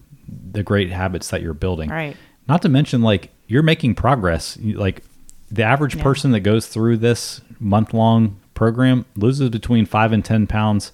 the 0.53 0.63
great 0.63 0.91
habits 0.91 1.29
that 1.31 1.43
you're 1.43 1.55
building. 1.55 1.91
Right. 1.91 2.17
Not 2.49 2.63
to 2.63 2.69
mention, 2.69 3.03
like 3.03 3.31
you're 3.51 3.65
making 3.65 3.97
progress. 3.97 4.57
Like 4.63 5.03
the 5.51 5.65
average 5.65 5.97
Yeah. 5.97 6.05
person 6.05 6.31
that 6.31 6.41
goes 6.41 6.69
through 6.69 6.99
this 6.99 7.41
month 7.59 7.93
long 7.93 8.37
program 8.55 9.05
loses 9.17 9.51
between 9.51 9.87
five 9.87 10.13
and 10.13 10.25
ten 10.25 10.47
pounds 10.47 10.93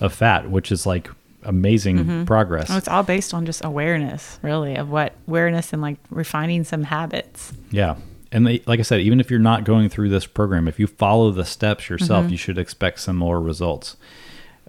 of 0.00 0.12
fat, 0.12 0.50
which 0.50 0.72
is 0.72 0.84
like 0.84 1.08
amazing 1.44 1.98
mm-hmm. 1.98 2.24
progress. 2.24 2.68
Oh, 2.70 2.76
it's 2.76 2.88
all 2.88 3.04
based 3.04 3.32
on 3.32 3.46
just 3.46 3.64
awareness, 3.64 4.40
really, 4.42 4.74
of 4.74 4.90
what 4.90 5.14
awareness 5.28 5.72
and 5.72 5.80
like 5.80 5.96
refining 6.10 6.64
some 6.64 6.82
habits. 6.82 7.52
Yeah. 7.70 7.94
And 8.32 8.46
they, 8.46 8.62
like 8.66 8.80
I 8.80 8.82
said, 8.82 9.00
even 9.02 9.20
if 9.20 9.30
you're 9.30 9.38
not 9.38 9.62
going 9.62 9.88
through 9.88 10.08
this 10.08 10.26
program, 10.26 10.66
if 10.66 10.80
you 10.80 10.88
follow 10.88 11.30
the 11.30 11.44
steps 11.44 11.88
yourself, 11.88 12.24
mm-hmm. 12.24 12.32
you 12.32 12.38
should 12.38 12.58
expect 12.58 12.98
similar 12.98 13.40
results. 13.40 13.96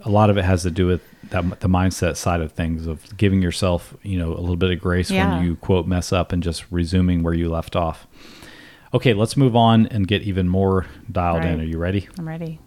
A 0.05 0.09
lot 0.09 0.29
of 0.29 0.37
it 0.37 0.43
has 0.43 0.63
to 0.63 0.71
do 0.71 0.85
with 0.87 1.01
that, 1.29 1.59
the 1.61 1.69
mindset 1.69 2.17
side 2.17 2.41
of 2.41 2.51
things 2.51 2.85
of 2.87 3.15
giving 3.17 3.41
yourself, 3.41 3.95
you 4.03 4.17
know, 4.19 4.33
a 4.33 4.39
little 4.41 4.55
bit 4.57 4.71
of 4.71 4.79
grace 4.81 5.09
Yeah. 5.09 5.37
when 5.37 5.45
you 5.45 5.55
quote 5.55 5.87
mess 5.87 6.11
up 6.11 6.31
and 6.31 6.43
just 6.43 6.65
resuming 6.69 7.23
where 7.23 7.33
you 7.33 7.49
left 7.49 7.75
off. 7.75 8.05
Okay, 8.93 9.13
let's 9.13 9.35
move 9.37 9.55
on 9.55 9.87
and 9.87 10.07
get 10.07 10.21
even 10.21 10.47
more 10.49 10.85
dialed 11.11 11.43
in. 11.45 11.59
Are 11.59 11.63
you 11.63 11.77
ready? 11.77 12.07
I'm 12.19 12.27
ready. 12.27 12.59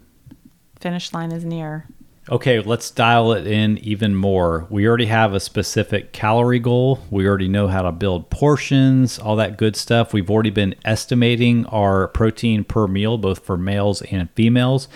Finish 0.80 1.12
line 1.12 1.30
is 1.30 1.44
near. 1.44 1.86
Okay, 2.28 2.58
let's 2.58 2.90
dial 2.90 3.32
it 3.32 3.46
in 3.46 3.78
even 3.78 4.16
more. 4.16 4.66
We 4.68 4.88
already 4.88 5.06
have 5.06 5.32
a 5.32 5.38
specific 5.38 6.12
calorie 6.12 6.58
goal. 6.58 6.98
We 7.08 7.24
already 7.28 7.46
know 7.46 7.68
how 7.68 7.82
to 7.82 7.92
build 7.92 8.30
portions, 8.30 9.20
all 9.20 9.36
that 9.36 9.56
good 9.56 9.76
stuff. 9.76 10.12
We've 10.12 10.28
already 10.28 10.50
been 10.50 10.74
estimating 10.84 11.66
our 11.66 12.08
protein 12.08 12.64
per 12.64 12.88
meal, 12.88 13.16
both 13.16 13.44
for 13.44 13.56
males 13.56 14.02
and 14.02 14.28
females. 14.32 14.88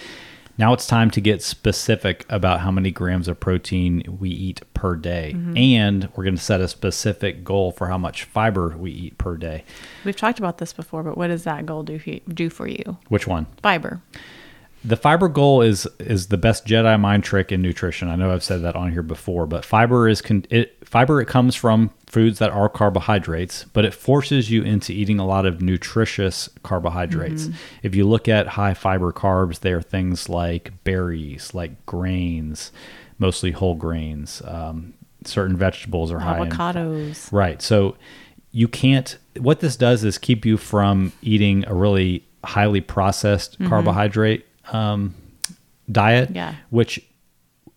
Now 0.60 0.74
it's 0.74 0.86
time 0.86 1.10
to 1.12 1.22
get 1.22 1.42
specific 1.42 2.26
about 2.28 2.60
how 2.60 2.70
many 2.70 2.90
grams 2.90 3.28
of 3.28 3.40
protein 3.40 4.18
we 4.20 4.28
eat 4.28 4.60
per 4.74 4.94
day. 4.94 5.32
Mm-hmm. 5.34 5.56
And 5.56 6.08
we're 6.14 6.24
going 6.24 6.36
to 6.36 6.42
set 6.42 6.60
a 6.60 6.68
specific 6.68 7.42
goal 7.42 7.72
for 7.72 7.86
how 7.86 7.96
much 7.96 8.24
fiber 8.24 8.76
we 8.76 8.90
eat 8.90 9.16
per 9.16 9.38
day. 9.38 9.64
We've 10.04 10.14
talked 10.14 10.38
about 10.38 10.58
this 10.58 10.74
before, 10.74 11.02
but 11.02 11.16
what 11.16 11.28
does 11.28 11.44
that 11.44 11.64
goal 11.64 11.82
do 11.82 11.98
for 11.98 12.10
you, 12.10 12.20
do 12.28 12.50
for 12.50 12.68
you? 12.68 12.98
Which 13.08 13.26
one? 13.26 13.46
Fiber. 13.62 14.02
The 14.82 14.96
fiber 14.96 15.28
goal 15.28 15.60
is 15.60 15.86
is 15.98 16.28
the 16.28 16.38
best 16.38 16.66
Jedi 16.66 16.98
mind 16.98 17.22
trick 17.22 17.52
in 17.52 17.60
nutrition. 17.60 18.08
I 18.08 18.16
know 18.16 18.32
I've 18.32 18.42
said 18.42 18.62
that 18.62 18.76
on 18.76 18.92
here 18.92 19.02
before, 19.02 19.46
but 19.46 19.64
fiber 19.64 20.08
is 20.08 20.22
con- 20.22 20.46
it 20.48 20.76
fiber 20.86 21.20
it 21.20 21.26
comes 21.26 21.54
from 21.54 21.90
foods 22.06 22.38
that 22.38 22.50
are 22.50 22.68
carbohydrates, 22.68 23.64
but 23.72 23.84
it 23.84 23.92
forces 23.92 24.50
you 24.50 24.62
into 24.62 24.92
eating 24.92 25.18
a 25.18 25.26
lot 25.26 25.44
of 25.44 25.60
nutritious 25.60 26.48
carbohydrates. 26.62 27.48
If 27.82 27.94
you 27.94 28.08
look 28.08 28.26
at 28.26 28.48
high 28.48 28.74
fiber 28.74 29.12
carbs, 29.12 29.60
they 29.60 29.72
are 29.72 29.82
things 29.82 30.28
like 30.28 30.72
berries, 30.82 31.52
like 31.52 31.84
grains, 31.84 32.72
mostly 33.18 33.50
whole 33.50 33.74
grains. 33.74 34.40
Um, 34.46 34.94
certain 35.24 35.56
vegetables 35.56 36.10
are 36.10 36.20
high 36.20 36.42
in 36.42 36.48
Avocados. 36.48 37.30
Right. 37.30 37.60
So 37.60 37.96
you 38.50 38.66
can't, 38.66 39.16
what 39.38 39.60
this 39.60 39.76
does 39.76 40.02
is 40.04 40.18
keep 40.18 40.44
you 40.44 40.56
from 40.56 41.12
eating 41.22 41.64
a 41.68 41.74
really 41.74 42.24
highly 42.42 42.80
processed 42.80 43.58
carbohydrate 43.68 44.46
um, 44.72 45.14
diet, 45.90 46.30
Yeah. 46.32 46.54
which 46.70 47.00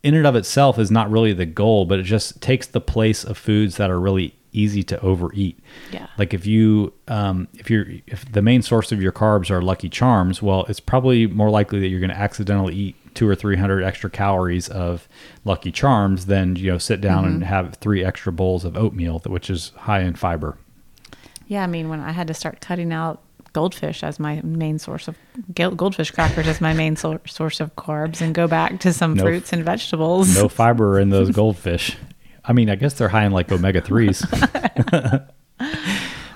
in 0.04 0.14
and 0.16 0.28
of 0.28 0.36
itself 0.36 0.78
is 0.78 0.92
not 0.92 1.10
really 1.10 1.34
the 1.34 1.46
goal, 1.46 1.86
but 1.86 2.00
it 2.00 2.04
just 2.04 2.42
takes 2.42 2.68
the 2.68 2.82
place 2.82 3.24
of 3.24 3.38
foods 3.38 3.78
that 3.78 3.90
are 3.90 4.00
really 4.00 4.36
easy 4.52 4.84
to 4.84 5.00
overeat. 5.02 5.58
Yeah. 5.92 6.08
Like 6.18 6.34
if 6.34 6.46
you, 6.46 6.94
um, 7.08 7.48
if 7.56 7.72
you're, 7.72 7.88
if 8.06 8.30
the 8.32 8.42
main 8.42 8.62
source 8.62 8.92
of 8.92 9.02
your 9.02 9.12
carbs 9.12 9.50
are 9.50 9.62
Lucky 9.62 9.90
Charms, 9.90 10.42
well, 10.44 10.66
it's 10.70 10.80
probably 10.80 11.26
more 11.26 11.50
likely 11.50 11.80
that 11.80 11.88
you're 11.88 12.00
going 12.02 12.12
to 12.12 12.18
accidentally 12.20 12.76
eat 12.76 12.96
two 13.16 13.28
or 13.28 13.34
three 13.36 13.56
hundred 13.56 13.84
extra 13.84 14.10
calories 14.12 14.68
of 14.70 15.08
Lucky 15.46 15.72
Charms 15.72 16.26
than 16.28 16.56
you 16.56 16.72
know 16.72 16.78
sit 16.78 17.00
down 17.02 17.26
and 17.26 17.44
have 17.44 17.76
three 17.76 18.04
extra 18.04 18.32
bowls 18.32 18.64
of 18.66 18.76
oatmeal, 18.78 19.20
which 19.26 19.50
is 19.50 19.72
high 19.76 20.02
in 20.02 20.14
fiber. 20.16 20.58
Yeah, 21.48 21.64
I 21.64 21.68
mean, 21.68 21.90
when 21.90 22.00
I 22.00 22.12
had 22.12 22.28
to 22.28 22.34
start 22.36 22.62
cutting 22.62 22.92
out 22.94 23.22
goldfish 23.54 24.04
as 24.04 24.20
my 24.20 24.42
main 24.44 24.80
source 24.80 25.08
of 25.08 25.16
goldfish 25.54 26.12
crackers 26.12 26.48
as 26.48 26.60
my 26.60 26.74
main 26.74 26.96
source 26.96 27.60
of 27.60 27.76
carbs 27.76 28.20
and 28.22 28.34
go 28.36 28.48
back 28.48 28.80
to 28.82 28.92
some 28.92 29.14
No- 29.14 29.24
fruits 29.24 29.54
and 29.54 29.64
vegetables. 29.64 30.36
No 30.36 30.48
fiber 30.50 31.00
in 31.00 31.10
those 31.10 31.30
goldfish. 31.32 31.96
I 32.44 32.52
mean, 32.54 32.70
I 32.70 32.76
guess 32.76 32.96
they're 32.96 33.10
high 33.10 33.26
in 33.26 33.32
like 33.32 33.52
omega 33.52 33.82
threes. 33.82 34.26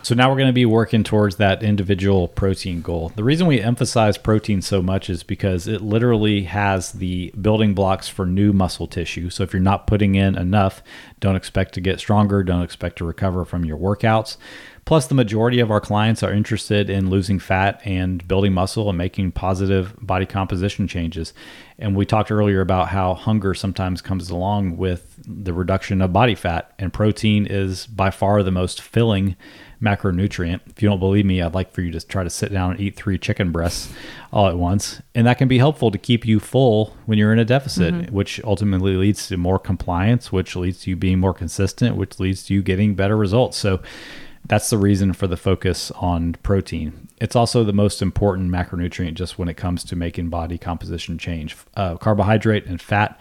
So 0.07 0.15
now 0.15 0.29
we're 0.29 0.37
going 0.37 0.47
to 0.47 0.53
be 0.53 0.65
working 0.65 1.03
towards 1.03 1.35
that 1.35 1.61
individual 1.61 2.29
protein 2.29 2.81
goal. 2.81 3.11
The 3.17 3.25
reason 3.25 3.45
we 3.45 3.59
emphasize 3.59 4.17
protein 4.17 4.61
so 4.61 4.81
much 4.81 5.09
is 5.09 5.21
because 5.21 5.67
it 5.67 5.81
literally 5.81 6.43
has 6.43 6.93
the 6.93 7.33
building 7.41 7.73
blocks 7.73 8.07
for 8.07 8.25
new 8.25 8.53
muscle 8.53 8.87
tissue. 8.87 9.29
So 9.29 9.43
if 9.43 9.51
you're 9.51 9.61
not 9.61 9.85
putting 9.85 10.15
in 10.15 10.37
enough, 10.37 10.81
don't 11.19 11.35
expect 11.35 11.73
to 11.73 11.81
get 11.81 11.99
stronger, 11.99 12.41
don't 12.41 12.61
expect 12.63 12.99
to 12.99 13.05
recover 13.05 13.43
from 13.43 13.65
your 13.65 13.77
workouts. 13.77 14.37
Plus, 14.87 15.07
the 15.07 15.15
majority 15.15 15.59
of 15.59 15.69
our 15.69 15.81
clients 15.81 16.23
are 16.23 16.31
interested 16.31 16.89
in 16.89 17.09
losing 17.09 17.39
fat 17.39 17.81
and 17.83 18.25
building 18.25 18.53
muscle 18.53 18.87
and 18.87 18.97
making 18.97 19.33
positive 19.33 19.93
body 19.99 20.25
composition 20.25 20.87
changes. 20.87 21.33
And 21.77 21.93
we 21.93 22.05
talked 22.05 22.31
earlier 22.31 22.61
about 22.61 22.87
how 22.87 23.13
hunger 23.13 23.53
sometimes 23.53 24.01
comes 24.01 24.29
along 24.29 24.77
with 24.77 25.19
the 25.27 25.51
reduction 25.51 26.01
of 26.01 26.13
body 26.13 26.35
fat, 26.35 26.73
and 26.79 26.93
protein 26.93 27.45
is 27.45 27.85
by 27.85 28.11
far 28.11 28.41
the 28.43 28.51
most 28.51 28.81
filling 28.81 29.35
macronutrient. 29.81 30.61
If 30.67 30.81
you 30.81 30.87
don't 30.87 31.01
believe 31.01 31.25
me, 31.25 31.41
I'd 31.41 31.53
like 31.53 31.73
for 31.73 31.81
you 31.81 31.91
to 31.91 31.99
try 31.99 32.23
to 32.23 32.29
sit 32.29 32.53
down 32.53 32.71
and 32.71 32.79
eat 32.79 32.95
three 32.95 33.17
chicken 33.17 33.51
breasts 33.51 33.91
all 34.31 34.47
at 34.47 34.57
once. 34.57 35.01
And 35.13 35.27
that 35.27 35.37
can 35.37 35.49
be 35.49 35.57
helpful 35.57 35.91
to 35.91 35.97
keep 35.97 36.25
you 36.25 36.39
full 36.39 36.95
when 37.05 37.17
you're 37.17 37.33
in 37.33 37.39
a 37.39 37.45
deficit, 37.45 37.93
mm-hmm. 37.93 38.15
which 38.15 38.41
ultimately 38.45 38.95
leads 38.95 39.27
to 39.27 39.35
more 39.35 39.59
compliance, 39.59 40.31
which 40.31 40.55
leads 40.55 40.79
to 40.83 40.91
you 40.91 40.95
being 40.95 41.19
more 41.19 41.33
consistent, 41.33 41.97
which 41.97 42.21
leads 42.21 42.43
to 42.43 42.53
you 42.53 42.63
getting 42.63 42.95
better 42.95 43.17
results. 43.17 43.57
So, 43.57 43.81
that's 44.45 44.69
the 44.69 44.77
reason 44.77 45.13
for 45.13 45.27
the 45.27 45.37
focus 45.37 45.91
on 45.91 46.33
protein. 46.43 47.07
It's 47.19 47.35
also 47.35 47.63
the 47.63 47.73
most 47.73 48.01
important 48.01 48.51
macronutrient 48.51 49.15
just 49.15 49.37
when 49.37 49.49
it 49.49 49.55
comes 49.55 49.83
to 49.85 49.95
making 49.95 50.29
body 50.29 50.57
composition 50.57 51.17
change. 51.17 51.55
Uh, 51.75 51.97
carbohydrate 51.97 52.65
and 52.65 52.81
fat, 52.81 53.19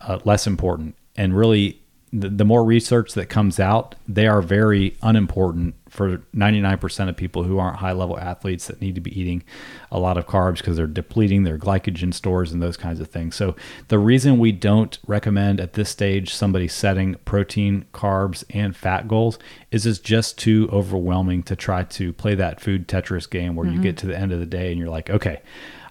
uh, 0.00 0.18
less 0.24 0.46
important. 0.46 0.94
And 1.16 1.36
really, 1.36 1.80
the, 2.12 2.28
the 2.28 2.44
more 2.44 2.64
research 2.64 3.14
that 3.14 3.26
comes 3.26 3.58
out, 3.58 3.94
they 4.06 4.26
are 4.26 4.42
very 4.42 4.96
unimportant 5.02 5.74
for 5.90 6.18
99% 6.34 7.08
of 7.08 7.16
people 7.16 7.42
who 7.42 7.58
aren't 7.58 7.76
high 7.76 7.92
level 7.92 8.18
athletes 8.18 8.68
that 8.68 8.80
need 8.80 8.94
to 8.94 9.00
be 9.00 9.18
eating 9.20 9.42
a 9.90 9.98
lot 9.98 10.16
of 10.16 10.26
carbs 10.26 10.58
because 10.58 10.76
they're 10.76 10.86
depleting 10.86 11.42
their 11.42 11.58
glycogen 11.58 12.14
stores 12.14 12.52
and 12.52 12.62
those 12.62 12.76
kinds 12.76 13.00
of 13.00 13.08
things. 13.08 13.34
So, 13.34 13.56
the 13.88 13.98
reason 13.98 14.38
we 14.38 14.52
don't 14.52 14.98
recommend 15.06 15.60
at 15.60 15.74
this 15.74 15.90
stage 15.90 16.32
somebody 16.32 16.68
setting 16.68 17.16
protein, 17.24 17.84
carbs, 17.92 18.44
and 18.50 18.76
fat 18.76 19.08
goals 19.08 19.38
is 19.70 19.84
it's 19.84 19.98
just 19.98 20.38
too 20.38 20.68
overwhelming 20.72 21.42
to 21.42 21.56
try 21.56 21.82
to 21.82 22.12
play 22.12 22.36
that 22.36 22.60
food 22.60 22.86
Tetris 22.86 23.28
game 23.28 23.56
where 23.56 23.66
mm-hmm. 23.66 23.76
you 23.76 23.82
get 23.82 23.96
to 23.98 24.06
the 24.06 24.16
end 24.16 24.32
of 24.32 24.38
the 24.38 24.46
day 24.46 24.70
and 24.70 24.78
you're 24.78 24.88
like, 24.88 25.10
okay, 25.10 25.42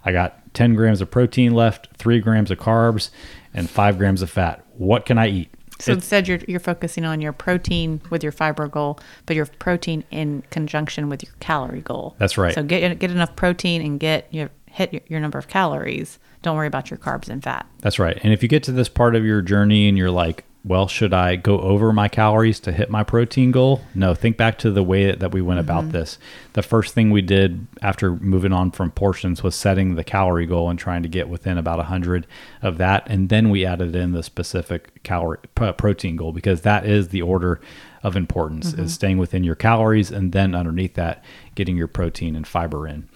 I 0.04 0.12
got 0.12 0.54
10 0.54 0.74
grams 0.74 1.00
of 1.00 1.10
protein 1.10 1.52
left, 1.52 1.88
three 1.96 2.20
grams 2.20 2.50
of 2.50 2.58
carbs, 2.58 3.10
and 3.52 3.68
five 3.68 3.98
grams 3.98 4.22
of 4.22 4.30
fat. 4.30 4.64
What 4.76 5.04
can 5.04 5.18
I 5.18 5.28
eat? 5.28 5.54
So 5.80 5.92
instead, 5.92 6.28
you're 6.28 6.40
you're 6.46 6.60
focusing 6.60 7.04
on 7.04 7.20
your 7.20 7.32
protein 7.32 8.00
with 8.10 8.22
your 8.22 8.32
fiber 8.32 8.68
goal, 8.68 8.98
but 9.26 9.36
your 9.36 9.46
protein 9.46 10.04
in 10.10 10.42
conjunction 10.50 11.08
with 11.08 11.22
your 11.22 11.32
calorie 11.40 11.80
goal. 11.80 12.14
That's 12.18 12.36
right. 12.38 12.54
So 12.54 12.62
get 12.62 12.98
get 12.98 13.10
enough 13.10 13.34
protein 13.36 13.82
and 13.82 13.98
get 13.98 14.28
your 14.32 14.50
hit 14.66 14.92
your, 14.92 15.02
your 15.08 15.20
number 15.20 15.38
of 15.38 15.48
calories. 15.48 16.18
Don't 16.42 16.56
worry 16.56 16.66
about 16.66 16.90
your 16.90 16.98
carbs 16.98 17.28
and 17.28 17.42
fat. 17.42 17.66
That's 17.80 17.98
right. 17.98 18.18
And 18.22 18.32
if 18.32 18.42
you 18.42 18.48
get 18.48 18.62
to 18.64 18.72
this 18.72 18.88
part 18.88 19.14
of 19.14 19.24
your 19.24 19.42
journey 19.42 19.88
and 19.88 19.98
you're 19.98 20.10
like, 20.10 20.44
well, 20.62 20.88
should 20.88 21.14
I 21.14 21.36
go 21.36 21.58
over 21.58 21.90
my 21.90 22.08
calories 22.08 22.60
to 22.60 22.72
hit 22.72 22.90
my 22.90 23.02
protein 23.02 23.50
goal? 23.50 23.80
No, 23.94 24.14
think 24.14 24.36
back 24.36 24.58
to 24.58 24.70
the 24.70 24.82
way 24.82 25.10
that 25.10 25.32
we 25.32 25.40
went 25.40 25.58
mm-hmm. 25.58 25.70
about 25.70 25.92
this. 25.92 26.18
The 26.52 26.62
first 26.62 26.92
thing 26.92 27.10
we 27.10 27.22
did 27.22 27.66
after 27.80 28.16
moving 28.16 28.52
on 28.52 28.70
from 28.70 28.90
portions 28.90 29.42
was 29.42 29.54
setting 29.54 29.94
the 29.94 30.04
calorie 30.04 30.44
goal 30.44 30.68
and 30.68 30.78
trying 30.78 31.02
to 31.02 31.08
get 31.08 31.30
within 31.30 31.56
about 31.56 31.78
100 31.78 32.26
of 32.60 32.76
that. 32.76 33.08
And 33.08 33.30
then 33.30 33.48
we 33.48 33.64
added 33.64 33.96
in 33.96 34.12
the 34.12 34.22
specific 34.22 35.02
calorie 35.02 35.38
protein 35.54 36.16
goal 36.16 36.32
because 36.32 36.60
that 36.60 36.84
is 36.84 37.08
the 37.08 37.22
order 37.22 37.60
of 38.02 38.14
importance 38.14 38.72
mm-hmm. 38.72 38.82
is 38.82 38.92
staying 38.92 39.16
within 39.16 39.44
your 39.44 39.54
calories 39.54 40.10
and 40.10 40.32
then 40.32 40.54
underneath 40.54 40.94
that 40.94 41.24
getting 41.54 41.76
your 41.76 41.88
protein 41.88 42.36
and 42.36 42.46
fiber 42.46 42.86
in. 42.86 43.08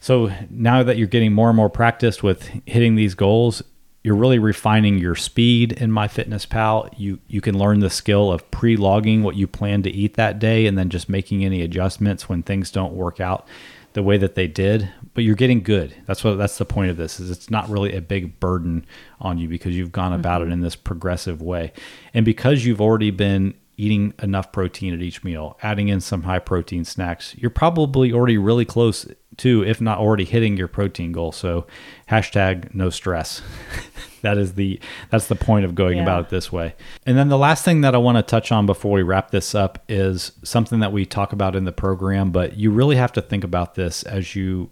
So 0.00 0.30
now 0.50 0.82
that 0.82 0.98
you're 0.98 1.06
getting 1.06 1.32
more 1.32 1.48
and 1.48 1.56
more 1.56 1.70
practiced 1.70 2.22
with 2.22 2.50
hitting 2.66 2.94
these 2.94 3.14
goals, 3.14 3.62
you're 4.04 4.14
really 4.14 4.38
refining 4.38 4.98
your 4.98 5.16
speed 5.16 5.72
in 5.72 5.90
MyFitnessPal. 5.90 6.92
You 6.96 7.18
you 7.26 7.40
can 7.40 7.58
learn 7.58 7.80
the 7.80 7.90
skill 7.90 8.30
of 8.30 8.48
pre-logging 8.50 9.22
what 9.22 9.34
you 9.34 9.46
plan 9.46 9.82
to 9.82 9.90
eat 9.90 10.14
that 10.14 10.38
day 10.38 10.66
and 10.66 10.76
then 10.76 10.90
just 10.90 11.08
making 11.08 11.42
any 11.42 11.62
adjustments 11.62 12.28
when 12.28 12.42
things 12.42 12.70
don't 12.70 12.92
work 12.92 13.18
out 13.18 13.48
the 13.94 14.02
way 14.02 14.18
that 14.18 14.34
they 14.34 14.46
did. 14.46 14.92
But 15.14 15.24
you're 15.24 15.34
getting 15.34 15.62
good. 15.62 15.96
That's 16.04 16.22
what 16.22 16.34
that's 16.34 16.58
the 16.58 16.66
point 16.66 16.90
of 16.90 16.98
this 16.98 17.18
is 17.18 17.30
it's 17.30 17.50
not 17.50 17.70
really 17.70 17.96
a 17.96 18.02
big 18.02 18.38
burden 18.38 18.84
on 19.22 19.38
you 19.38 19.48
because 19.48 19.74
you've 19.74 19.92
gone 19.92 20.12
about 20.12 20.42
mm-hmm. 20.42 20.50
it 20.50 20.54
in 20.54 20.60
this 20.60 20.76
progressive 20.76 21.40
way. 21.40 21.72
And 22.12 22.26
because 22.26 22.66
you've 22.66 22.82
already 22.82 23.10
been 23.10 23.54
eating 23.76 24.12
enough 24.22 24.52
protein 24.52 24.94
at 24.94 25.00
each 25.00 25.24
meal, 25.24 25.58
adding 25.62 25.88
in 25.88 26.00
some 26.00 26.22
high 26.22 26.38
protein 26.38 26.84
snacks, 26.84 27.34
you're 27.36 27.50
probably 27.50 28.12
already 28.12 28.38
really 28.38 28.64
close 28.64 29.06
to, 29.38 29.64
if 29.64 29.80
not 29.80 29.98
already 29.98 30.24
hitting 30.24 30.56
your 30.56 30.68
protein 30.68 31.12
goal. 31.12 31.32
So 31.32 31.66
hashtag 32.08 32.74
no 32.74 32.90
stress. 32.90 33.42
that 34.22 34.38
is 34.38 34.54
the 34.54 34.80
that's 35.10 35.28
the 35.28 35.34
point 35.34 35.64
of 35.64 35.74
going 35.74 35.98
yeah. 35.98 36.02
about 36.02 36.24
it 36.24 36.28
this 36.30 36.50
way. 36.52 36.74
And 37.06 37.16
then 37.16 37.28
the 37.28 37.38
last 37.38 37.64
thing 37.64 37.82
that 37.82 37.94
I 37.94 37.98
want 37.98 38.18
to 38.18 38.22
touch 38.22 38.52
on 38.52 38.66
before 38.66 38.92
we 38.92 39.02
wrap 39.02 39.30
this 39.30 39.54
up 39.54 39.82
is 39.88 40.32
something 40.42 40.80
that 40.80 40.92
we 40.92 41.04
talk 41.04 41.32
about 41.32 41.56
in 41.56 41.64
the 41.64 41.72
program, 41.72 42.30
but 42.30 42.56
you 42.56 42.70
really 42.70 42.96
have 42.96 43.12
to 43.12 43.22
think 43.22 43.44
about 43.44 43.74
this 43.74 44.02
as 44.04 44.34
you 44.34 44.70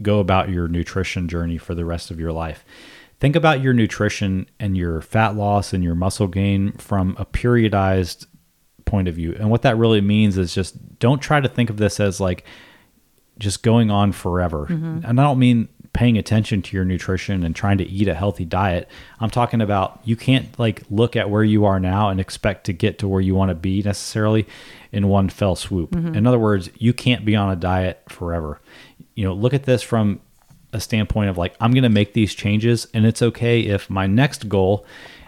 go 0.00 0.18
about 0.18 0.48
your 0.48 0.68
nutrition 0.68 1.28
journey 1.28 1.58
for 1.58 1.74
the 1.74 1.84
rest 1.84 2.10
of 2.10 2.18
your 2.18 2.32
life. 2.32 2.64
Think 3.20 3.36
about 3.36 3.60
your 3.60 3.72
nutrition 3.72 4.48
and 4.58 4.76
your 4.76 5.00
fat 5.00 5.36
loss 5.36 5.72
and 5.72 5.84
your 5.84 5.94
muscle 5.94 6.26
gain 6.26 6.72
from 6.72 7.14
a 7.18 7.24
periodized 7.24 8.26
point 8.84 9.06
of 9.06 9.14
view. 9.14 9.36
And 9.38 9.48
what 9.48 9.62
that 9.62 9.76
really 9.76 10.00
means 10.00 10.36
is 10.36 10.54
just 10.54 10.98
don't 10.98 11.22
try 11.22 11.40
to 11.40 11.48
think 11.48 11.70
of 11.70 11.76
this 11.76 12.00
as 12.00 12.20
like 12.20 12.44
just 13.42 13.62
going 13.62 13.90
on 13.90 14.12
forever. 14.12 14.66
Mm-hmm. 14.70 15.00
And 15.04 15.20
I 15.20 15.24
don't 15.24 15.38
mean 15.38 15.68
paying 15.92 16.16
attention 16.16 16.62
to 16.62 16.76
your 16.76 16.86
nutrition 16.86 17.44
and 17.44 17.54
trying 17.54 17.76
to 17.76 17.84
eat 17.84 18.08
a 18.08 18.14
healthy 18.14 18.46
diet. 18.46 18.88
I'm 19.20 19.28
talking 19.28 19.60
about 19.60 20.00
you 20.04 20.16
can't 20.16 20.58
like 20.58 20.82
look 20.88 21.16
at 21.16 21.28
where 21.28 21.44
you 21.44 21.66
are 21.66 21.78
now 21.78 22.08
and 22.08 22.18
expect 22.18 22.64
to 22.66 22.72
get 22.72 22.98
to 23.00 23.08
where 23.08 23.20
you 23.20 23.34
want 23.34 23.50
to 23.50 23.54
be 23.54 23.82
necessarily 23.82 24.46
in 24.90 25.08
one 25.08 25.28
fell 25.28 25.54
swoop. 25.54 25.90
Mm-hmm. 25.90 26.14
In 26.14 26.26
other 26.26 26.38
words, 26.38 26.70
you 26.78 26.94
can't 26.94 27.24
be 27.26 27.36
on 27.36 27.50
a 27.50 27.56
diet 27.56 28.00
forever. 28.08 28.60
You 29.14 29.24
know, 29.24 29.34
look 29.34 29.52
at 29.52 29.64
this 29.64 29.82
from 29.82 30.20
a 30.72 30.80
standpoint 30.80 31.28
of 31.28 31.36
like 31.36 31.54
I'm 31.60 31.72
going 31.72 31.82
to 31.82 31.90
make 31.90 32.14
these 32.14 32.34
changes 32.34 32.86
and 32.94 33.04
it's 33.04 33.20
okay 33.20 33.60
if 33.60 33.90
my 33.90 34.06
next 34.06 34.48
goal 34.48 34.86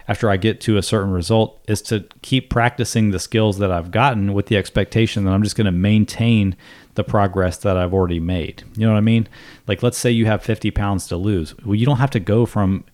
after 0.09 0.31
I 0.31 0.37
get 0.37 0.61
to 0.63 0.77
a 0.77 0.83
certain 0.83 1.13
result 1.13 1.63
is 1.69 1.83
to 1.83 2.07
keep 2.23 2.51
practicing 2.51 3.11
the 3.11 3.19
skills 3.19 3.59
that 3.59 3.71
I've 3.71 3.91
gotten 3.91 4.33
with 4.33 4.47
the 4.47 4.57
expectation 4.57 5.25
that 5.25 5.33
I'm 5.33 5.43
just 5.43 5.57
going 5.57 5.67
to 5.67 5.73
maintain 5.73 6.57
the 6.95 7.05
progress 7.05 7.59
that 7.59 7.77
I've 7.77 7.93
already 7.93 8.21
made. 8.21 8.63
You 8.77 8.87
know 8.87 8.93
what 8.93 8.99
I 8.99 9.03
mean? 9.03 9.29
Like, 9.67 9.83
let's 9.83 9.99
say 9.99 10.11
you 10.11 10.27
have 10.27 10.43
50 10.43 10.71
pounds 10.71 11.07
to 11.09 11.17
lose. 11.17 11.57
Well, 11.65 11.75
you 11.75 11.87
don't 11.87 11.99
have 11.99 12.11
to 12.11 12.21
go 12.21 12.47
from, 12.47 12.85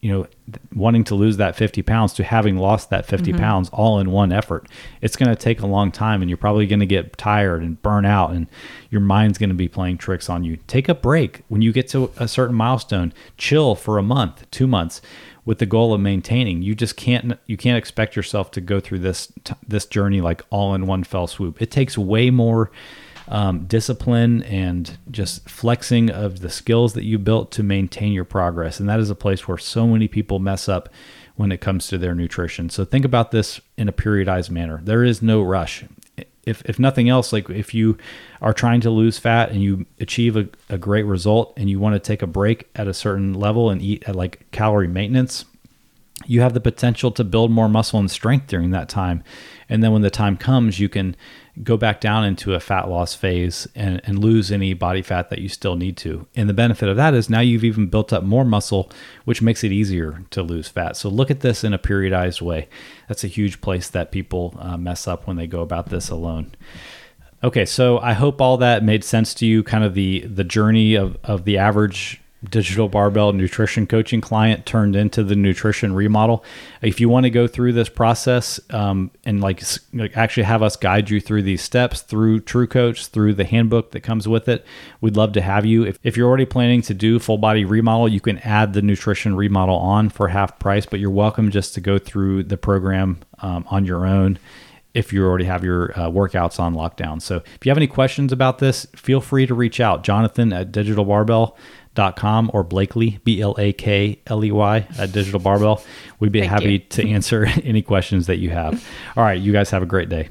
you 0.00 0.12
know, 0.12 0.26
wanting 0.74 1.04
to 1.04 1.14
lose 1.14 1.38
that 1.38 1.56
50 1.56 1.82
pounds 1.82 2.12
to 2.14 2.24
having 2.24 2.58
lost 2.58 2.90
that 2.90 3.06
50 3.06 3.32
mm-hmm. 3.32 3.40
pounds 3.40 3.70
all 3.70 3.98
in 3.98 4.10
one 4.10 4.32
effort. 4.32 4.68
It's 5.00 5.16
going 5.16 5.30
to 5.30 5.36
take 5.36 5.60
a 5.60 5.66
long 5.66 5.90
time 5.90 6.22
and 6.22 6.30
you're 6.30 6.36
probably 6.36 6.66
going 6.66 6.80
to 6.80 6.86
get 6.86 7.16
tired 7.16 7.62
and 7.62 7.80
burn 7.82 8.04
out 8.04 8.30
and 8.30 8.46
your 8.90 9.00
mind's 9.00 9.38
going 9.38 9.48
to 9.48 9.54
be 9.54 9.68
playing 9.68 9.98
tricks 9.98 10.28
on 10.28 10.44
you. 10.44 10.58
Take 10.66 10.88
a 10.88 10.94
break 10.94 11.42
when 11.48 11.62
you 11.62 11.72
get 11.72 11.88
to 11.88 12.12
a 12.18 12.28
certain 12.28 12.54
milestone, 12.54 13.12
chill 13.38 13.74
for 13.74 13.98
a 13.98 14.02
month, 14.02 14.48
two 14.50 14.66
months 14.66 15.00
with 15.44 15.58
the 15.58 15.66
goal 15.66 15.92
of 15.92 16.00
maintaining. 16.00 16.62
You 16.62 16.74
just 16.74 16.96
can't 16.96 17.38
you 17.46 17.56
can't 17.56 17.78
expect 17.78 18.16
yourself 18.16 18.50
to 18.52 18.60
go 18.60 18.80
through 18.80 19.00
this 19.00 19.32
this 19.66 19.86
journey 19.86 20.20
like 20.20 20.42
all 20.50 20.74
in 20.74 20.86
one 20.86 21.04
fell 21.04 21.26
swoop. 21.26 21.60
It 21.60 21.70
takes 21.70 21.98
way 21.98 22.30
more 22.30 22.70
um, 23.28 23.66
discipline 23.66 24.42
and 24.42 24.98
just 25.10 25.48
flexing 25.48 26.10
of 26.10 26.40
the 26.40 26.50
skills 26.50 26.92
that 26.94 27.04
you 27.04 27.18
built 27.18 27.50
to 27.52 27.62
maintain 27.62 28.12
your 28.12 28.24
progress. 28.24 28.80
And 28.80 28.88
that 28.88 29.00
is 29.00 29.10
a 29.10 29.14
place 29.14 29.48
where 29.48 29.58
so 29.58 29.86
many 29.86 30.08
people 30.08 30.38
mess 30.38 30.68
up 30.68 30.88
when 31.36 31.50
it 31.50 31.60
comes 31.60 31.88
to 31.88 31.98
their 31.98 32.14
nutrition. 32.14 32.68
So 32.70 32.84
think 32.84 33.04
about 33.04 33.30
this 33.30 33.60
in 33.76 33.88
a 33.88 33.92
periodized 33.92 34.50
manner. 34.50 34.80
There 34.82 35.02
is 35.02 35.22
no 35.22 35.42
rush. 35.42 35.84
If, 36.44 36.62
if 36.66 36.78
nothing 36.78 37.08
else, 37.08 37.32
like 37.32 37.48
if 37.48 37.72
you 37.72 37.96
are 38.42 38.52
trying 38.52 38.82
to 38.82 38.90
lose 38.90 39.18
fat 39.18 39.50
and 39.50 39.62
you 39.62 39.86
achieve 39.98 40.36
a, 40.36 40.46
a 40.68 40.76
great 40.76 41.04
result 41.04 41.54
and 41.56 41.70
you 41.70 41.80
want 41.80 41.94
to 41.94 41.98
take 41.98 42.20
a 42.20 42.26
break 42.26 42.68
at 42.74 42.86
a 42.86 42.94
certain 42.94 43.32
level 43.32 43.70
and 43.70 43.80
eat 43.80 44.04
at 44.06 44.14
like 44.14 44.46
calorie 44.50 44.86
maintenance, 44.86 45.46
you 46.26 46.42
have 46.42 46.54
the 46.54 46.60
potential 46.60 47.10
to 47.12 47.24
build 47.24 47.50
more 47.50 47.68
muscle 47.68 47.98
and 47.98 48.10
strength 48.10 48.46
during 48.46 48.70
that 48.70 48.88
time. 48.88 49.24
And 49.68 49.82
then 49.82 49.92
when 49.92 50.02
the 50.02 50.10
time 50.10 50.36
comes, 50.36 50.78
you 50.78 50.88
can 50.88 51.16
go 51.62 51.76
back 51.76 52.00
down 52.00 52.24
into 52.24 52.54
a 52.54 52.60
fat 52.60 52.88
loss 52.88 53.14
phase 53.14 53.68
and, 53.74 54.00
and 54.04 54.18
lose 54.18 54.50
any 54.50 54.74
body 54.74 55.02
fat 55.02 55.30
that 55.30 55.38
you 55.38 55.48
still 55.48 55.76
need 55.76 55.96
to. 55.96 56.26
And 56.34 56.48
the 56.48 56.54
benefit 56.54 56.88
of 56.88 56.96
that 56.96 57.14
is 57.14 57.30
now 57.30 57.40
you've 57.40 57.64
even 57.64 57.86
built 57.86 58.12
up 58.12 58.24
more 58.24 58.44
muscle, 58.44 58.90
which 59.24 59.40
makes 59.40 59.62
it 59.62 59.70
easier 59.70 60.24
to 60.30 60.42
lose 60.42 60.68
fat. 60.68 60.96
So 60.96 61.08
look 61.08 61.30
at 61.30 61.40
this 61.40 61.62
in 61.62 61.72
a 61.72 61.78
periodized 61.78 62.42
way. 62.42 62.68
That's 63.08 63.22
a 63.22 63.28
huge 63.28 63.60
place 63.60 63.88
that 63.90 64.10
people 64.10 64.56
uh, 64.58 64.76
mess 64.76 65.06
up 65.06 65.26
when 65.26 65.36
they 65.36 65.46
go 65.46 65.60
about 65.60 65.90
this 65.90 66.10
alone. 66.10 66.54
Okay, 67.44 67.66
so 67.66 67.98
I 67.98 68.14
hope 68.14 68.40
all 68.40 68.56
that 68.56 68.82
made 68.82 69.04
sense 69.04 69.34
to 69.34 69.46
you, 69.46 69.62
kind 69.62 69.84
of 69.84 69.92
the 69.92 70.20
the 70.20 70.44
journey 70.44 70.94
of, 70.94 71.18
of 71.24 71.44
the 71.44 71.58
average 71.58 72.22
digital 72.50 72.88
barbell 72.88 73.32
nutrition 73.32 73.86
coaching 73.86 74.20
client 74.20 74.66
turned 74.66 74.96
into 74.96 75.22
the 75.22 75.34
nutrition 75.34 75.94
remodel. 75.94 76.44
If 76.82 77.00
you 77.00 77.08
want 77.08 77.24
to 77.24 77.30
go 77.30 77.46
through 77.46 77.72
this 77.72 77.88
process 77.88 78.60
um, 78.70 79.10
and 79.24 79.40
like, 79.40 79.62
like 79.92 80.16
actually 80.16 80.44
have 80.44 80.62
us 80.62 80.76
guide 80.76 81.10
you 81.10 81.20
through 81.20 81.42
these 81.42 81.62
steps 81.62 82.02
through 82.02 82.40
True 82.40 82.66
Coach, 82.66 83.06
through 83.06 83.34
the 83.34 83.44
handbook 83.44 83.92
that 83.92 84.00
comes 84.00 84.28
with 84.28 84.48
it, 84.48 84.64
we'd 85.00 85.16
love 85.16 85.32
to 85.32 85.40
have 85.40 85.64
you. 85.64 85.84
If, 85.84 85.98
if 86.02 86.16
you're 86.16 86.28
already 86.28 86.46
planning 86.46 86.82
to 86.82 86.94
do 86.94 87.18
full 87.18 87.38
body 87.38 87.64
remodel, 87.64 88.08
you 88.08 88.20
can 88.20 88.38
add 88.38 88.72
the 88.72 88.82
nutrition 88.82 89.36
remodel 89.36 89.76
on 89.76 90.08
for 90.08 90.28
half 90.28 90.58
price, 90.58 90.86
but 90.86 91.00
you're 91.00 91.10
welcome 91.10 91.50
just 91.50 91.74
to 91.74 91.80
go 91.80 91.98
through 91.98 92.44
the 92.44 92.56
program 92.56 93.18
um, 93.40 93.64
on 93.70 93.84
your 93.84 94.06
own 94.06 94.38
if 94.94 95.12
you 95.12 95.24
already 95.24 95.44
have 95.44 95.64
your 95.64 95.90
uh, 95.98 96.08
workouts 96.08 96.60
on 96.60 96.74
lockdown. 96.74 97.20
So 97.20 97.36
if 97.38 97.66
you 97.66 97.70
have 97.70 97.76
any 97.76 97.88
questions 97.88 98.32
about 98.32 98.58
this, 98.58 98.86
feel 98.94 99.20
free 99.20 99.44
to 99.46 99.54
reach 99.54 99.80
out. 99.80 100.04
Jonathan 100.04 100.52
at 100.52 100.70
digitalbarbell.com 101.94 102.50
or 102.52 102.64
Blakley, 102.64 103.22
B 103.24 103.40
L 103.40 103.54
A 103.58 103.72
K 103.72 104.18
L 104.26 104.44
E 104.44 104.50
Y, 104.50 104.86
at 104.98 105.12
Digital 105.12 105.40
Barbell. 105.40 105.82
We'd 106.18 106.32
be 106.32 106.40
Thank 106.40 106.52
happy 106.52 106.72
you. 106.72 106.78
to 106.78 107.08
answer 107.08 107.46
any 107.62 107.82
questions 107.82 108.26
that 108.26 108.36
you 108.38 108.50
have. 108.50 108.86
All 109.16 109.24
right, 109.24 109.40
you 109.40 109.52
guys 109.52 109.70
have 109.70 109.82
a 109.82 109.86
great 109.86 110.08
day. 110.08 110.28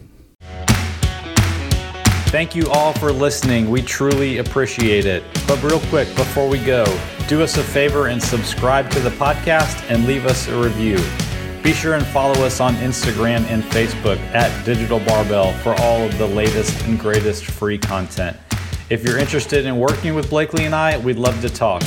Thank 2.28 2.56
you 2.56 2.68
all 2.72 2.94
for 2.94 3.12
listening. 3.12 3.70
We 3.70 3.84
truly 3.84 4.40
appreciate 4.40 5.06
it. 5.06 5.24
But 5.48 5.62
real 5.62 5.80
quick, 5.82 6.08
before 6.16 6.50
we 6.50 6.58
go, 6.58 6.84
do 7.28 7.44
us 7.44 7.58
a 7.58 7.64
favor 7.64 8.08
and 8.08 8.22
subscribe 8.22 8.90
to 8.92 9.00
the 9.00 9.12
podcast 9.12 9.88
and 9.92 10.08
leave 10.08 10.26
us 10.26 10.48
a 10.48 10.60
review. 10.60 10.98
Be 11.62 11.74
sure 11.74 11.94
and 11.94 12.06
follow 12.08 12.44
us 12.44 12.60
on 12.60 12.74
Instagram 12.78 13.46
and 13.46 13.64
Facebook 13.64 14.18
at 14.34 14.66
Digital 14.66 15.00
Barbell 15.00 15.54
for 15.60 15.76
all 15.80 16.02
of 16.02 16.18
the 16.18 16.28
latest 16.28 16.84
and 16.86 17.00
greatest 17.00 17.46
free 17.46 17.78
content. 17.78 18.36
If 18.94 19.04
you're 19.04 19.18
interested 19.18 19.66
in 19.66 19.80
working 19.80 20.14
with 20.14 20.30
Blakley 20.30 20.68
and 20.68 20.76
I, 20.76 21.00
we'd 21.00 21.18
love 21.18 21.42
to 21.42 21.50
talk. 21.50 21.82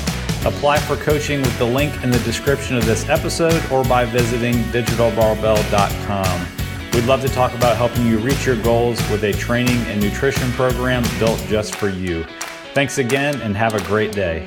Apply 0.45 0.77
for 0.81 0.97
coaching 0.97 1.41
with 1.41 1.57
the 1.57 1.65
link 1.65 1.95
in 2.03 2.11
the 2.11 2.19
description 2.19 2.77
of 2.77 2.85
this 2.85 3.09
episode 3.09 3.65
or 3.71 3.85
by 3.85 4.05
visiting 4.05 4.55
digitalbarbell.com. 4.73 6.47
We'd 6.93 7.05
love 7.05 7.21
to 7.21 7.29
talk 7.29 7.55
about 7.55 7.77
helping 7.77 8.09
you 8.09 8.19
reach 8.19 8.45
your 8.45 8.61
goals 8.61 8.99
with 9.09 9.23
a 9.23 9.33
training 9.35 9.79
and 9.83 10.01
nutrition 10.01 10.51
program 10.55 11.05
built 11.21 11.39
just 11.47 11.77
for 11.77 11.91
you. 11.91 12.25
Thanks 12.75 12.99
again 12.99 13.41
and 13.41 13.57
have 13.57 13.75
a 13.75 13.83
great 13.85 14.11
day. 14.11 14.45